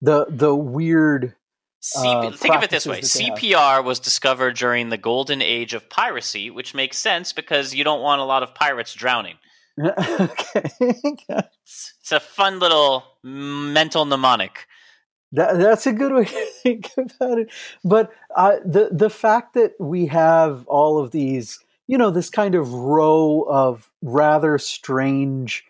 the 0.00 0.26
the 0.30 0.54
weird 0.54 1.34
C- 1.80 2.06
uh, 2.06 2.30
think 2.32 2.54
of 2.54 2.62
it 2.62 2.70
this 2.70 2.86
way: 2.86 2.96
practices 2.96 3.26
that 3.26 3.40
they 3.40 3.48
CPR 3.48 3.82
was 3.82 3.98
discovered 3.98 4.56
during 4.56 4.90
the 4.90 4.98
golden 4.98 5.40
age 5.40 5.72
of 5.72 5.88
piracy, 5.88 6.50
which 6.50 6.74
makes 6.74 6.98
sense 6.98 7.32
because 7.32 7.74
you 7.74 7.84
don't 7.84 8.02
want 8.02 8.20
a 8.20 8.24
lot 8.24 8.42
of 8.42 8.54
pirates 8.54 8.94
drowning. 8.94 9.36
okay. 9.80 10.70
It's, 11.62 11.94
it's 12.00 12.12
a 12.12 12.20
fun 12.20 12.58
little 12.58 13.04
mental 13.22 14.04
mnemonic. 14.04 14.66
That, 15.32 15.58
that's 15.58 15.86
a 15.86 15.92
good 15.92 16.12
way 16.12 16.24
to 16.26 16.46
think 16.62 16.90
about 16.96 17.38
it. 17.38 17.50
But 17.84 18.12
uh, 18.34 18.56
the 18.64 18.90
the 18.92 19.10
fact 19.10 19.54
that 19.54 19.74
we 19.78 20.06
have 20.06 20.66
all 20.66 20.98
of 20.98 21.12
these, 21.12 21.60
you 21.86 21.96
know, 21.96 22.10
this 22.10 22.28
kind 22.28 22.54
of 22.54 22.72
row 22.72 23.46
of 23.48 23.90
rather 24.02 24.58
strange 24.58 25.64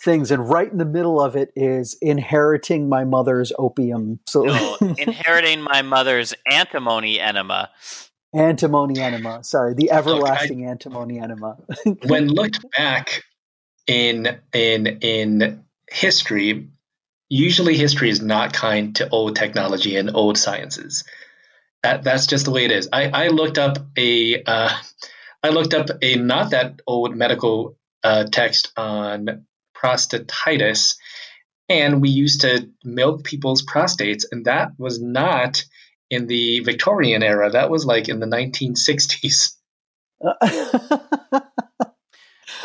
things, 0.00 0.30
and 0.30 0.48
right 0.48 0.70
in 0.70 0.78
the 0.78 0.84
middle 0.84 1.20
of 1.20 1.36
it 1.36 1.52
is 1.56 1.96
inheriting 2.00 2.88
my 2.88 3.04
mother's 3.04 3.52
opium. 3.58 4.20
So 4.26 4.44
No, 4.44 4.76
inheriting 4.98 5.60
my 5.62 5.82
mother's 5.82 6.34
antimony 6.50 7.20
enema. 7.20 7.70
antimony 8.34 9.00
enema. 9.00 9.42
Sorry, 9.44 9.74
the 9.74 9.90
everlasting 9.90 10.64
antimony 10.64 11.18
enema. 11.18 11.56
when 12.06 12.28
looked 12.28 12.64
back 12.76 13.24
in 13.86 14.38
in 14.52 14.86
in 15.00 15.64
history, 15.90 16.68
usually 17.28 17.76
history 17.76 18.10
is 18.10 18.20
not 18.20 18.52
kind 18.52 18.94
to 18.96 19.08
old 19.08 19.36
technology 19.36 19.96
and 19.96 20.14
old 20.14 20.38
sciences. 20.38 21.04
That 21.82 22.04
that's 22.04 22.26
just 22.26 22.44
the 22.44 22.50
way 22.50 22.64
it 22.64 22.72
is. 22.72 22.88
I, 22.92 23.08
I 23.08 23.28
looked 23.28 23.58
up 23.58 23.78
a 23.96 24.42
uh, 24.42 24.70
I 25.42 25.48
looked 25.50 25.74
up 25.74 25.88
a 26.02 26.16
not 26.16 26.50
that 26.50 26.80
old 26.86 27.16
medical 27.16 27.76
uh, 28.02 28.24
text 28.24 28.72
on 28.76 29.46
prostatitis, 29.80 30.96
and 31.68 32.00
we 32.00 32.10
used 32.10 32.40
to 32.42 32.68
milk 32.84 33.24
people's 33.24 33.62
prostates, 33.64 34.24
and 34.32 34.44
that 34.46 34.70
was 34.78 35.00
not 35.00 35.64
in 36.10 36.26
the 36.26 36.60
Victorian 36.60 37.22
era. 37.22 37.50
That 37.50 37.70
was 37.70 37.84
like 37.84 38.08
in 38.08 38.20
the 38.20 38.26
1960s. 38.26 39.54
All 40.22 40.34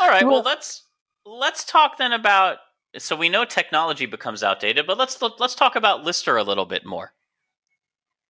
right, 0.00 0.24
well 0.24 0.34
Well- 0.34 0.42
let's 0.42 0.86
let's 1.26 1.64
talk 1.64 1.98
then 1.98 2.12
about. 2.12 2.58
So 2.96 3.16
we 3.16 3.28
know 3.28 3.44
technology 3.44 4.06
becomes 4.06 4.42
outdated, 4.44 4.86
but 4.86 4.96
let's 4.98 5.20
let's 5.38 5.54
talk 5.56 5.74
about 5.76 6.04
Lister 6.04 6.36
a 6.36 6.42
little 6.44 6.64
bit 6.66 6.84
more. 6.86 7.12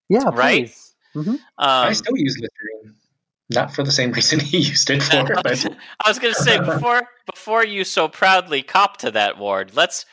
yeah, 0.09 0.24
Right? 0.32 0.66
please. 0.66 0.95
Mhm. 1.14 1.39
I 1.59 1.89
Um, 1.89 1.95
still 1.95 2.16
use 2.16 2.39
Listerine, 2.41 2.97
not 3.51 3.75
for 3.75 3.83
the 3.83 3.93
same 3.93 4.13
reason 4.19 4.41
he 4.41 4.59
used 4.59 4.91
it 4.91 5.03
for, 5.03 5.25
but 5.45 5.67
I 6.05 6.09
was 6.09 6.19
going 6.19 6.35
to 6.35 6.43
say 6.43 6.59
before 6.59 7.03
before 7.33 7.65
you 7.65 7.85
so 7.85 8.09
proudly 8.09 8.63
cop 8.63 8.99
to 8.99 9.11
that 9.13 9.39
ward, 9.39 9.73
let's. 9.75 10.07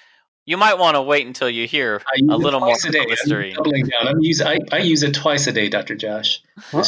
You 0.43 0.57
might 0.57 0.79
want 0.79 0.95
to 0.95 1.03
wait 1.03 1.27
until 1.27 1.49
you 1.51 1.67
hear 1.67 2.01
I 2.07 2.17
use 2.17 2.31
a 2.31 2.33
it 2.33 2.37
little 2.37 2.59
more 2.59 2.75
a 2.75 2.91
day. 2.91 2.97
about 2.99 3.19
I'm 3.31 3.53
doubling 3.53 3.85
down. 3.85 4.07
I'm 4.07 4.19
use, 4.21 4.41
I, 4.41 4.57
I 4.71 4.79
use 4.79 5.03
it 5.03 5.13
twice 5.13 5.45
a 5.45 5.51
day, 5.51 5.69
Dr. 5.69 5.95
Josh. 5.95 6.41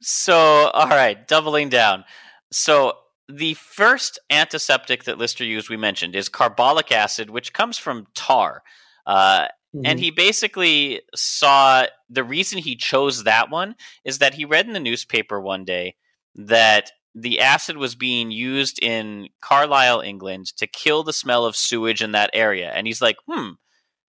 So, 0.00 0.36
all 0.36 0.88
right, 0.88 1.26
doubling 1.26 1.70
down. 1.70 2.04
So, 2.52 2.94
the 3.28 3.54
first 3.54 4.18
antiseptic 4.30 5.04
that 5.04 5.18
Lister 5.18 5.44
used, 5.44 5.68
we 5.68 5.76
mentioned, 5.76 6.14
is 6.14 6.28
carbolic 6.28 6.92
acid, 6.92 7.30
which 7.30 7.52
comes 7.52 7.78
from 7.78 8.06
tar. 8.14 8.62
Uh, 9.06 9.48
and 9.84 9.98
Mhm. 9.98 10.02
he 10.02 10.10
basically 10.12 11.02
saw 11.14 11.86
the 12.08 12.24
reason 12.24 12.58
he 12.58 12.76
chose 12.76 13.24
that 13.24 13.50
one 13.50 13.74
is 14.04 14.18
that 14.18 14.34
he 14.34 14.44
read 14.44 14.66
in 14.66 14.72
the 14.72 14.80
newspaper 14.80 15.40
one 15.40 15.64
day 15.64 15.96
that 16.34 16.90
the 17.14 17.40
acid 17.40 17.76
was 17.76 17.94
being 17.94 18.30
used 18.30 18.82
in 18.82 19.28
Carlisle, 19.40 20.00
England 20.00 20.46
to 20.56 20.66
kill 20.66 21.02
the 21.02 21.12
smell 21.12 21.44
of 21.44 21.56
sewage 21.56 22.02
in 22.02 22.12
that 22.12 22.30
area. 22.32 22.70
And 22.70 22.86
he's 22.86 23.02
like, 23.02 23.16
hmm, 23.26 23.52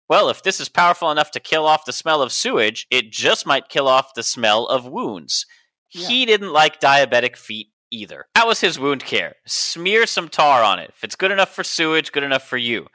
well, 0.08 0.30
if 0.30 0.44
this 0.44 0.60
is 0.60 0.70
powerful 0.70 1.12
enough 1.12 1.32
to 1.32 1.40
kill 1.40 1.66
off 1.66 1.86
the 1.86 1.94
smell 1.94 2.22
of 2.22 2.32
sewage, 2.32 2.88
it 2.90 3.12
just 3.12 3.46
might 3.46 3.70
kill 3.70 3.88
off 3.88 4.14
the 4.16 4.24
smell 4.24 4.66
of 4.68 4.86
wounds. 4.86 5.46
He 5.88 6.26
didn't 6.26 6.54
like 6.54 6.80
diabetic 6.80 7.36
feet 7.36 7.70
either. 7.92 8.26
That 8.36 8.48
was 8.48 8.62
his 8.62 8.80
wound 8.80 9.04
care. 9.04 9.36
Smear 9.48 10.06
some 10.06 10.30
tar 10.30 10.64
on 10.64 10.78
it. 10.80 10.92
If 10.96 11.04
it's 11.04 11.16
good 11.16 11.32
enough 11.32 11.54
for 11.54 11.64
sewage, 11.64 12.12
good 12.12 12.24
enough 12.24 12.44
for 12.44 12.58
you. 12.58 12.88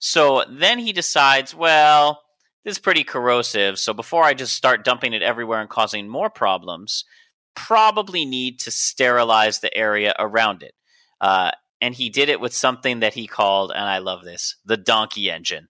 So 0.00 0.44
then 0.48 0.78
he 0.80 0.92
decides, 0.92 1.54
well, 1.54 2.22
this 2.64 2.72
is 2.76 2.78
pretty 2.78 3.04
corrosive. 3.04 3.78
So 3.78 3.92
before 3.94 4.24
I 4.24 4.34
just 4.34 4.54
start 4.54 4.84
dumping 4.84 5.12
it 5.12 5.22
everywhere 5.22 5.60
and 5.60 5.68
causing 5.70 6.08
more 6.08 6.30
problems, 6.30 7.04
probably 7.54 8.24
need 8.24 8.58
to 8.60 8.70
sterilize 8.70 9.60
the 9.60 9.74
area 9.76 10.14
around 10.18 10.62
it. 10.62 10.74
Uh, 11.20 11.50
and 11.80 11.94
he 11.94 12.10
did 12.10 12.28
it 12.28 12.40
with 12.40 12.52
something 12.54 13.00
that 13.00 13.14
he 13.14 13.26
called, 13.26 13.70
and 13.72 13.82
I 13.84 13.98
love 13.98 14.24
this, 14.24 14.56
the 14.64 14.76
donkey 14.76 15.30
engine. 15.30 15.68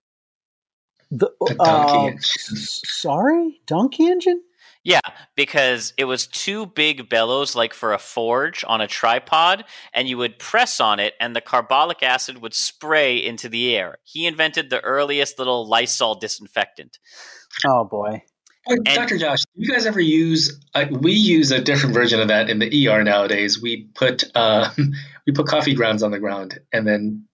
The, 1.13 1.31
The 1.47 1.55
donkey 1.55 1.99
uh, 1.99 2.03
engine. 2.07 2.19
s- 2.19 2.83
sorry, 2.85 3.61
donkey 3.67 4.07
engine. 4.09 4.43
Yeah, 4.83 5.01
because 5.37 5.93
it 5.99 6.05
was 6.05 6.27
two 6.27 6.65
big 6.67 7.11
bellows, 7.11 7.55
like 7.55 7.75
for 7.75 7.93
a 7.93 7.99
forge, 7.99 8.65
on 8.67 8.81
a 8.81 8.87
tripod, 8.87 9.65
and 9.93 10.09
you 10.09 10.17
would 10.17 10.39
press 10.39 10.81
on 10.81 10.99
it, 10.99 11.15
and 11.21 11.37
the 11.37 11.43
carbolic 11.43 12.03
acid 12.03 12.41
would 12.41 12.55
spray 12.55 13.19
into 13.19 13.51
the 13.51 13.77
air. 13.77 13.99
He 14.05 14.27
invented 14.27 14.71
the 14.71 14.81
earliest 14.81 15.39
little 15.39 15.69
Lysol 15.69 16.15
disinfectant. 16.15 16.99
Oh 17.67 17.85
boy. 17.85 18.23
Oh, 18.69 18.77
Dr. 18.85 19.19
Josh, 19.19 19.41
do 19.41 19.63
you 19.63 19.73
guys 19.73 19.87
ever 19.87 20.01
use? 20.01 20.61
Uh, 20.75 20.87
we 20.91 21.13
use 21.13 21.51
a 21.51 21.61
different 21.61 21.95
version 21.95 22.21
of 22.21 22.29
that 22.29 22.51
in 22.51 22.59
the 22.59 22.89
ER 22.89 23.03
nowadays. 23.03 23.61
We 23.61 23.89
put 23.95 24.25
uh, 24.35 24.71
we 25.27 25.33
put 25.33 25.47
coffee 25.47 25.75
grounds 25.75 26.03
on 26.03 26.11
the 26.11 26.19
ground 26.19 26.59
and 26.73 26.87
then 26.87 27.27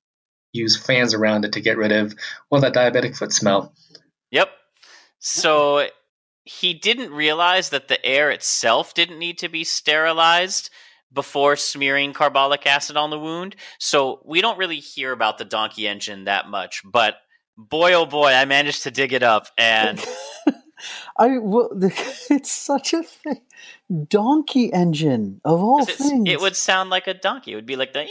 use 0.53 0.77
fans 0.77 1.15
around 1.15 1.45
it 1.45 1.53
to 1.53 1.61
get 1.61 1.77
rid 1.77 1.93
of 1.93 2.15
well 2.51 2.61
that 2.63 2.75
diabetic 2.75 3.17
foot 3.17 3.33
smell. 3.33 3.73
Yep. 4.31 4.49
So 5.19 5.89
he 6.47 6.73
didn't 6.75 7.13
realize 7.13 7.71
that 7.71 7.89
the 7.89 8.05
air 8.07 8.31
itself 8.31 8.95
didn't 8.95 9.19
need 9.19 9.39
to 9.39 9.49
be 9.49 9.65
sterilized 9.65 10.71
before 11.13 11.57
smearing 11.57 12.13
carbolic 12.13 12.67
acid 12.67 12.97
on 12.97 13.11
the 13.11 13.19
wound. 13.19 13.57
So 13.79 14.21
we 14.25 14.41
don't 14.41 14.59
really 14.59 14.79
hear 14.79 15.11
about 15.11 15.39
the 15.39 15.45
donkey 15.45 15.89
engine 15.89 16.25
that 16.25 16.49
much, 16.49 16.83
but 16.85 17.17
boy 17.57 17.95
oh 17.95 18.07
boy, 18.07 18.33
I 18.33 18.45
managed 18.45 18.85
to 18.85 18.93
dig 18.93 19.13
it 19.13 19.25
up 19.25 19.49
and 19.59 20.03
I 21.19 21.39
well, 21.39 21.71
it's 22.31 22.53
such 22.53 22.93
a 22.93 23.03
thing. 23.03 23.41
Donkey 24.09 24.73
engine 24.73 25.41
of 25.45 25.61
all 25.61 25.85
things. 25.85 26.29
it 26.29 26.41
would 26.41 26.55
sound 26.55 26.91
like 26.91 27.09
a 27.09 27.15
donkey. 27.15 27.53
It 27.53 27.57
would 27.57 27.67
be 27.67 27.77
like 27.77 27.93
the 27.93 28.07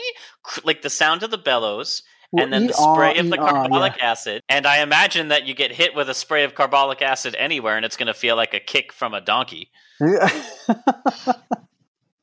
like 0.66 0.82
the 0.82 0.90
sound 0.90 1.24
of 1.24 1.32
the 1.32 1.38
bellows 1.38 2.04
and 2.40 2.52
then 2.54 2.68
the 2.68 2.74
ee-aw, 2.74 2.94
spray 2.96 3.18
of 3.18 3.30
the 3.30 3.36
ee-aw, 3.36 3.50
carbolic 3.52 4.02
acid. 4.02 4.42
And 4.50 4.66
I 4.66 4.82
imagine 4.82 5.30
that 5.30 5.46
you 5.46 5.54
get 5.54 5.72
hit 5.72 5.96
with 5.96 6.10
a 6.10 6.14
spray 6.14 6.44
of 6.44 6.56
carbolic 6.56 7.02
acid 7.02 7.36
anywhere 7.38 7.76
and 7.78 7.86
it's 7.86 7.98
going 7.98 8.08
to 8.08 8.14
feel 8.14 8.36
like 8.36 8.54
a 8.54 8.60
kick 8.60 8.92
from 8.94 9.14
a 9.14 9.22
donkey. 9.22 9.70
yeah. 10.00 10.30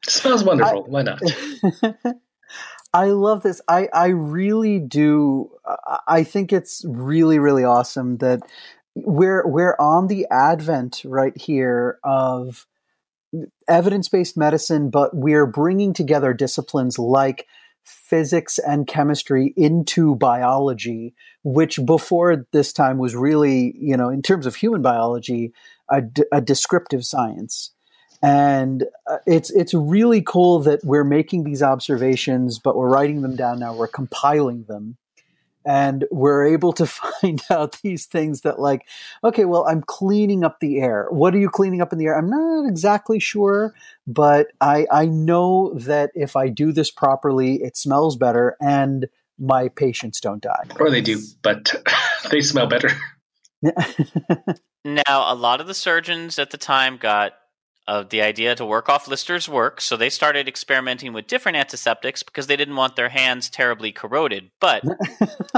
smells 0.07 0.45
wonderful. 0.45 0.85
Why 0.85 1.03
not? 1.03 1.21
I 2.95 3.07
love 3.07 3.43
this. 3.43 3.61
I 3.69 3.89
I 3.93 4.09
really 4.09 4.79
do. 4.79 5.51
I- 5.65 6.01
I 6.09 6.25
think 6.25 6.53
it's 6.53 6.85
really 6.87 7.39
really 7.39 7.65
awesome 7.65 8.19
that 8.19 8.41
we're 8.95 9.47
we're 9.47 9.77
on 9.79 10.09
the 10.09 10.27
advent 10.31 11.03
right 11.05 11.37
here 11.41 11.99
of 12.05 12.67
evidence 13.69 14.09
based 14.09 14.37
medicine, 14.37 14.91
but 14.91 15.11
we're 15.15 15.47
bringing 15.47 15.95
together 15.95 16.35
disciplines 16.35 16.99
like 16.99 17.47
physics 17.85 18.59
and 18.59 18.87
chemistry 18.87 19.53
into 19.57 20.15
biology, 20.17 21.15
which 21.43 21.79
before 21.85 22.47
this 22.53 22.73
time 22.73 22.99
was 22.99 23.15
really, 23.15 23.75
you 23.79 23.97
know, 23.97 24.09
in 24.09 24.23
terms 24.23 24.47
of 24.47 24.55
human 24.57 24.83
biology, 24.83 25.53
a, 25.91 26.41
descriptive 26.41 27.05
science. 27.05 27.73
And 28.23 28.85
uh, 29.11 29.19
it's 29.27 29.51
it's 29.51 29.75
really 29.75 30.23
cool 30.23 30.61
that 30.61 30.81
we're 30.85 31.05
making 31.05 31.43
these 31.43 31.63
observations, 31.63 32.61
but 32.61 32.77
we're 32.77 32.89
writing 32.89 33.23
them 33.23 33.35
down 33.35 33.59
now. 33.59 33.75
We're 33.75 33.89
compiling 33.89 34.65
them, 34.69 34.97
and 35.65 36.05
we're 36.11 36.47
able 36.47 36.73
to 36.75 36.87
find 37.21 37.43
out 37.51 37.81
these 37.83 38.07
things 38.07 38.43
that, 38.43 38.59
like, 38.59 38.87
okay, 39.25 39.45
well, 39.45 39.67
I'm 39.67 39.83
cleaning 39.83 40.45
up 40.45 40.61
the 40.61 40.81
air. 40.81 41.07
What 41.11 41.35
are 41.35 41.39
you 41.39 41.51
cleaning 41.51 41.81
up 41.81 41.93
in 41.93 41.99
the 41.99 42.07
air? 42.07 42.19
I'm 42.19 42.31
not 42.31 42.69
exactly 42.69 43.19
sure, 43.19 43.75
but 44.07 44.49
I 44.61 44.87
I 44.91 45.07
know 45.07 45.73
that 45.75 46.11
if 46.15 46.37
I 46.37 46.49
do 46.49 46.73
this 46.73 46.91
properly, 46.91 47.63
it 47.63 47.77
smells 47.77 48.17
better, 48.17 48.57
and 48.61 49.09
my 49.39 49.69
patients 49.69 50.21
don't 50.21 50.43
die. 50.43 50.65
Or 50.79 50.91
they 50.91 51.01
do, 51.01 51.21
but 51.43 51.75
they 52.31 52.41
smell 52.41 52.67
better. 52.67 52.91
Now, 54.85 55.33
a 55.33 55.35
lot 55.35 55.61
of 55.61 55.69
the 55.69 55.75
surgeons 55.75 56.39
at 56.39 56.51
the 56.51 56.59
time 56.59 56.97
got 56.97 57.35
uh, 57.89 58.05
the 58.09 58.23
idea 58.23 58.55
to 58.55 58.65
work 58.65 58.89
off 58.89 59.09
Lister's 59.09 59.49
work, 59.49 59.81
so 59.81 59.97
they 59.97 60.11
started 60.11 60.49
experimenting 60.49 61.13
with 61.13 61.27
different 61.27 61.57
antiseptics 61.57 62.23
because 62.23 62.47
they 62.47 62.57
didn't 62.57 62.77
want 62.77 62.97
their 62.97 63.09
hands 63.09 63.51
terribly 63.51 63.93
corroded. 63.93 64.51
But 64.61 64.85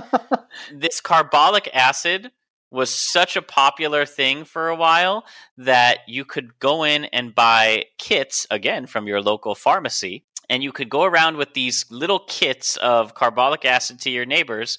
this 0.73 1.01
carbolic 1.01 1.69
acid 1.75 2.31
was 2.71 2.91
such 2.91 3.37
a 3.37 3.43
popular 3.43 4.05
thing 4.05 4.45
for 4.45 4.69
a 4.69 4.77
while 4.77 5.25
that 5.57 5.99
you 6.09 6.25
could 6.25 6.59
go 6.59 6.83
in 6.83 7.05
and 7.07 7.35
buy 7.35 7.85
kits 7.99 8.47
again 8.51 8.87
from 8.87 9.07
your 9.07 9.23
local 9.23 9.55
pharmacy 9.55 10.25
and 10.51 10.63
you 10.63 10.73
could 10.73 10.89
go 10.89 11.05
around 11.05 11.37
with 11.37 11.55
these 11.55 11.87
little 11.91 12.19
kits 12.19 12.77
of 12.79 13.15
carbolic 13.15 13.65
acid 13.65 14.01
to 14.01 14.11
your 14.11 14.27
neighbors 14.27 14.79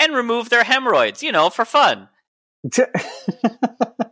and 0.00 0.14
remove 0.14 0.48
their 0.48 0.64
hemorrhoids, 0.64 1.22
you 1.22 1.32
know, 1.32 1.50
for 1.50 1.64
fun. 1.64 2.08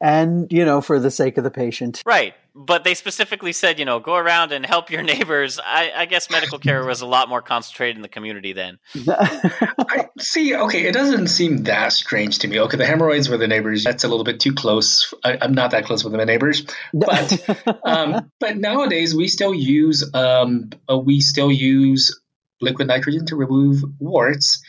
and 0.00 0.50
you 0.50 0.64
know, 0.64 0.80
for 0.80 0.98
the 0.98 1.10
sake 1.10 1.38
of 1.38 1.44
the 1.44 1.50
patient. 1.50 2.02
Right. 2.06 2.34
But 2.58 2.84
they 2.84 2.94
specifically 2.94 3.52
said, 3.52 3.78
you 3.78 3.84
know, 3.84 4.00
go 4.00 4.14
around 4.14 4.50
and 4.52 4.64
help 4.64 4.90
your 4.90 5.02
neighbors. 5.14 5.60
I, 5.62 5.92
I 5.94 6.06
guess 6.06 6.30
medical 6.30 6.58
care 6.58 6.84
was 6.84 7.02
a 7.02 7.06
lot 7.06 7.28
more 7.28 7.42
concentrated 7.42 7.96
in 7.96 8.02
the 8.02 8.08
community 8.08 8.54
then. 8.54 8.78
I 9.08 10.08
see. 10.18 10.54
Okay, 10.54 10.86
it 10.86 10.92
doesn't 10.92 11.26
seem 11.28 11.64
that 11.64 11.92
strange 11.92 12.38
to 12.40 12.48
me. 12.48 12.58
Okay, 12.60 12.78
the 12.78 12.86
hemorrhoids 12.86 13.28
were 13.28 13.36
the 13.36 13.46
neighbors. 13.46 13.84
That's 13.84 14.04
a 14.04 14.08
little 14.08 14.24
bit 14.24 14.40
too 14.40 14.54
close. 14.54 15.12
I, 15.22 15.36
I'm 15.40 15.52
not 15.52 15.72
that 15.72 15.84
close 15.84 16.02
with 16.02 16.14
my 16.14 16.24
neighbors, 16.24 16.66
but 16.94 17.78
um, 17.84 18.30
but 18.40 18.56
nowadays 18.56 19.14
we 19.14 19.28
still 19.28 19.54
use 19.54 20.08
um, 20.14 20.70
uh, 20.90 20.98
we 20.98 21.20
still 21.20 21.52
use 21.52 22.18
liquid 22.60 22.88
nitrogen 22.88 23.26
to 23.26 23.36
remove 23.36 23.82
warts, 23.98 24.62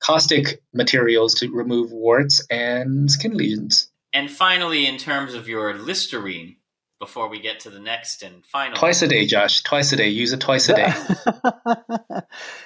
caustic 0.00 0.62
materials 0.72 1.34
to 1.34 1.50
remove 1.50 1.92
warts 1.92 2.44
and 2.50 3.10
skin 3.10 3.36
lesions. 3.36 3.88
And 4.12 4.30
finally, 4.30 4.86
in 4.86 4.98
terms 4.98 5.34
of 5.34 5.48
your 5.48 5.74
Listerine, 5.74 6.56
before 6.98 7.28
we 7.28 7.40
get 7.40 7.58
to 7.58 7.68
the 7.70 7.80
next 7.80 8.22
and 8.22 8.46
final. 8.46 8.76
Twice 8.76 9.02
a 9.02 9.08
day, 9.08 9.26
Josh. 9.26 9.62
Twice 9.62 9.92
a 9.92 9.96
day. 9.96 10.08
Use 10.08 10.32
it 10.32 10.38
twice 10.40 10.68
a 10.68 10.74
day. 10.76 10.92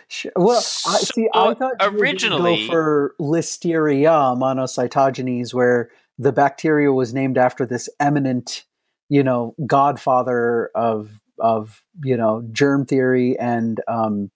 Sure. 0.08 0.30
Well, 0.36 0.58
I 0.58 0.98
see. 0.98 1.28
I 1.34 1.48
So, 1.48 1.54
thought 1.54 1.74
you 1.80 1.98
originally- 1.98 2.66
go 2.66 2.72
for 2.72 3.14
Listeria 3.20 4.36
monocytogenes, 4.38 5.52
where 5.52 5.90
the 6.18 6.32
bacteria 6.32 6.92
was 6.92 7.12
named 7.12 7.38
after 7.38 7.66
this 7.66 7.88
eminent, 7.98 8.64
you 9.08 9.24
know, 9.24 9.54
godfather 9.66 10.70
of 10.74 11.10
of 11.40 11.82
you 12.04 12.16
know 12.16 12.46
germ 12.52 12.86
theory 12.86 13.36
and 13.38 13.80
um, 13.88 14.30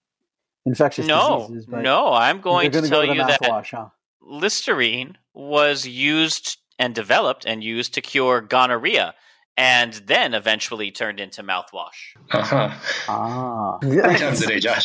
infectious 0.66 1.06
no, 1.06 1.42
diseases. 1.48 1.66
but 1.66 1.82
no, 1.82 2.12
I'm 2.12 2.40
going 2.40 2.70
to 2.72 2.80
tell 2.82 3.02
go 3.02 3.06
to 3.06 3.12
you 3.14 3.24
that 3.24 3.40
mouthwash, 3.42 3.70
huh? 3.70 3.88
Listerine 4.20 5.16
was 5.34 5.86
used 5.86 6.58
and 6.80 6.94
developed 6.94 7.44
and 7.44 7.62
used 7.62 7.94
to 7.94 8.00
cure 8.00 8.40
gonorrhea 8.40 9.14
and 9.56 9.92
then 10.06 10.32
eventually 10.32 10.90
turned 10.90 11.20
into 11.20 11.42
mouthwash. 11.42 12.16
Uh 12.30 12.42
huh. 12.42 12.70
Ah, 13.06 13.78
Three 13.78 14.00
times 14.00 14.42
a 14.42 14.46
day, 14.46 14.58
Josh. 14.58 14.84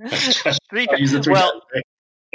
Josh, 0.08 0.58
Three 0.70 0.88
I'll 0.90 0.98
use 0.98 1.12
it 1.12 1.22
three 1.22 1.34
well, 1.34 1.52
times 1.52 1.62
day. 1.74 1.82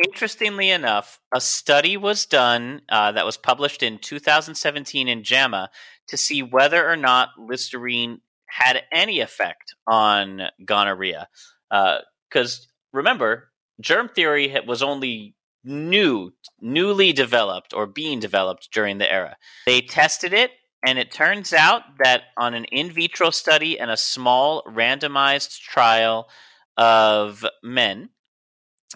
Interestingly 0.05 0.69
enough, 0.69 1.19
a 1.33 1.41
study 1.41 1.97
was 1.97 2.25
done 2.25 2.83
uh, 2.87 3.11
that 3.11 3.25
was 3.25 3.35
published 3.35 3.81
in 3.81 3.97
2017 3.97 5.07
in 5.09 5.23
JAMA 5.23 5.69
to 6.07 6.15
see 6.15 6.41
whether 6.43 6.87
or 6.87 6.95
not 6.95 7.29
Listerine 7.37 8.21
had 8.47 8.83
any 8.91 9.19
effect 9.19 9.75
on 9.87 10.43
gonorrhea. 10.63 11.27
Because 11.69 12.67
remember, 12.93 13.49
germ 13.81 14.07
theory 14.07 14.55
was 14.65 14.81
only 14.81 15.35
new, 15.69 16.33
newly 16.59 17.13
developed 17.13 17.73
or 17.73 17.85
being 17.85 18.19
developed 18.19 18.69
during 18.73 18.97
the 18.97 19.11
era. 19.11 19.37
They 19.65 19.81
tested 19.81 20.33
it, 20.33 20.51
and 20.85 20.97
it 20.97 21.11
turns 21.11 21.53
out 21.53 21.83
that 22.03 22.23
on 22.37 22.53
an 22.53 22.65
in 22.65 22.91
vitro 22.91 23.29
study 23.29 23.79
and 23.79 23.91
a 23.91 23.97
small 23.97 24.63
randomized 24.63 25.59
trial 25.59 26.29
of 26.77 27.45
men, 27.63 28.09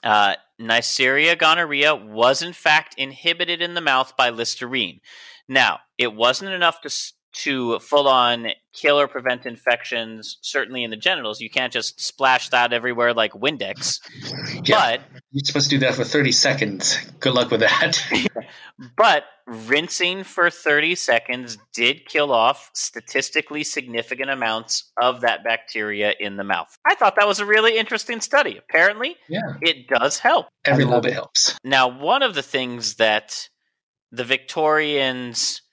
uh, 0.03 0.35
Neisseria 0.59 1.37
gonorrhea 1.37 1.95
was 1.95 2.41
in 2.41 2.53
fact 2.53 2.95
inhibited 2.97 3.61
in 3.61 3.73
the 3.73 3.81
mouth 3.81 4.15
by 4.17 4.29
Listerine. 4.29 5.01
Now, 5.47 5.79
it 5.97 6.13
wasn't 6.13 6.51
enough 6.51 6.81
to 6.81 6.89
to 7.33 7.79
full 7.79 8.07
on 8.07 8.49
kill 8.73 8.99
or 8.99 9.07
prevent 9.07 9.45
infections, 9.45 10.37
certainly 10.41 10.83
in 10.83 10.91
the 10.91 10.97
genitals. 10.97 11.41
You 11.41 11.49
can't 11.49 11.73
just 11.73 11.99
splash 11.99 12.49
that 12.49 12.73
everywhere 12.73 13.13
like 13.13 13.33
Windex. 13.33 13.99
Yeah. 14.63 14.97
But 14.97 15.12
You're 15.33 15.45
supposed 15.45 15.71
to 15.71 15.77
do 15.77 15.85
that 15.85 15.95
for 15.95 16.03
30 16.03 16.31
seconds. 16.31 16.97
Good 17.19 17.33
luck 17.33 17.49
with 17.49 17.61
that. 17.61 17.99
but 18.97 19.23
rinsing 19.47 20.23
for 20.23 20.51
30 20.51 20.93
seconds 20.93 21.57
did 21.73 22.05
kill 22.05 22.31
off 22.31 22.69
statistically 22.75 23.63
significant 23.63 24.29
amounts 24.29 24.91
of 25.01 25.21
that 25.21 25.43
bacteria 25.43 26.13
in 26.19 26.37
the 26.37 26.43
mouth. 26.43 26.77
I 26.85 26.93
thought 26.93 27.15
that 27.15 27.27
was 27.27 27.39
a 27.39 27.47
really 27.47 27.77
interesting 27.77 28.21
study. 28.21 28.57
Apparently, 28.57 29.15
yeah. 29.27 29.55
it 29.61 29.87
does 29.87 30.19
help. 30.19 30.49
Every 30.65 30.85
little 30.85 31.01
bit 31.01 31.13
helps. 31.13 31.57
Now, 31.63 31.87
one 31.87 32.21
of 32.21 32.35
the 32.35 32.43
things 32.43 32.95
that 32.95 33.49
the 34.11 34.23
Victorians 34.23 35.63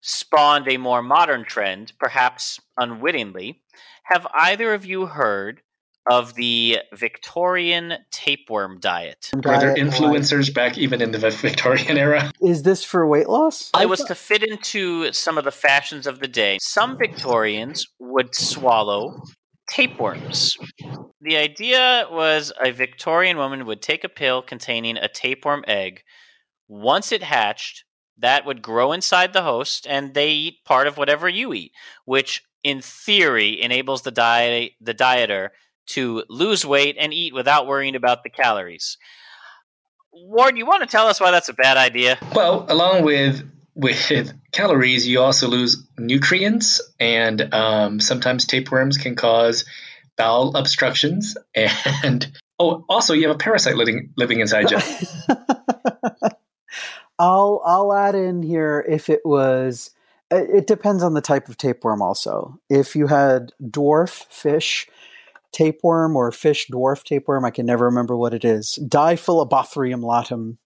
spawned 0.00 0.68
a 0.68 0.76
more 0.76 1.02
modern 1.02 1.44
trend, 1.44 1.92
perhaps 1.98 2.60
unwittingly. 2.76 3.62
Have 4.04 4.26
either 4.34 4.74
of 4.74 4.84
you 4.84 5.06
heard 5.06 5.62
of 6.10 6.34
the 6.34 6.78
Victorian 6.92 7.94
tapeworm 8.10 8.78
diet. 8.78 9.30
Were 9.34 9.58
there 9.58 9.74
influencers 9.74 10.52
back 10.52 10.76
even 10.76 11.00
in 11.00 11.12
the 11.12 11.18
Victorian 11.30 11.96
era? 11.96 12.30
Is 12.42 12.62
this 12.62 12.84
for 12.84 13.06
weight 13.06 13.28
loss? 13.28 13.70
I 13.74 13.86
was 13.86 14.00
to 14.04 14.14
fit 14.14 14.42
into 14.42 15.12
some 15.12 15.38
of 15.38 15.44
the 15.44 15.50
fashions 15.50 16.06
of 16.06 16.20
the 16.20 16.28
day. 16.28 16.58
Some 16.60 16.98
Victorians 16.98 17.86
would 17.98 18.34
swallow 18.34 19.22
tapeworms. 19.70 20.56
The 21.20 21.36
idea 21.36 22.06
was 22.10 22.52
a 22.62 22.70
Victorian 22.70 23.38
woman 23.38 23.64
would 23.64 23.80
take 23.80 24.04
a 24.04 24.08
pill 24.08 24.42
containing 24.42 24.96
a 24.98 25.08
tapeworm 25.08 25.64
egg. 25.66 26.02
Once 26.68 27.12
it 27.12 27.22
hatched, 27.22 27.84
that 28.18 28.44
would 28.44 28.62
grow 28.62 28.92
inside 28.92 29.32
the 29.32 29.42
host 29.42 29.86
and 29.88 30.14
they 30.14 30.30
eat 30.30 30.64
part 30.64 30.86
of 30.86 30.96
whatever 30.96 31.28
you 31.28 31.52
eat, 31.52 31.72
which 32.04 32.42
in 32.62 32.80
theory 32.80 33.60
enables 33.60 34.02
the 34.02 34.10
diet 34.10 34.72
the 34.80 34.94
dieter 34.94 35.50
to 35.86 36.24
lose 36.28 36.64
weight 36.64 36.96
and 36.98 37.12
eat 37.12 37.34
without 37.34 37.66
worrying 37.66 37.96
about 37.96 38.22
the 38.22 38.30
calories. 38.30 38.98
Ward, 40.12 40.56
you 40.56 40.66
want 40.66 40.82
to 40.82 40.88
tell 40.88 41.06
us 41.06 41.20
why 41.20 41.30
that's 41.30 41.48
a 41.48 41.54
bad 41.54 41.76
idea? 41.76 42.18
Well, 42.34 42.66
along 42.68 43.02
with 43.02 43.50
with 43.74 44.32
calories, 44.52 45.06
you 45.06 45.20
also 45.20 45.48
lose 45.48 45.84
nutrients, 45.98 46.80
and 47.00 47.52
um, 47.52 47.98
sometimes 48.00 48.46
tapeworms 48.46 48.96
can 48.96 49.16
cause 49.16 49.64
bowel 50.16 50.56
obstructions. 50.56 51.36
And 51.54 52.30
oh, 52.58 52.84
also 52.88 53.14
you 53.14 53.26
have 53.26 53.34
a 53.34 53.38
parasite 53.38 53.76
living 53.76 54.12
living 54.16 54.40
inside 54.40 54.70
you. 54.70 54.78
I'll 57.18 57.62
I'll 57.64 57.92
add 57.92 58.14
in 58.14 58.42
here 58.42 58.84
if 58.88 59.08
it 59.08 59.22
was. 59.24 59.90
It 60.30 60.66
depends 60.66 61.02
on 61.02 61.14
the 61.14 61.20
type 61.20 61.48
of 61.48 61.56
tapeworm. 61.56 62.02
Also, 62.02 62.58
if 62.68 62.96
you 62.96 63.06
had 63.06 63.52
dwarf 63.62 64.24
fish 64.30 64.88
tapeworm 65.54 66.16
or 66.16 66.30
fish 66.32 66.66
dwarf 66.70 67.04
tapeworm, 67.04 67.44
I 67.44 67.50
can 67.50 67.64
never 67.64 67.86
remember 67.86 68.16
what 68.16 68.34
it 68.34 68.44
is. 68.44 68.78
Diphyllobothrium 68.82 70.02
latum. 70.02 70.56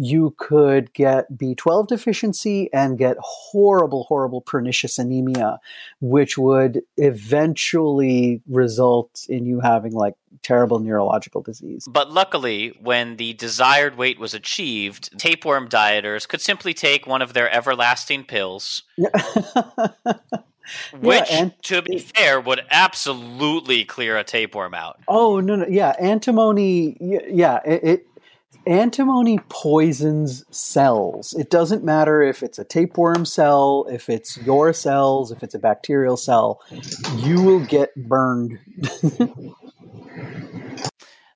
You 0.00 0.36
could 0.38 0.92
get 0.94 1.32
B12 1.36 1.88
deficiency 1.88 2.72
and 2.72 2.96
get 2.96 3.16
horrible, 3.20 4.04
horrible 4.04 4.40
pernicious 4.40 4.96
anemia, 4.96 5.58
which 6.00 6.38
would 6.38 6.82
eventually 6.96 8.40
result 8.48 9.26
in 9.28 9.44
you 9.44 9.58
having 9.58 9.92
like 9.92 10.14
terrible 10.42 10.78
neurological 10.78 11.42
disease. 11.42 11.88
But 11.90 12.12
luckily, 12.12 12.78
when 12.80 13.16
the 13.16 13.32
desired 13.32 13.96
weight 13.96 14.20
was 14.20 14.34
achieved, 14.34 15.18
tapeworm 15.18 15.68
dieters 15.68 16.28
could 16.28 16.40
simply 16.40 16.74
take 16.74 17.08
one 17.08 17.20
of 17.20 17.32
their 17.32 17.52
everlasting 17.52 18.22
pills. 18.22 18.84
Which, 21.00 21.30
yeah, 21.30 21.50
to 21.62 21.82
be 21.82 21.98
fair, 21.98 22.40
would 22.40 22.64
absolutely 22.70 23.84
clear 23.84 24.16
a 24.16 24.24
tapeworm 24.24 24.74
out. 24.74 25.00
Oh 25.08 25.40
no, 25.40 25.56
no, 25.56 25.66
yeah, 25.68 25.94
antimony, 25.98 26.96
yeah, 27.00 27.60
it, 27.64 27.84
it 27.84 28.06
antimony 28.66 29.38
poisons 29.48 30.44
cells. 30.50 31.34
It 31.38 31.50
doesn't 31.50 31.84
matter 31.84 32.22
if 32.22 32.42
it's 32.42 32.58
a 32.58 32.64
tapeworm 32.64 33.24
cell, 33.24 33.86
if 33.90 34.08
it's 34.08 34.36
your 34.38 34.72
cells, 34.72 35.32
if 35.32 35.42
it's 35.42 35.54
a 35.54 35.58
bacterial 35.58 36.16
cell, 36.16 36.60
you 37.16 37.42
will 37.42 37.64
get 37.64 37.94
burned. 37.96 38.58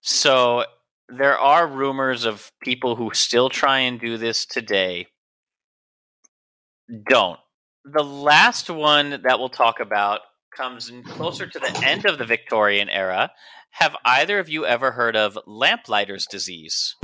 so 0.03 0.65
there 1.09 1.39
are 1.39 1.67
rumors 1.67 2.25
of 2.25 2.53
people 2.63 2.97
who 2.97 3.11
still 3.15 3.49
try 3.49 3.81
and 3.81 3.99
do 3.99 4.19
this 4.19 4.45
today. 4.47 5.07
Don't 7.09 7.41
the 7.85 8.05
last 8.05 8.71
one 8.71 9.21
that 9.23 9.39
we'll 9.39 9.49
talk 9.49 9.81
about 9.81 10.21
comes 10.57 10.91
in 10.91 11.03
closer 11.03 11.47
to 11.47 11.59
the 11.59 11.83
end 11.85 12.05
of 12.05 12.19
the 12.19 12.25
Victorian 12.25 12.89
era. 12.89 13.31
Have 13.71 13.97
either 14.05 14.39
of 14.39 14.49
you 14.49 14.67
ever 14.67 14.93
heard 14.93 15.17
of 15.17 15.39
lamplighter's 15.47 16.27
disease? 16.27 16.95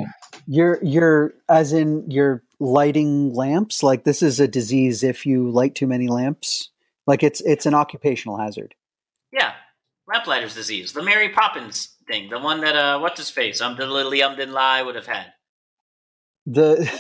You're 0.47 0.79
you're 0.83 1.35
as 1.49 1.73
in 1.73 2.11
you're 2.11 2.43
lighting 2.61 3.33
lamps. 3.33 3.83
Like 3.83 4.05
this 4.05 4.23
is 4.23 4.39
a 4.39 4.47
disease 4.47 5.03
if 5.03 5.25
you 5.25 5.51
light 5.51 5.75
too 5.75 5.87
many 5.87 6.09
lamps. 6.09 6.71
Like 7.07 7.23
it's 7.23 7.41
it's 7.41 7.65
an 7.65 7.73
occupational 7.73 8.37
hazard. 8.37 8.75
Yeah, 9.33 9.53
lamplighter's 10.07 10.55
disease, 10.55 10.93
the 10.93 11.03
Mary 11.03 11.31
Poppins 11.31 11.95
thing, 12.07 12.29
the 12.29 12.39
one 12.39 12.61
that 12.61 12.77
uh, 12.77 12.99
what's 12.99 13.19
his 13.19 13.31
face, 13.31 13.61
um, 13.61 13.77
the 13.77 13.87
Lily 13.87 14.21
Umden 14.21 14.53
Lie 14.53 14.83
would 14.83 14.95
have 14.95 15.07
had. 15.07 15.33
The 16.45 16.91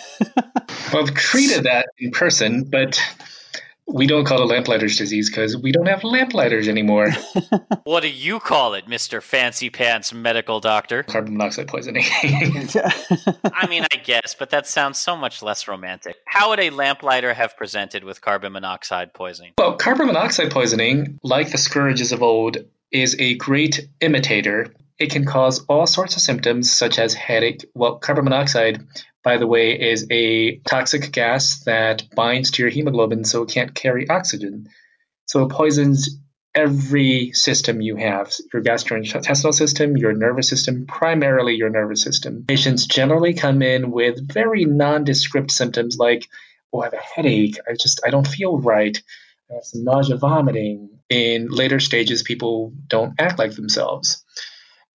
well, 0.93 1.03
I've 1.03 1.15
treated 1.15 1.65
that 1.65 1.89
in 1.99 2.11
person, 2.11 2.65
but 2.65 3.01
we 3.89 4.07
don't 4.07 4.25
call 4.25 4.43
it 4.43 4.47
lamplighter's 4.47 4.97
disease 4.97 5.31
because 5.31 5.57
we 5.57 5.73
don't 5.73 5.87
have 5.87 6.05
lamplighters 6.05 6.69
anymore. 6.69 7.11
what 7.85 8.03
do 8.03 8.09
you 8.09 8.39
call 8.39 8.75
it, 8.75 8.87
Mister 8.87 9.21
Fancy 9.21 9.71
Pants 9.71 10.13
Medical 10.13 10.61
Doctor? 10.61 11.03
Carbon 11.03 11.37
monoxide 11.37 11.69
poisoning. 11.69 12.05
I 12.23 13.67
mean, 13.69 13.87
I 13.91 13.97
guess, 13.97 14.37
but 14.39 14.51
that 14.51 14.67
sounds 14.67 14.99
so 14.99 15.17
much 15.17 15.43
less 15.43 15.67
romantic. 15.67 16.17
How 16.27 16.51
would 16.51 16.61
a 16.61 16.71
lamplighter 16.71 17.33
have 17.33 17.57
presented 17.57 18.05
with 18.05 18.21
carbon 18.21 18.53
monoxide 18.53 19.15
poisoning? 19.15 19.53
Well, 19.59 19.77
carbon 19.77 20.07
monoxide 20.07 20.51
poisoning, 20.51 21.19
like 21.23 21.51
the 21.51 21.59
scourges 21.59 22.13
of 22.13 22.23
old, 22.23 22.59
is 22.93 23.17
a 23.19 23.35
great 23.35 23.89
imitator. 24.01 24.75
It 24.99 25.11
can 25.11 25.25
cause 25.25 25.65
all 25.69 25.87
sorts 25.87 26.17
of 26.17 26.23
symptoms, 26.23 26.71
such 26.71 26.99
as 26.99 27.15
headache. 27.15 27.65
Well, 27.75 27.97
carbon 27.97 28.25
monoxide 28.25 28.87
by 29.29 29.37
the 29.37 29.47
way, 29.47 29.79
is 29.79 30.07
a 30.11 30.57
toxic 30.61 31.13
gas 31.13 31.63
that 31.65 32.03
binds 32.15 32.51
to 32.53 32.63
your 32.63 32.71
hemoglobin 32.71 33.25
so 33.25 33.43
it 33.43 33.51
can't 33.51 33.75
carry 33.75 34.09
oxygen. 34.09 34.71
So 35.27 35.43
it 35.43 35.51
poisons 35.51 36.19
every 36.55 37.33
system 37.33 37.83
you 37.83 37.97
have 37.97 38.33
your 38.55 38.63
gastrointestinal 38.63 39.53
system, 39.53 39.99
your 39.99 40.15
nervous 40.15 40.49
system, 40.49 40.87
primarily 40.87 41.57
your 41.57 41.69
nervous 41.69 42.03
system. 42.03 42.47
Patients 42.49 42.87
generally 42.87 43.35
come 43.35 43.61
in 43.61 43.91
with 43.91 44.33
very 44.33 44.65
nondescript 44.65 45.51
symptoms 45.51 45.99
like, 45.99 46.27
oh, 46.73 46.81
I 46.81 46.85
have 46.85 46.95
a 46.95 46.97
headache, 46.97 47.59
I 47.69 47.75
just, 47.75 48.01
I 48.07 48.09
don't 48.09 48.27
feel 48.27 48.57
right. 48.57 48.97
I 49.51 49.57
have 49.57 49.65
some 49.65 49.85
nausea, 49.85 50.17
vomiting. 50.17 50.89
In 51.11 51.49
later 51.49 51.81
stages, 51.81 52.23
people 52.23 52.73
don't 52.87 53.13
act 53.21 53.39
like 53.39 53.53
themselves. 53.53 54.25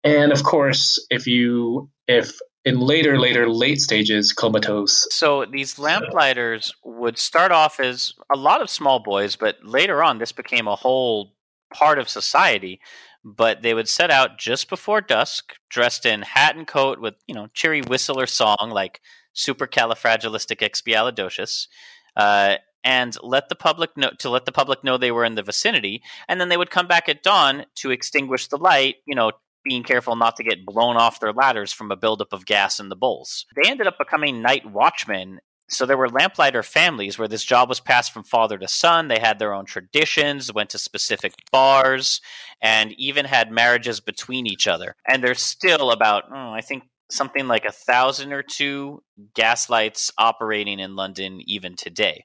And 0.02 0.32
of 0.32 0.42
course, 0.42 1.06
if 1.10 1.26
you 1.26 1.90
if 2.08 2.38
in 2.64 2.80
later, 2.80 3.18
later, 3.18 3.48
late 3.48 3.80
stages, 3.80 4.32
comatose. 4.32 5.06
So 5.10 5.44
these 5.44 5.78
lamplighters 5.78 6.74
would 6.84 7.18
start 7.18 7.52
off 7.52 7.80
as 7.80 8.14
a 8.32 8.36
lot 8.36 8.62
of 8.62 8.70
small 8.70 9.00
boys, 9.00 9.36
but 9.36 9.56
later 9.64 10.02
on, 10.02 10.18
this 10.18 10.32
became 10.32 10.68
a 10.68 10.76
whole 10.76 11.34
part 11.74 11.98
of 11.98 12.08
society. 12.08 12.80
But 13.24 13.62
they 13.62 13.72
would 13.72 13.88
set 13.88 14.10
out 14.10 14.38
just 14.38 14.68
before 14.68 15.00
dusk, 15.00 15.52
dressed 15.70 16.04
in 16.04 16.22
hat 16.22 16.56
and 16.56 16.66
coat 16.66 17.00
with, 17.00 17.14
you 17.28 17.34
know, 17.34 17.46
cheery 17.54 17.80
whistle 17.80 18.18
or 18.18 18.26
song 18.26 18.70
like 18.72 19.00
supercalifragilisticexpialidocious, 19.34 21.68
uh, 22.16 22.56
and 22.84 23.16
let 23.22 23.48
the 23.48 23.54
public 23.54 23.96
know 23.96 24.10
to 24.18 24.28
let 24.28 24.44
the 24.44 24.50
public 24.50 24.82
know 24.82 24.98
they 24.98 25.12
were 25.12 25.24
in 25.24 25.36
the 25.36 25.42
vicinity, 25.42 26.02
and 26.28 26.40
then 26.40 26.48
they 26.48 26.56
would 26.56 26.70
come 26.70 26.88
back 26.88 27.08
at 27.08 27.22
dawn 27.22 27.64
to 27.76 27.92
extinguish 27.92 28.48
the 28.48 28.56
light, 28.56 28.96
you 29.06 29.14
know, 29.14 29.30
being 29.64 29.82
careful 29.82 30.16
not 30.16 30.36
to 30.36 30.44
get 30.44 30.66
blown 30.66 30.96
off 30.96 31.20
their 31.20 31.32
ladders 31.32 31.72
from 31.72 31.90
a 31.90 31.96
buildup 31.96 32.32
of 32.32 32.46
gas 32.46 32.80
in 32.80 32.88
the 32.88 32.96
bowls. 32.96 33.46
They 33.54 33.70
ended 33.70 33.86
up 33.86 33.98
becoming 33.98 34.42
night 34.42 34.66
watchmen. 34.70 35.40
So 35.68 35.86
there 35.86 35.96
were 35.96 36.08
lamplighter 36.08 36.62
families 36.62 37.18
where 37.18 37.28
this 37.28 37.44
job 37.44 37.68
was 37.68 37.80
passed 37.80 38.12
from 38.12 38.24
father 38.24 38.58
to 38.58 38.68
son. 38.68 39.08
They 39.08 39.20
had 39.20 39.38
their 39.38 39.54
own 39.54 39.64
traditions, 39.64 40.52
went 40.52 40.70
to 40.70 40.78
specific 40.78 41.32
bars, 41.50 42.20
and 42.60 42.92
even 42.98 43.24
had 43.24 43.50
marriages 43.50 44.00
between 44.00 44.46
each 44.46 44.66
other. 44.66 44.94
And 45.08 45.24
there's 45.24 45.42
still 45.42 45.90
about, 45.90 46.24
oh, 46.30 46.52
I 46.52 46.60
think, 46.60 46.84
something 47.10 47.48
like 47.48 47.64
a 47.64 47.72
thousand 47.72 48.32
or 48.32 48.42
two 48.42 49.02
gaslights 49.34 50.10
operating 50.18 50.78
in 50.78 50.96
London 50.96 51.40
even 51.46 51.76
today. 51.76 52.24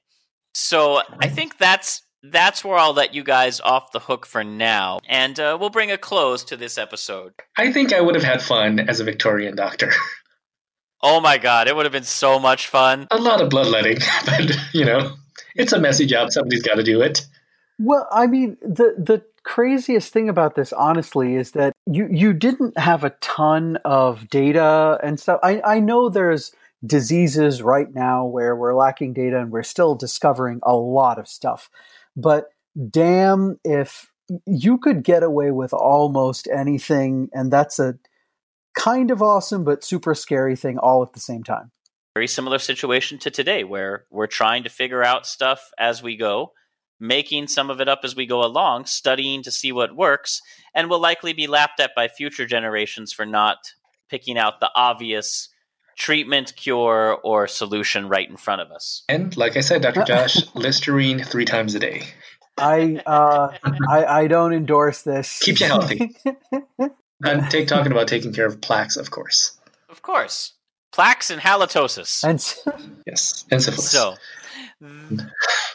So 0.54 1.02
I 1.20 1.28
think 1.28 1.58
that's 1.58 2.02
that's 2.30 2.64
where 2.64 2.78
I'll 2.78 2.94
let 2.94 3.14
you 3.14 3.22
guys 3.22 3.60
off 3.60 3.92
the 3.92 4.00
hook 4.00 4.26
for 4.26 4.44
now, 4.44 5.00
and 5.08 5.38
uh, 5.38 5.56
we'll 5.60 5.70
bring 5.70 5.90
a 5.90 5.98
close 5.98 6.44
to 6.44 6.56
this 6.56 6.78
episode. 6.78 7.32
I 7.56 7.72
think 7.72 7.92
I 7.92 8.00
would 8.00 8.14
have 8.14 8.24
had 8.24 8.42
fun 8.42 8.80
as 8.80 9.00
a 9.00 9.04
Victorian 9.04 9.56
doctor. 9.56 9.92
Oh 11.00 11.20
my 11.20 11.38
god, 11.38 11.68
it 11.68 11.76
would 11.76 11.86
have 11.86 11.92
been 11.92 12.02
so 12.02 12.40
much 12.40 12.66
fun. 12.66 13.06
A 13.10 13.18
lot 13.18 13.40
of 13.40 13.50
bloodletting, 13.50 13.98
but 14.26 14.56
you 14.72 14.84
know, 14.84 15.12
it's 15.54 15.72
a 15.72 15.78
messy 15.78 16.06
job. 16.06 16.32
Somebody's 16.32 16.62
got 16.62 16.74
to 16.74 16.82
do 16.82 17.02
it. 17.02 17.24
Well, 17.78 18.08
I 18.10 18.26
mean, 18.26 18.56
the 18.60 18.96
the 18.98 19.22
craziest 19.44 20.12
thing 20.12 20.28
about 20.28 20.56
this, 20.56 20.72
honestly, 20.72 21.36
is 21.36 21.52
that 21.52 21.72
you 21.86 22.08
you 22.10 22.32
didn't 22.32 22.76
have 22.76 23.04
a 23.04 23.10
ton 23.20 23.76
of 23.84 24.28
data 24.28 24.98
and 25.02 25.20
stuff. 25.20 25.38
I, 25.42 25.60
I 25.64 25.80
know 25.80 26.08
there's 26.08 26.52
diseases 26.84 27.62
right 27.62 27.92
now 27.92 28.24
where 28.24 28.54
we're 28.54 28.74
lacking 28.74 29.12
data 29.12 29.40
and 29.40 29.50
we're 29.50 29.62
still 29.62 29.94
discovering 29.94 30.60
a 30.62 30.74
lot 30.74 31.18
of 31.18 31.28
stuff. 31.28 31.70
But 32.18 32.48
damn 32.90 33.58
if 33.64 34.10
you 34.44 34.76
could 34.76 35.04
get 35.04 35.22
away 35.22 35.52
with 35.52 35.72
almost 35.72 36.48
anything, 36.48 37.30
and 37.32 37.50
that's 37.50 37.78
a 37.78 37.94
kind 38.76 39.10
of 39.10 39.22
awesome 39.22 39.64
but 39.64 39.84
super 39.84 40.14
scary 40.14 40.56
thing 40.56 40.78
all 40.78 41.02
at 41.02 41.12
the 41.12 41.20
same 41.20 41.42
time. 41.42 41.70
Very 42.14 42.26
similar 42.26 42.58
situation 42.58 43.18
to 43.20 43.30
today, 43.30 43.62
where 43.64 44.04
we're 44.10 44.26
trying 44.26 44.64
to 44.64 44.68
figure 44.68 45.04
out 45.04 45.26
stuff 45.26 45.70
as 45.78 46.02
we 46.02 46.16
go, 46.16 46.52
making 46.98 47.46
some 47.46 47.70
of 47.70 47.80
it 47.80 47.88
up 47.88 48.00
as 48.02 48.16
we 48.16 48.26
go 48.26 48.44
along, 48.44 48.86
studying 48.86 49.42
to 49.44 49.52
see 49.52 49.70
what 49.70 49.96
works, 49.96 50.42
and 50.74 50.90
will 50.90 51.00
likely 51.00 51.32
be 51.32 51.46
laughed 51.46 51.78
at 51.78 51.94
by 51.94 52.08
future 52.08 52.46
generations 52.46 53.12
for 53.12 53.24
not 53.24 53.58
picking 54.10 54.36
out 54.36 54.58
the 54.58 54.70
obvious 54.74 55.48
treatment, 55.98 56.54
cure, 56.56 57.18
or 57.22 57.46
solution 57.46 58.08
right 58.08 58.28
in 58.28 58.36
front 58.36 58.62
of 58.62 58.70
us. 58.70 59.02
And 59.08 59.36
like 59.36 59.56
I 59.56 59.60
said, 59.60 59.82
Dr. 59.82 60.04
Josh, 60.06 60.36
Listerine 60.54 61.22
three 61.22 61.44
times 61.44 61.74
a 61.74 61.80
day. 61.80 62.04
I 62.56 63.00
uh, 63.06 63.56
I, 63.88 64.04
I 64.04 64.26
don't 64.26 64.52
endorse 64.52 65.02
this. 65.02 65.38
Keeps 65.40 65.60
you 65.60 65.66
healthy. 65.66 66.16
and 67.24 67.50
take 67.50 67.68
talking 67.68 67.92
about 67.92 68.08
taking 68.08 68.32
care 68.32 68.46
of 68.46 68.60
plaques, 68.60 68.96
of 68.96 69.10
course. 69.10 69.58
Of 69.88 70.02
course, 70.02 70.54
plaques 70.92 71.30
and 71.30 71.40
halitosis. 71.40 72.24
And 72.24 73.02
yes, 73.06 73.44
and 73.50 73.62
syphilis. 73.62 73.90
So, 73.90 74.14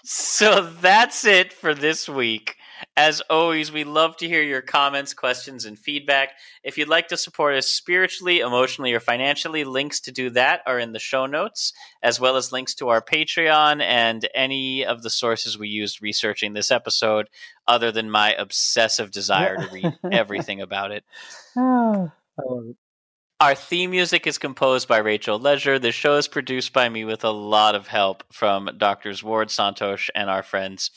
so 0.04 0.70
that's 0.82 1.26
it 1.26 1.54
for 1.54 1.74
this 1.74 2.10
week. 2.10 2.58
As 2.96 3.22
always, 3.30 3.72
we 3.72 3.84
love 3.84 4.18
to 4.18 4.28
hear 4.28 4.42
your 4.42 4.62
comments, 4.62 5.14
questions, 5.14 5.66
and 5.66 5.78
feedback. 5.78 6.32
If 6.64 6.78
you'd 6.78 6.88
like 6.88 7.08
to 7.10 7.18
support 7.18 7.56
us 7.56 7.68
spiritually, 7.68 8.40
emotionally, 8.40 8.94
or 8.94 9.00
financially, 9.00 9.64
links 9.64 10.00
to 10.02 10.12
do 10.12 10.30
that 10.32 10.62
are 10.66 10.80
in 10.80 10.94
the 10.94 11.00
show 11.00 11.26
notes, 11.26 11.74
as 12.02 12.20
well 12.20 12.36
as 12.36 12.52
links 12.52 12.76
to 12.76 12.90
our 12.90 13.02
Patreon 13.02 13.82
and 13.82 14.28
any 14.34 14.86
of 14.86 15.04
the 15.04 15.10
sources 15.10 15.58
we 15.58 15.70
used 15.70 16.02
researching 16.02 16.54
this 16.54 16.72
episode, 16.72 17.30
other 17.68 17.92
than 17.92 18.10
my 18.10 18.34
obsessive 18.34 19.12
desire 19.12 19.58
to 19.58 19.70
read 19.74 19.98
everything 20.12 20.62
about 20.62 20.92
it. 20.92 21.04
Oh, 21.58 22.12
um, 22.38 22.76
our 23.40 23.56
theme 23.56 23.92
music 23.92 24.26
is 24.26 24.38
composed 24.38 24.88
by 24.88 25.00
Rachel 25.00 25.38
Leisure. 25.38 25.78
The 25.78 25.92
show 25.92 26.16
is 26.16 26.30
produced 26.30 26.72
by 26.72 26.88
me 26.88 27.04
with 27.04 27.26
a 27.26 27.32
lot 27.32 27.76
of 27.76 27.88
help 27.88 28.24
from 28.32 28.70
Doctors 28.78 29.22
Ward 29.22 29.50
Santosh 29.50 30.10
and 30.16 30.30
our 30.30 30.44
friends. 30.44 30.92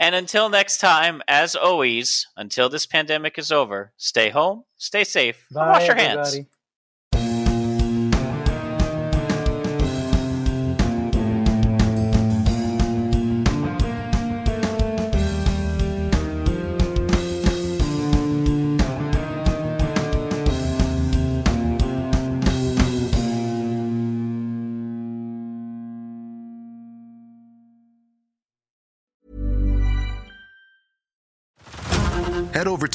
And 0.00 0.14
until 0.14 0.48
next 0.48 0.78
time, 0.78 1.20
as 1.28 1.54
always, 1.54 2.26
until 2.34 2.70
this 2.70 2.86
pandemic 2.86 3.38
is 3.38 3.52
over, 3.52 3.92
stay 3.98 4.30
home, 4.30 4.64
stay 4.78 5.04
safe, 5.04 5.46
Bye, 5.52 5.68
wash 5.72 5.86
your 5.86 5.96
everybody. 5.96 6.36
hands. 6.38 6.46